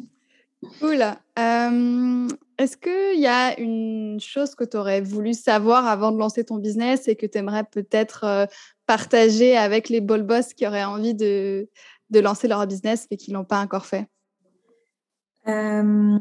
cool. 0.79 1.01
Euh, 1.39 2.27
est-ce 2.57 2.77
qu'il 2.77 3.19
y 3.19 3.27
a 3.27 3.59
une 3.59 4.19
chose 4.19 4.55
que 4.55 4.63
tu 4.63 4.77
aurais 4.77 5.01
voulu 5.01 5.33
savoir 5.33 5.87
avant 5.87 6.11
de 6.11 6.17
lancer 6.17 6.43
ton 6.43 6.57
business 6.57 7.07
et 7.07 7.15
que 7.15 7.25
tu 7.25 7.37
aimerais 7.37 7.63
peut-être 7.63 8.23
euh, 8.23 8.45
partager 8.85 9.57
avec 9.57 9.89
les 9.89 10.01
ball 10.01 10.23
boss 10.23 10.53
qui 10.53 10.67
auraient 10.67 10.83
envie 10.83 11.15
de, 11.15 11.67
de 12.09 12.19
lancer 12.19 12.47
leur 12.47 12.65
business 12.67 13.07
mais 13.09 13.17
qui 13.17 13.31
ne 13.31 13.37
l'ont 13.37 13.45
pas 13.45 13.59
encore 13.59 13.85
fait? 13.85 14.07
Euh, 15.47 16.19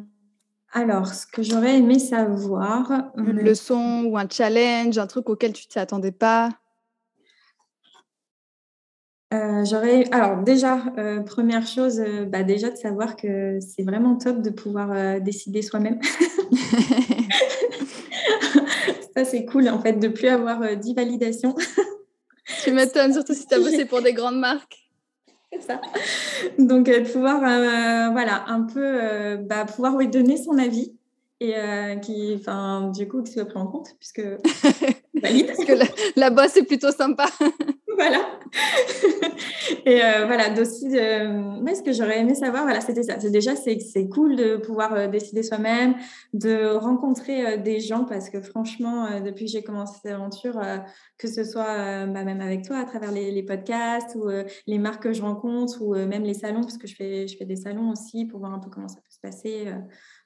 Alors, 0.73 1.07
ce 1.09 1.27
que 1.27 1.43
j'aurais 1.43 1.79
aimé 1.79 1.99
savoir. 1.99 3.13
Une 3.17 3.41
leçon 3.41 4.05
ou 4.07 4.17
un 4.17 4.29
challenge, 4.29 4.99
un 4.99 5.07
truc 5.07 5.29
auquel 5.29 5.53
tu 5.53 5.67
ne 5.67 5.71
t'y 5.71 5.79
attendais 5.79 6.13
pas? 6.13 6.49
Euh, 9.33 9.65
j'aurais 9.65 10.05
alors 10.11 10.43
déjà 10.43 10.83
euh, 10.99 11.21
première 11.21 11.67
chose 11.67 12.01
euh, 12.01 12.27
bah, 12.27 12.43
déjà 12.43 12.69
de 12.71 12.77
savoir 12.77 13.17
que 13.17 13.61
c'est 13.61 13.83
vraiment 13.83 14.17
top 14.17 14.43
de 14.43 14.51
pouvoir 14.51 15.21
décider 15.21 15.63
soi-même. 15.63 15.99
Ça 19.17 19.25
c'est 19.25 19.47
cool 19.47 19.69
en 19.69 19.81
fait 19.81 19.95
de 19.95 20.09
plus 20.09 20.29
avoir 20.29 20.77
10 20.77 20.95
validations. 20.95 21.55
Tu 22.63 22.73
m'étonnes 22.73 23.13
surtout 23.15 23.35
si 23.35 23.47
tu 23.47 23.55
as 23.55 23.59
bossé 23.61 23.87
pour 23.87 24.03
des 24.03 24.13
grandes 24.13 24.39
marques. 24.39 24.91
Ça. 25.61 25.81
Donc 26.59 26.87
de 26.87 27.01
pouvoir 27.13 27.41
voilà 28.13 28.45
un 28.49 28.63
peu 28.63 29.37
bah, 29.37 29.65
pouvoir 29.65 29.97
lui 29.97 30.09
donner 30.09 30.37
son 30.37 30.59
avis 30.59 30.95
et 31.41 31.55
qui 32.01 32.35
enfin 32.39 32.91
du 32.95 33.07
coup 33.09 33.23
qui 33.23 33.33
soit 33.33 33.45
pris 33.45 33.59
en 33.59 33.67
compte 33.67 33.89
puisque 33.99 34.23
parce 35.23 35.65
que 35.65 35.73
la, 35.73 35.85
la 36.17 36.31
bosse 36.31 36.57
est 36.57 36.65
plutôt 36.65 36.91
sympa 36.91 37.27
voilà. 37.97 38.39
et 39.87 40.03
euh, 40.03 40.27
voilà, 40.27 40.51
d'aussi, 40.51 40.87
mais 40.89 41.75
ce 41.75 41.83
que 41.83 41.93
j'aurais 41.93 42.21
aimé 42.21 42.35
savoir, 42.35 42.65
voilà, 42.65 42.81
c'était 42.81 43.03
ça. 43.03 43.19
C'est 43.19 43.31
déjà, 43.31 43.57
c'est, 43.57 44.09
cool 44.09 44.37
de 44.37 44.57
pouvoir 44.57 44.93
euh, 44.95 45.07
décider 45.09 45.43
soi-même, 45.43 45.95
de 46.33 46.75
rencontrer 46.77 47.47
euh, 47.47 47.57
des 47.57 47.81
gens, 47.81 48.05
parce 48.05 48.31
que 48.31 48.41
franchement, 48.41 49.21
depuis 49.21 49.47
que 49.47 49.51
j'ai 49.51 49.63
commencé 49.63 49.99
cette 50.03 50.13
aventure, 50.13 50.61
que 51.19 51.29
ce 51.29 51.45
soit 51.45 52.07
bah, 52.07 52.25
même 52.25 52.41
avec 52.41 52.65
toi 52.65 52.79
à 52.79 52.85
travers 52.85 53.13
les, 53.13 53.43
podcasts 53.43 54.17
ou 54.17 54.29
les 54.67 54.79
marques 54.79 55.03
que 55.03 55.13
je 55.13 55.23
rencontre 55.23 55.83
ou 55.83 55.95
même 55.95 56.23
les 56.23 56.35
salons, 56.35 56.61
parce 56.61 56.79
que 56.79 56.87
je 56.87 56.95
fais, 56.95 57.27
je 57.27 57.37
fais 57.37 57.45
des 57.45 57.57
salons 57.57 57.91
aussi 57.91 58.27
pour 58.27 58.41
voir 58.41 58.53
un 58.53 58.59
peu 58.59 58.71
comment 58.71 58.89
ça 58.89 58.97
peut 58.97 59.11
se 59.11 59.21
passer. 59.21 59.67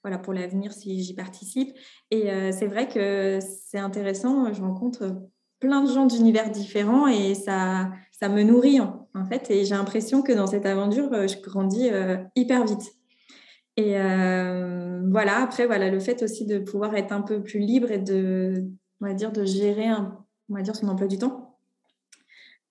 voilà, 0.02 0.18
pour 0.18 0.32
l'avenir 0.32 0.72
si 0.72 1.02
j'y 1.02 1.14
participe. 1.14 1.76
Et 2.10 2.28
c'est 2.52 2.66
vrai 2.66 2.88
que 2.88 3.38
c'est 3.40 3.78
intéressant. 3.78 4.52
Je 4.52 4.60
rencontre 4.60 5.16
plein 5.60 5.82
de 5.82 5.92
gens 5.92 6.06
d'univers 6.06 6.50
différents 6.50 7.06
et 7.06 7.34
ça, 7.34 7.90
ça 8.12 8.28
me 8.28 8.42
nourrit 8.42 8.80
en, 8.80 9.24
fait. 9.28 9.50
Et 9.50 9.64
j'ai 9.64 9.74
l'impression 9.74 10.22
que 10.22 10.32
dans 10.32 10.46
cette 10.46 10.66
aventure, 10.66 11.12
euh, 11.12 11.26
je 11.26 11.40
grandis 11.40 11.88
euh, 11.90 12.16
hyper 12.34 12.64
vite. 12.64 12.94
Et 13.76 13.98
euh, 13.98 15.02
voilà, 15.10 15.42
après, 15.42 15.66
voilà, 15.66 15.90
le 15.90 16.00
fait 16.00 16.22
aussi 16.22 16.46
de 16.46 16.58
pouvoir 16.58 16.94
être 16.94 17.12
un 17.12 17.20
peu 17.20 17.42
plus 17.42 17.60
libre 17.60 17.90
et 17.90 17.98
de, 17.98 18.64
on 19.00 19.06
va 19.06 19.12
dire, 19.12 19.32
de 19.32 19.44
gérer, 19.44 19.90
on 20.48 20.54
va 20.54 20.62
dire, 20.62 20.74
son 20.74 20.88
emploi 20.88 21.06
du 21.06 21.18
temps. 21.18 21.58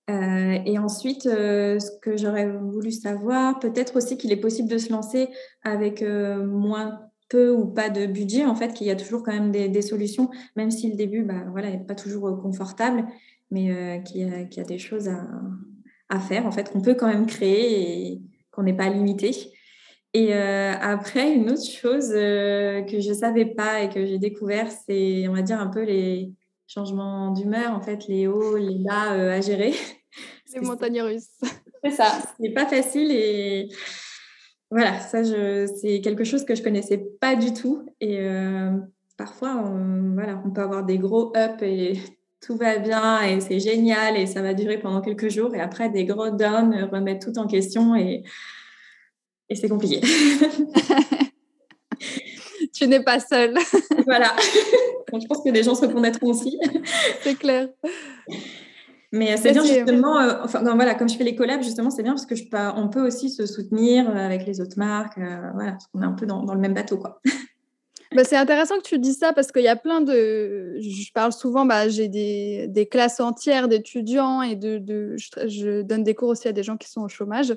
et 0.08 0.78
ensuite, 0.78 1.22
ce 1.24 1.98
que 2.00 2.16
j'aurais 2.16 2.50
voulu 2.50 2.90
savoir, 2.90 3.60
peut-être 3.60 3.96
aussi 3.96 4.16
qu'il 4.16 4.32
est 4.32 4.40
possible 4.40 4.68
de 4.68 4.78
se 4.78 4.90
lancer 4.90 5.28
avec 5.62 6.02
moins 6.02 7.05
peu 7.28 7.50
ou 7.50 7.66
pas 7.66 7.90
de 7.90 8.06
budget, 8.06 8.44
en 8.44 8.54
fait, 8.54 8.72
qu'il 8.72 8.86
y 8.86 8.90
a 8.90 8.96
toujours 8.96 9.22
quand 9.22 9.32
même 9.32 9.50
des, 9.50 9.82
solutions, 9.82 10.30
même 10.54 10.70
si 10.70 10.90
le 10.90 10.96
début, 10.96 11.22
bah, 11.22 11.44
voilà, 11.50 11.70
n'est 11.70 11.84
pas 11.84 11.94
toujours 11.94 12.28
euh, 12.28 12.36
confortable, 12.36 13.06
mais 13.50 13.70
euh, 13.70 13.98
qu'il 13.98 14.20
y, 14.20 14.60
a 14.60 14.64
des 14.64 14.78
choses 14.78 15.08
à, 16.08 16.20
faire, 16.20 16.46
en 16.46 16.52
fait, 16.52 16.70
qu'on 16.70 16.80
peut 16.80 16.94
quand 16.94 17.08
même 17.08 17.26
créer 17.26 18.12
et 18.12 18.22
qu'on 18.50 18.62
n'est 18.62 18.76
pas 18.76 18.88
limité. 18.88 19.30
Et 20.14 20.34
euh, 20.34 20.72
après, 20.80 21.32
une 21.32 21.50
autre 21.50 21.68
chose 21.68 22.10
que 22.10 23.00
je 23.00 23.08
ne 23.08 23.14
savais 23.14 23.46
pas 23.46 23.82
et 23.82 23.88
que 23.88 24.06
j'ai 24.06 24.18
découvert, 24.18 24.68
c'est, 24.70 25.28
on 25.28 25.32
va 25.32 25.42
dire, 25.42 25.60
un 25.60 25.66
peu 25.66 25.82
les 25.82 26.32
changements 26.66 27.32
d'humeur, 27.32 27.72
en 27.72 27.80
fait, 27.80 28.06
les 28.08 28.26
hauts, 28.26 28.56
les 28.56 28.78
bas 28.78 29.10
à 29.10 29.40
gérer. 29.40 29.74
Les 30.54 30.60
montagnes 30.60 31.02
russes. 31.02 31.38
C'est 31.84 31.90
ça, 31.90 32.18
c'est 32.40 32.50
pas 32.50 32.66
facile 32.66 33.10
et 33.10 33.68
voilà, 34.70 34.98
ça, 35.00 35.22
c'est 35.24 36.00
quelque 36.00 36.24
chose 36.24 36.44
que 36.44 36.54
je 36.54 36.62
connaissais 36.62 36.98
pas 37.20 37.36
du 37.36 37.52
tout. 37.52 37.86
Et 38.00 38.18
euh, 38.20 38.70
parfois, 39.16 39.54
on, 39.56 40.14
voilà, 40.14 40.42
on 40.44 40.50
peut 40.50 40.62
avoir 40.62 40.84
des 40.84 40.98
gros 40.98 41.32
ups 41.36 41.62
et 41.62 41.94
tout 42.40 42.56
va 42.56 42.78
bien 42.78 43.22
et 43.22 43.40
c'est 43.40 43.60
génial 43.60 44.16
et 44.16 44.26
ça 44.26 44.42
va 44.42 44.54
durer 44.54 44.78
pendant 44.78 45.00
quelques 45.00 45.28
jours. 45.28 45.54
Et 45.54 45.60
après, 45.60 45.88
des 45.88 46.04
gros 46.04 46.30
downs 46.30 46.88
remettent 46.92 47.22
tout 47.22 47.38
en 47.38 47.46
question 47.46 47.94
et, 47.94 48.24
et 49.48 49.54
c'est 49.54 49.68
compliqué. 49.68 50.00
tu 52.74 52.88
n'es 52.88 53.02
pas 53.02 53.20
seule. 53.20 53.56
voilà. 54.04 54.34
je 55.12 55.26
pense 55.26 55.42
que 55.42 55.50
les 55.50 55.62
gens 55.62 55.74
se 55.74 55.86
reconnaîtront 55.86 56.30
aussi. 56.30 56.58
c'est 57.22 57.36
clair. 57.36 57.68
Mais 59.12 59.36
c'est 59.36 59.52
bien 59.52 59.64
justement, 59.64 60.20
euh, 60.20 60.34
enfin, 60.42 60.62
voilà, 60.62 60.94
comme 60.94 61.08
je 61.08 61.16
fais 61.16 61.24
les 61.24 61.36
collabs, 61.36 61.62
justement, 61.62 61.90
c'est 61.90 62.02
bien 62.02 62.12
parce 62.12 62.26
que 62.26 62.34
je 62.34 62.44
on 62.76 62.88
peut 62.88 63.06
aussi 63.06 63.30
se 63.30 63.46
soutenir 63.46 64.08
euh, 64.08 64.14
avec 64.14 64.46
les 64.46 64.60
autres 64.60 64.78
marques, 64.78 65.18
euh, 65.18 65.50
voilà, 65.54 65.72
parce 65.72 65.86
qu'on 65.86 66.02
est 66.02 66.06
un 66.06 66.12
peu 66.12 66.26
dans, 66.26 66.42
dans 66.42 66.54
le 66.54 66.60
même 66.60 66.74
bateau, 66.74 66.98
quoi. 66.98 67.20
Bah, 68.14 68.22
c'est 68.24 68.36
intéressant 68.36 68.78
que 68.78 68.84
tu 68.84 68.98
dis 68.98 69.12
ça 69.12 69.32
parce 69.32 69.50
qu'il 69.50 69.64
y 69.64 69.68
a 69.68 69.76
plein 69.76 70.00
de. 70.00 70.78
Je 70.80 71.12
parle 71.12 71.32
souvent, 71.32 71.66
bah, 71.66 71.88
j'ai 71.88 72.08
des, 72.08 72.66
des, 72.68 72.86
classes 72.86 73.18
entières 73.18 73.66
d'étudiants 73.66 74.42
et 74.42 74.54
de, 74.54 74.78
de 74.78 75.16
je, 75.16 75.82
donne 75.82 76.04
des 76.04 76.14
cours 76.14 76.28
aussi 76.28 76.46
à 76.46 76.52
des 76.52 76.62
gens 76.62 76.76
qui 76.76 76.88
sont 76.88 77.02
au 77.02 77.08
chômage. 77.08 77.50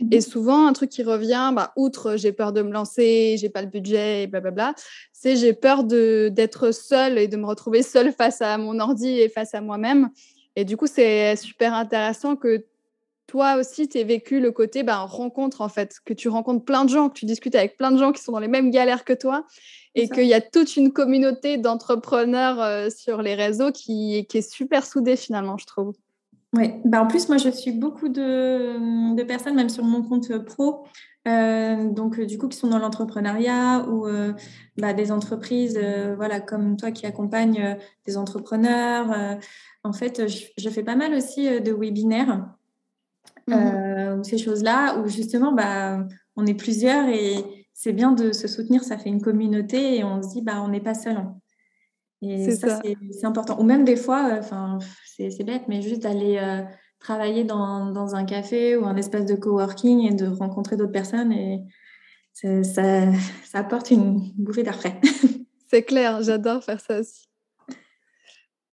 Mmh 0.00 0.12
et 0.12 0.20
souvent, 0.20 0.68
un 0.68 0.72
truc 0.72 0.90
qui 0.90 1.02
revient, 1.02 1.52
bah, 1.54 1.72
outre 1.76 2.16
j'ai 2.16 2.32
peur 2.32 2.52
de 2.52 2.62
me 2.62 2.70
lancer, 2.70 3.36
j'ai 3.38 3.50
pas 3.50 3.62
le 3.62 3.68
budget 3.68 4.22
et 4.22 4.26
blablabla, 4.26 4.74
c'est 5.12 5.36
j'ai 5.36 5.52
peur 5.52 5.82
d'être 5.82 6.72
seule 6.72 7.18
et 7.18 7.26
de 7.26 7.36
me 7.36 7.46
retrouver 7.46 7.82
seule 7.82 8.12
face 8.12 8.40
à 8.40 8.56
mon 8.58 8.78
ordi 8.78 9.18
et 9.18 9.28
face 9.28 9.54
à 9.54 9.60
moi-même. 9.60 10.10
Et 10.56 10.64
du 10.64 10.76
coup, 10.76 10.86
c'est 10.86 11.36
super 11.36 11.74
intéressant 11.74 12.34
que 12.34 12.64
toi 13.26 13.56
aussi, 13.56 13.88
tu 13.88 13.98
aies 13.98 14.04
vécu 14.04 14.40
le 14.40 14.52
côté 14.52 14.82
ben, 14.82 14.98
rencontre, 14.98 15.60
en 15.60 15.68
fait, 15.68 15.96
que 16.04 16.14
tu 16.14 16.28
rencontres 16.28 16.64
plein 16.64 16.84
de 16.84 16.90
gens, 16.90 17.08
que 17.08 17.18
tu 17.18 17.26
discutes 17.26 17.54
avec 17.54 17.76
plein 17.76 17.90
de 17.90 17.98
gens 17.98 18.12
qui 18.12 18.22
sont 18.22 18.32
dans 18.32 18.38
les 18.38 18.48
mêmes 18.48 18.70
galères 18.70 19.04
que 19.04 19.12
toi, 19.12 19.44
et 19.94 20.08
qu'il 20.08 20.26
y 20.26 20.34
a 20.34 20.40
toute 20.40 20.76
une 20.76 20.92
communauté 20.92 21.58
d'entrepreneurs 21.58 22.60
euh, 22.60 22.88
sur 22.90 23.22
les 23.22 23.34
réseaux 23.34 23.72
qui, 23.72 24.26
qui, 24.28 24.38
est 24.38 24.50
super 24.50 24.86
soudée 24.86 25.16
finalement, 25.16 25.56
je 25.58 25.66
trouve. 25.66 25.94
Oui, 26.52 26.70
bah 26.84 27.02
en 27.02 27.06
plus, 27.06 27.28
moi, 27.28 27.38
je 27.38 27.50
suis 27.50 27.72
beaucoup 27.72 28.08
de, 28.08 29.14
de 29.14 29.22
personnes, 29.24 29.56
même 29.56 29.68
sur 29.68 29.84
mon 29.84 30.02
compte 30.02 30.38
pro, 30.38 30.86
euh, 31.26 31.90
donc 31.90 32.20
du 32.20 32.38
coup, 32.38 32.48
qui 32.48 32.56
sont 32.56 32.68
dans 32.68 32.78
l'entrepreneuriat 32.78 33.86
ou 33.88 34.06
euh, 34.06 34.32
bah, 34.76 34.92
des 34.92 35.10
entreprises 35.10 35.78
voilà, 36.16 36.40
comme 36.40 36.76
toi 36.76 36.90
qui 36.90 37.06
accompagnent 37.06 37.76
des 38.06 38.16
entrepreneurs 38.16 39.38
en 39.86 39.92
fait, 39.92 40.26
je, 40.28 40.68
fais 40.68 40.82
pas 40.82 40.96
mal 40.96 41.14
aussi 41.14 41.48
euh, 41.48 41.60
de 41.60 41.72
webinaires, 41.72 42.48
mmh 43.48 43.52
euh, 43.52 44.22
ces 44.22 44.38
choses-là, 44.38 44.98
où 44.98 45.08
justement, 45.08 45.52
bah, 45.52 46.04
on 46.34 46.46
est 46.46 46.54
plusieurs 46.54 47.08
et 47.08 47.66
c'est 47.72 47.92
bien 47.92 48.12
de 48.12 48.32
se 48.32 48.48
soutenir, 48.48 48.82
ça 48.82 48.98
fait 48.98 49.08
une 49.08 49.20
communauté 49.20 49.96
et 49.96 50.04
on 50.04 50.22
se 50.22 50.28
dit, 50.30 50.42
bah, 50.42 50.60
on 50.62 50.68
n'est 50.68 50.80
pas 50.80 50.94
seul. 50.94 51.16
Et 52.22 52.50
ça, 52.50 52.80
c'est 52.82 53.26
important. 53.26 53.60
Ou 53.60 53.62
même 53.62 53.84
des 53.84 53.94
fois, 53.94 54.30
euh, 54.32 54.38
enfin, 54.40 54.78
c'est 55.04 55.44
bête, 55.44 55.62
mais 55.68 55.82
juste 55.82 56.02
d'aller 56.02 56.64
travailler 56.98 57.44
dans, 57.44 58.14
un 58.14 58.24
café 58.24 58.76
ou 58.76 58.84
un 58.84 58.96
espace 58.96 59.26
de 59.26 59.34
coworking 59.34 60.00
et 60.10 60.14
de 60.14 60.26
rencontrer 60.26 60.76
d'autres 60.76 60.92
personnes 60.92 61.32
et 61.32 61.62
ça, 62.32 62.62
ça 62.62 63.58
apporte 63.58 63.90
une 63.90 64.32
bouffée 64.36 64.62
d'air 64.62 64.76
frais. 64.76 65.00
c'est 65.70 65.82
clair, 65.82 66.22
j'adore 66.22 66.62
faire 66.62 66.80
ça 66.80 67.00
aussi. 67.00 67.26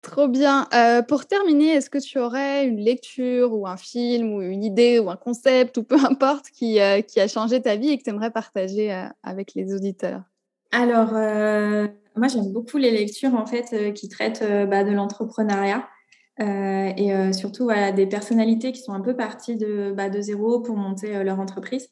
Trop 0.04 0.28
bien. 0.28 0.68
Euh, 0.74 1.02
pour 1.02 1.26
terminer, 1.26 1.70
est-ce 1.76 1.90
que 1.90 1.98
tu 1.98 2.20
aurais 2.20 2.68
une 2.68 2.78
lecture 2.78 3.54
ou 3.54 3.66
un 3.66 3.78
film 3.78 4.34
ou 4.34 4.42
une 4.42 4.62
idée 4.62 5.00
ou 5.00 5.10
un 5.10 5.16
concept 5.16 5.78
ou 5.78 5.84
peu 5.84 5.96
importe 5.96 6.50
qui, 6.50 6.82
euh, 6.82 7.02
qui 7.02 7.22
a 7.22 7.28
changé 7.30 7.62
ta 7.62 7.78
vie 7.78 7.90
et 7.90 7.98
que 7.98 8.04
tu 8.04 8.10
aimerais 8.10 8.30
partager 8.30 8.94
euh, 8.94 9.06
avec 9.24 9.54
les 9.56 9.74
auditeurs? 9.74 10.22
Alors, 10.74 11.14
moi 12.16 12.28
j'aime 12.28 12.52
beaucoup 12.52 12.78
les 12.78 12.92
lectures 12.92 13.36
en 13.36 13.46
fait 13.46 13.94
qui 13.94 14.10
traitent 14.10 14.44
bah, 14.68 14.84
de 14.84 14.92
l'entrepreneuriat 14.92 15.88
et 16.40 17.34
surtout 17.34 17.70
des 17.96 18.08
personnalités 18.08 18.72
qui 18.72 18.82
sont 18.82 18.94
un 18.94 19.02
peu 19.02 19.16
parties 19.16 19.56
de, 19.56 19.94
bah, 19.96 20.10
de 20.10 20.22
zéro 20.22 20.62
pour 20.62 20.76
monter 20.76 21.24
leur 21.24 21.40
entreprise. 21.40 21.90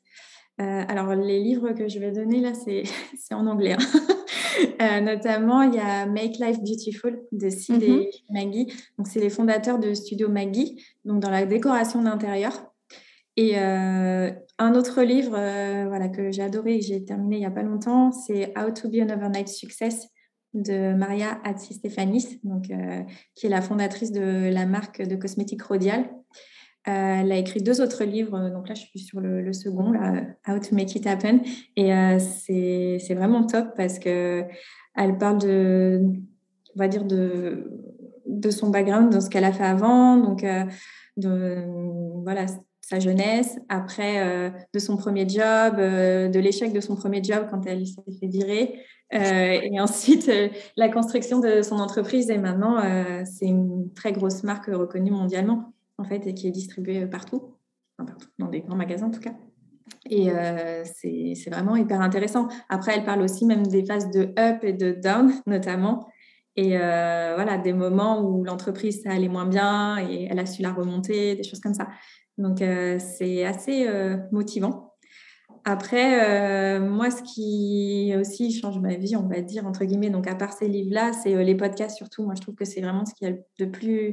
alors, 0.57 1.13
les 1.15 1.39
livres 1.39 1.71
que 1.71 1.87
je 1.87 1.99
vais 1.99 2.11
donner 2.11 2.39
là, 2.39 2.53
c'est 2.53 2.83
en 3.33 3.47
anglais. 3.47 3.73
Hein. 3.73 5.01
notamment, 5.01 5.61
il 5.61 5.75
y 5.75 5.79
a 5.79 6.05
Make 6.05 6.37
Life 6.39 6.59
Beautiful 6.59 7.21
de 7.31 7.49
Sid 7.49 7.83
et 7.83 7.89
mmh 7.89 8.05
Maggie. 8.29 8.67
Donc, 8.97 9.07
c'est 9.07 9.19
les 9.19 9.29
fondateurs 9.29 9.79
de 9.79 9.93
Studio 9.93 10.29
Maggie, 10.29 10.83
donc 11.05 11.21
dans 11.21 11.29
la 11.29 11.45
décoration 11.45 12.01
d'intérieur. 12.01 12.53
Et 13.37 13.57
un 13.57 14.75
autre 14.75 15.01
livre 15.01 15.37
voilà, 15.87 16.09
que 16.09 16.31
j'ai 16.31 16.43
adoré 16.43 16.75
et 16.75 16.79
que 16.79 16.85
j'ai 16.85 17.05
terminé 17.05 17.37
il 17.37 17.39
n'y 17.39 17.45
a 17.45 17.51
pas 17.51 17.63
longtemps, 17.63 18.11
c'est 18.11 18.53
How 18.57 18.71
to 18.71 18.89
be 18.89 18.95
an 18.95 19.09
Overnight 19.09 19.47
Success 19.47 20.07
de 20.53 20.93
Maria 20.93 21.39
Hatsi 21.43 21.73
Stefanis, 21.73 22.39
donc, 22.43 22.69
qui 23.35 23.45
est 23.45 23.49
la 23.49 23.61
fondatrice 23.61 24.11
de 24.11 24.49
la 24.51 24.65
marque 24.65 25.01
de 25.01 25.15
cosmétiques 25.15 25.63
Rodial. 25.63 26.09
elle 26.83 27.31
a 27.31 27.37
écrit 27.37 27.61
deux 27.61 27.81
autres 27.81 28.03
livres, 28.03 28.49
donc 28.49 28.67
là 28.67 28.75
je 28.75 28.81
suis 28.81 28.99
sur 28.99 29.21
le, 29.21 29.53
second, 29.53 29.91
là, 29.91 30.23
How 30.47 30.59
to 30.59 30.75
Make 30.75 30.95
It 30.95 31.07
Happen, 31.07 31.41
et 31.77 31.91
c'est 32.19 33.13
vraiment 33.15 33.45
top 33.45 33.69
parce 33.77 33.99
que 33.99 34.43
elle 34.95 35.17
parle 35.17 35.39
de, 35.39 36.01
on 36.75 36.79
va 36.79 36.89
dire 36.89 37.05
de, 37.05 37.71
de 38.25 38.49
son 38.49 38.69
background, 38.69 39.13
de 39.13 39.19
ce 39.21 39.29
qu'elle 39.29 39.45
a 39.45 39.53
fait 39.53 39.63
avant, 39.63 40.17
donc 40.17 40.45
de, 41.17 41.65
voilà, 42.23 42.45
sa 42.81 42.99
jeunesse, 42.99 43.57
après 43.69 44.51
de 44.73 44.79
son 44.79 44.97
premier 44.97 45.27
job, 45.29 45.77
de 45.77 46.39
l'échec 46.39 46.73
de 46.73 46.81
son 46.81 46.95
premier 46.95 47.23
job 47.23 47.47
quand 47.49 47.65
elle 47.65 47.87
s'est 47.87 48.01
fait 48.19 48.27
virer, 48.27 48.79
euh, 49.13 49.59
et 49.61 49.79
ensuite, 49.79 50.29
euh, 50.29 50.49
la 50.77 50.89
construction 50.89 51.39
de 51.39 51.61
son 51.61 51.79
entreprise. 51.79 52.29
Et 52.29 52.37
maintenant, 52.37 52.77
euh, 52.79 53.23
c'est 53.25 53.45
une 53.45 53.93
très 53.93 54.13
grosse 54.13 54.43
marque 54.43 54.67
reconnue 54.67 55.11
mondialement, 55.11 55.73
en 55.97 56.03
fait, 56.03 56.25
et 56.27 56.33
qui 56.33 56.47
est 56.47 56.51
distribuée 56.51 57.05
partout, 57.07 57.55
dans 58.39 58.47
des 58.47 58.61
grands 58.61 58.75
magasins 58.75 59.07
en 59.07 59.11
tout 59.11 59.19
cas. 59.19 59.33
Et 60.09 60.29
c'est 60.83 61.49
vraiment 61.51 61.75
hyper 61.75 62.01
intéressant. 62.01 62.47
Après, 62.69 62.93
elle 62.95 63.03
parle 63.03 63.21
aussi 63.21 63.45
même 63.45 63.67
des 63.67 63.85
phases 63.85 64.09
de 64.09 64.33
up 64.39 64.63
et 64.63 64.73
de 64.73 64.91
down, 64.91 65.31
notamment. 65.45 66.07
Et 66.55 66.69
voilà, 66.69 67.57
des 67.57 67.73
moments 67.73 68.21
où 68.21 68.43
l'entreprise, 68.43 69.03
ça 69.03 69.11
allait 69.11 69.27
moins 69.27 69.45
bien 69.45 69.97
et 69.99 70.27
elle 70.29 70.39
a 70.39 70.45
su 70.45 70.63
la 70.63 70.71
remonter, 70.71 71.35
des 71.35 71.43
choses 71.43 71.59
comme 71.59 71.75
ça. 71.75 71.87
Donc, 72.37 72.63
c'est 72.99 73.45
assez 73.45 73.87
motivant. 74.31 74.90
Après, 75.63 76.77
euh, 76.77 76.79
moi, 76.79 77.11
ce 77.11 77.21
qui 77.21 78.13
aussi 78.19 78.51
change 78.51 78.79
ma 78.79 78.95
vie, 78.95 79.15
on 79.15 79.27
va 79.27 79.41
dire, 79.41 79.65
entre 79.67 79.85
guillemets, 79.85 80.09
donc 80.09 80.27
à 80.27 80.35
part 80.35 80.53
ces 80.53 80.67
livres-là, 80.67 81.11
c'est 81.13 81.35
euh, 81.35 81.43
les 81.43 81.55
podcasts 81.55 81.97
surtout. 81.97 82.23
Moi, 82.23 82.33
je 82.35 82.41
trouve 82.41 82.55
que 82.55 82.65
c'est 82.65 82.81
vraiment 82.81 83.05
ce 83.05 83.13
qui 83.13 83.25
est 83.25 83.43
le 83.59 83.71
plus 83.71 84.11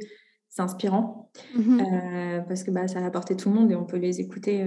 inspirant 0.59 1.31
mmh 1.55 1.81
euh, 1.81 2.41
parce 2.41 2.65
que 2.65 2.73
bah, 2.73 2.89
ça 2.89 2.99
va 2.99 3.07
apporter 3.07 3.37
tout 3.37 3.49
le 3.49 3.55
monde 3.55 3.71
et 3.71 3.77
on 3.77 3.85
peut 3.85 3.97
les 3.97 4.21
écouter 4.21 4.65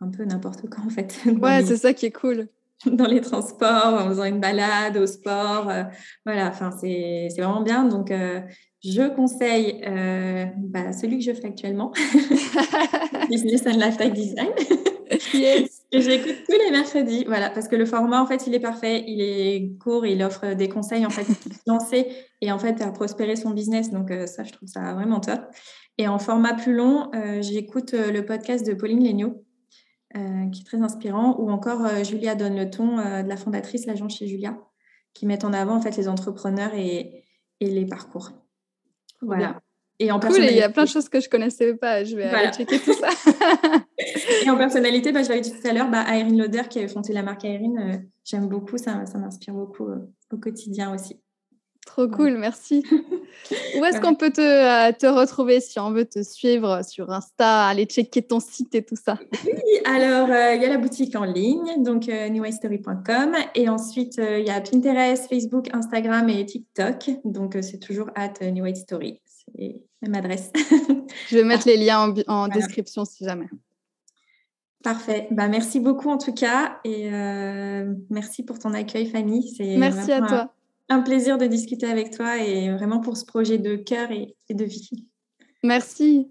un 0.00 0.10
peu 0.10 0.24
n'importe 0.24 0.68
quand, 0.68 0.84
en 0.86 0.90
fait. 0.90 1.18
Ouais, 1.40 1.64
c'est 1.64 1.76
ça 1.76 1.92
qui 1.92 2.06
est 2.06 2.12
cool. 2.12 2.48
Dans 2.86 3.06
les 3.06 3.20
transports, 3.20 3.94
en 3.94 4.08
faisant 4.08 4.24
une 4.24 4.40
balade, 4.40 4.96
au 4.96 5.06
sport. 5.06 5.72
voilà, 6.26 6.48
enfin, 6.48 6.70
c'est 6.80 7.28
vraiment 7.38 7.62
bien. 7.62 7.84
Donc, 7.84 8.12
je 8.84 9.14
conseille 9.14 9.80
bah, 10.58 10.92
celui 10.92 11.18
que 11.18 11.24
je 11.24 11.32
fais 11.32 11.46
actuellement, 11.46 11.92
Business 13.30 13.66
and 13.66 13.78
Lifestyle 13.78 14.12
Design. 14.12 14.50
yes. 15.34 15.82
J'écoute 15.92 16.44
tous 16.46 16.56
les 16.56 16.70
mercredis, 16.70 17.24
voilà, 17.24 17.50
parce 17.50 17.68
que 17.68 17.76
le 17.76 17.84
format, 17.84 18.22
en 18.22 18.26
fait, 18.26 18.46
il 18.46 18.54
est 18.54 18.60
parfait, 18.60 19.04
il 19.06 19.20
est 19.20 19.76
court, 19.78 20.06
il 20.06 20.22
offre 20.22 20.54
des 20.54 20.68
conseils, 20.70 21.04
en 21.04 21.10
fait, 21.10 21.24
pour 21.24 21.52
se 21.52 21.60
lancer 21.66 22.08
et, 22.40 22.50
en 22.50 22.58
fait, 22.58 22.80
à 22.80 22.90
prospérer 22.90 23.36
son 23.36 23.50
business. 23.50 23.90
Donc, 23.90 24.10
euh, 24.10 24.26
ça, 24.26 24.42
je 24.42 24.52
trouve 24.52 24.68
ça 24.68 24.94
vraiment 24.94 25.20
top. 25.20 25.42
Et 25.98 26.08
en 26.08 26.18
format 26.18 26.54
plus 26.54 26.72
long, 26.72 27.10
euh, 27.14 27.42
j'écoute 27.42 27.92
euh, 27.92 28.10
le 28.10 28.24
podcast 28.24 28.66
de 28.66 28.72
Pauline 28.72 29.04
Legnaud, 29.04 29.44
qui 30.52 30.60
est 30.60 30.64
très 30.64 30.82
inspirant, 30.82 31.36
ou 31.38 31.50
encore 31.50 31.88
Julia 32.04 32.34
donne 32.34 32.54
le 32.54 32.68
ton, 32.68 32.96
de 32.96 33.26
la 33.26 33.36
fondatrice, 33.38 33.86
l'agence 33.86 34.18
chez 34.18 34.26
Julia, 34.26 34.58
qui 35.14 35.24
met 35.24 35.42
en 35.42 35.54
avant, 35.54 35.76
en 35.76 35.80
fait, 35.80 35.96
les 35.96 36.06
entrepreneurs 36.06 36.74
et, 36.74 37.24
et 37.60 37.70
les 37.70 37.86
parcours. 37.86 38.30
Voilà. 39.22 39.62
Et 39.98 40.10
en 40.10 40.18
cool, 40.18 40.38
il 40.38 40.56
y 40.56 40.62
a 40.62 40.68
plein 40.68 40.84
de 40.84 40.88
choses 40.88 41.08
que 41.08 41.20
je 41.20 41.28
connaissais 41.28 41.74
pas. 41.74 42.04
Je 42.04 42.16
vais 42.16 42.24
aller 42.24 42.52
checker 42.52 42.78
tout 42.80 42.92
ça. 42.92 43.08
et 44.44 44.50
en 44.50 44.56
personnalité, 44.56 45.12
bah, 45.12 45.22
je 45.22 45.28
l'avais 45.28 45.40
dit 45.40 45.52
tout 45.52 45.68
à 45.68 45.72
l'heure, 45.72 45.90
bah, 45.90 46.04
Irene 46.08 46.36
Loder 46.36 46.62
qui 46.68 46.78
avait 46.78 46.88
fondé 46.88 47.12
la 47.12 47.22
marque 47.22 47.44
Irene, 47.44 47.78
euh, 47.78 47.96
j'aime 48.24 48.48
beaucoup, 48.48 48.78
ça, 48.78 49.06
ça 49.06 49.18
m'inspire 49.18 49.54
beaucoup 49.54 49.88
euh, 49.88 49.98
au 50.32 50.38
quotidien 50.38 50.94
aussi. 50.94 51.20
Trop 51.86 52.08
cool, 52.08 52.38
merci. 52.38 52.84
Où 53.76 53.84
est-ce 53.84 54.00
qu'on 54.00 54.14
peut 54.14 54.30
te, 54.30 54.40
euh, 54.40 54.92
te, 54.92 55.06
retrouver 55.06 55.60
si 55.60 55.80
on 55.80 55.90
veut 55.90 56.04
te 56.04 56.22
suivre 56.22 56.84
sur 56.84 57.10
Insta, 57.10 57.66
aller 57.66 57.86
checker 57.86 58.22
ton 58.22 58.38
site 58.38 58.74
et 58.76 58.84
tout 58.84 58.96
ça? 58.96 59.18
Oui, 59.44 59.52
alors 59.84 60.28
il 60.28 60.62
y 60.62 60.64
a 60.64 60.68
la 60.68 60.78
boutique 60.78 61.16
en 61.16 61.24
ligne, 61.24 61.82
donc 61.82 62.06
newhistory.com, 62.06 63.34
et 63.56 63.68
ensuite 63.68 64.16
il 64.18 64.46
y 64.46 64.50
a 64.50 64.60
Pinterest, 64.60 65.28
Facebook, 65.28 65.68
Instagram 65.72 66.28
et 66.28 66.46
TikTok, 66.46 67.10
donc 67.24 67.58
c'est 67.60 67.78
toujours 67.78 68.10
at 68.14 68.34
newhistory 68.40 69.20
c'est 69.54 69.82
même 70.02 70.14
adresse. 70.14 70.50
Je 71.28 71.36
vais 71.36 71.44
mettre 71.44 71.66
les 71.66 71.76
liens 71.76 72.14
en, 72.26 72.48
description 72.48 73.04
si 73.04 73.24
jamais. 73.24 73.48
Parfait. 74.82 75.28
Bah, 75.30 75.48
merci 75.48 75.78
beaucoup 75.78 76.10
en 76.10 76.18
tout 76.18 76.34
cas 76.34 76.80
et 76.84 77.12
euh, 77.12 77.94
merci 78.10 78.44
pour 78.44 78.58
ton 78.58 78.74
accueil 78.74 79.06
Fanny. 79.06 79.54
C'est 79.56 79.76
merci 79.76 80.10
à 80.10 80.20
toi. 80.20 80.52
Un, 80.88 81.00
plaisir 81.02 81.38
de 81.38 81.46
discuter 81.46 81.86
avec 81.86 82.10
toi 82.10 82.38
et 82.38 82.70
vraiment 82.70 83.00
pour 83.00 83.16
ce 83.16 83.24
projet 83.24 83.58
de 83.58 83.76
cœur 83.76 84.10
et, 84.10 84.34
de 84.50 84.64
vie. 84.64 84.90
Merci. 85.62 86.28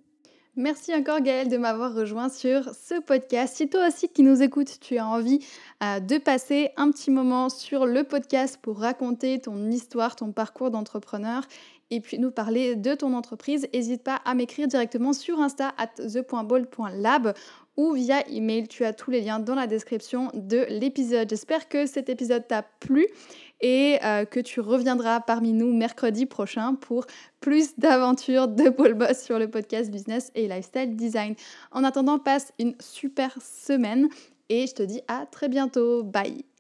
Merci 0.58 0.94
encore 0.94 1.22
Gaëlle 1.22 1.48
de 1.48 1.56
m'avoir 1.56 1.96
rejoint 1.96 2.28
sur 2.28 2.76
ce 2.76 3.00
podcast. 3.00 3.56
Si 3.56 3.70
toi 3.70 3.88
aussi 3.88 4.10
qui 4.10 4.22
nous 4.22 4.44
écoutes, 4.44 4.80
tu 4.82 4.98
as 4.98 5.08
envie 5.08 5.40
euh, 5.82 6.02
de 6.02 6.18
passer 6.18 6.72
un 6.76 6.92
petit 6.92 7.10
moment 7.10 7.48
sur 7.48 7.86
le 7.86 8.04
podcast 8.04 8.60
pour 8.62 8.80
raconter 8.80 9.40
ton 9.40 9.72
histoire, 9.72 10.18
ton 10.18 10.34
parcours 10.34 10.70
d'entrepreneur 10.70 11.44
et 11.92 12.00
puis 12.00 12.18
nous 12.18 12.32
parler 12.32 12.76
de 12.76 12.96
ton 12.96 13.14
entreprise, 13.14 13.68
n'hésite 13.74 14.04
pas 14.04 14.16
à 14.26 14.34
m'écrire 14.34 14.68
directement 14.68 15.14
sur 15.14 15.40
Insta 15.40 15.74
at 15.78 15.90
the.ball.lab 15.98 17.34
ou 17.78 17.94
via 17.94 18.28
email. 18.30 18.68
Tu 18.68 18.86
as 18.86 18.94
tous 18.94 19.12
les 19.12 19.22
liens 19.22 19.40
dans 19.40 19.56
la 19.56 19.68
description 19.68 20.32
de 20.34 20.66
l'épisode. 20.70 21.30
J'espère 21.30 21.70
que 21.70 21.86
cet 21.86 22.10
épisode 22.10 22.48
t'a 22.48 22.64
plu 22.64 23.08
et 23.60 24.00
euh, 24.04 24.26
que 24.26 24.40
tu 24.40 24.60
reviendras 24.60 25.20
parmi 25.20 25.54
nous 25.54 25.74
mercredi 25.74 26.26
prochain 26.26 26.76
pour 26.76 27.06
plus 27.40 27.78
d'aventures 27.78 28.48
de 28.48 28.70
Paul 28.70 28.94
Boss 28.94 29.22
sur 29.22 29.38
le 29.38 29.50
podcast 29.50 29.92
Business 29.92 30.32
et 30.34 30.48
Lifestyle 30.48 30.96
Design. 30.96 31.36
En 31.72 31.84
attendant, 31.84 32.20
passe 32.20 32.54
une 32.58 32.76
super 32.80 33.38
semaine 33.42 34.10
et 34.50 34.68
je 34.68 34.74
te 34.74 34.84
dis 34.84 35.02
à 35.08 35.26
très 35.26 35.50
bientôt. 35.50 36.04
Bye 36.04 36.51